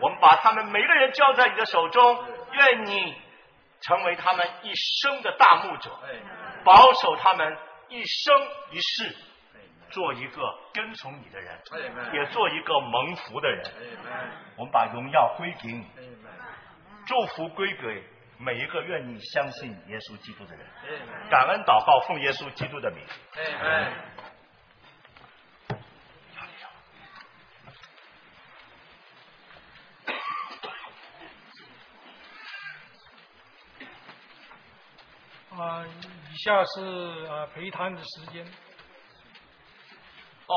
[0.00, 3.14] 我们把他们每个人交在你的手中，愿你
[3.80, 5.90] 成为他们一生的大牧者，
[6.64, 7.56] 保守他们
[7.88, 8.34] 一生
[8.70, 9.16] 一世。
[9.90, 11.60] 做一个跟从你的人，
[12.14, 13.64] 也做一个蒙福的人。
[14.56, 15.84] 我们把荣耀归给你，
[17.08, 18.04] 祝福归给
[18.38, 20.64] 每一个愿意相信耶稣基督的人。
[21.28, 23.04] 感恩祷告，奉耶稣基督的名。
[35.60, 35.84] 啊，
[36.32, 38.42] 以下是啊陪谈的时间。
[40.46, 40.54] 哦，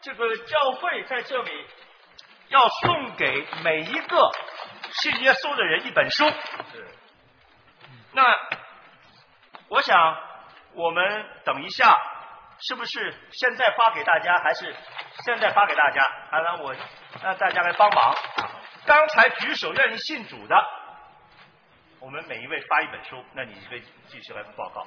[0.00, 1.66] 这个教会在这里
[2.48, 4.32] 要送给每一个
[4.92, 6.24] 信耶稣的人一本书。
[8.12, 8.22] 那
[9.68, 10.18] 我想，
[10.72, 11.94] 我们等一下，
[12.60, 14.74] 是不是现在发给大家，还是
[15.26, 16.02] 现在发给大家？
[16.30, 16.74] 啊，让我
[17.22, 18.14] 让大家来帮忙。
[18.86, 20.56] 刚才举手愿意信主的，
[22.04, 24.84] 我们每一位发一本书，那你可以继续来报告。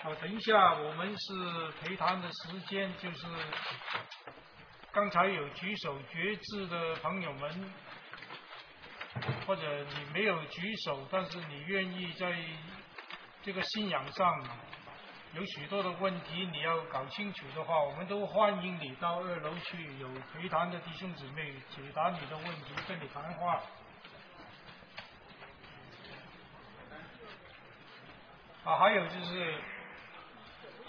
[0.00, 3.26] 好，等一下，我们是陪谈的时间，就是
[4.92, 7.72] 刚才有举手决志的朋友们，
[9.48, 12.32] 或者你没有举手，但是你愿意在
[13.42, 14.48] 这个信仰上
[15.32, 23.60] 有许多的问题你要搞清楚的话，我们都欢迎你到二楼去，有陪谈的弟兄姊妹解答你的问题，跟你谈话。
[28.64, 29.54] 啊，还有就是。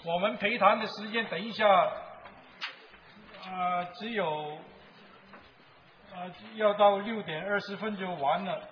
[0.06, 4.58] 我们陪谈的时间，等一下，啊，只有
[6.12, 8.68] 啊要到六点二十分就完了。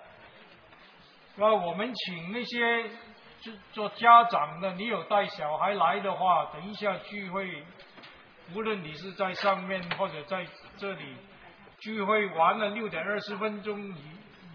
[1.35, 2.87] 那我们请那些
[3.41, 7.65] 做做家长的，你有带小孩来的话，等一下聚会，
[8.53, 10.45] 无论你是在上面或者在
[10.77, 11.17] 这里，
[11.79, 14.03] 聚会完了六点二十分钟以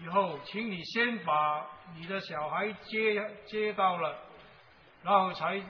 [0.01, 1.67] 以后，请你先把
[1.97, 4.17] 你的小孩接接到了，
[5.03, 5.61] 然后才。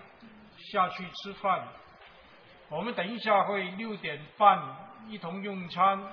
[0.72, 1.68] 下去吃饭，
[2.68, 4.62] 我们等一下会六点半
[5.08, 6.04] 一同用餐。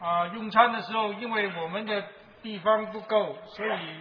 [0.00, 2.04] 啊，用餐的时候，因为我们的
[2.42, 4.00] 地方不够，所以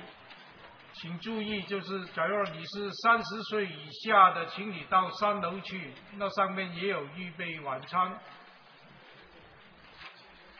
[0.93, 8.11] 请注意，就是假如你是三十岁以下的，请你到三楼去，那上面也有预备晚餐。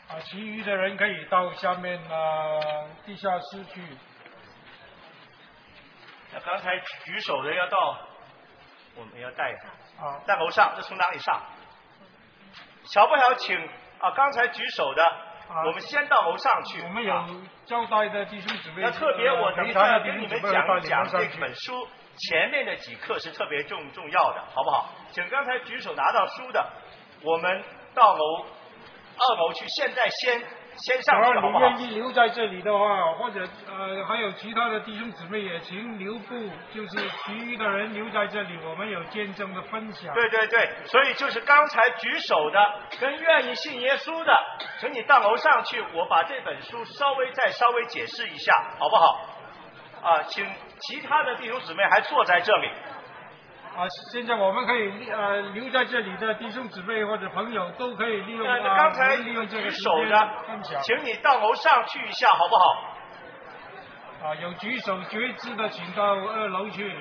[0.07, 3.81] 啊，其余的人可以到下面啊地下室去。
[6.33, 7.97] 那刚才举手的要到，
[8.95, 9.51] 我们要带
[9.99, 11.41] 啊，在楼上，这从哪里上？
[12.85, 13.57] 小不小，请
[13.99, 15.03] 啊，刚才举手的，
[15.65, 16.81] 我们先到楼上去。
[16.83, 17.13] 我们有
[17.65, 18.81] 交代的弟兄姊妹。
[18.81, 21.87] 那特别，我等一下跟你们讲一讲这本书
[22.17, 24.89] 前面的几课是特别重重要的，好不好？
[25.11, 26.65] 请刚才举手拿到书的，
[27.21, 27.63] 我们
[27.93, 28.45] 到楼
[29.17, 30.60] 二楼去，现在先。
[31.03, 36.35] 假如你愿意留在这里的话，或者呃还有其他的弟兄姊妹也请留步，
[36.73, 40.13] 就是其余的人留在这里，我们有见证的分享。
[40.13, 42.59] 对对对，所以就是刚才举手的
[42.99, 44.33] 跟愿意信耶稣的，
[44.79, 49.19] 请你到楼上去，我把这本书稍微再稍微解释一下，好不好？
[50.01, 50.43] 啊，请
[50.79, 52.69] 其他的弟兄姊妹还坐在这里。
[53.75, 60.29] 啊，现在我们可以呃留在这里的弟兄姊妹或者朋友都可以利用啊，刚才利用这个手的，
[60.81, 64.27] 请你到楼上去一下，好不好？
[64.27, 66.93] 啊，有举手觉知的，请到二楼去。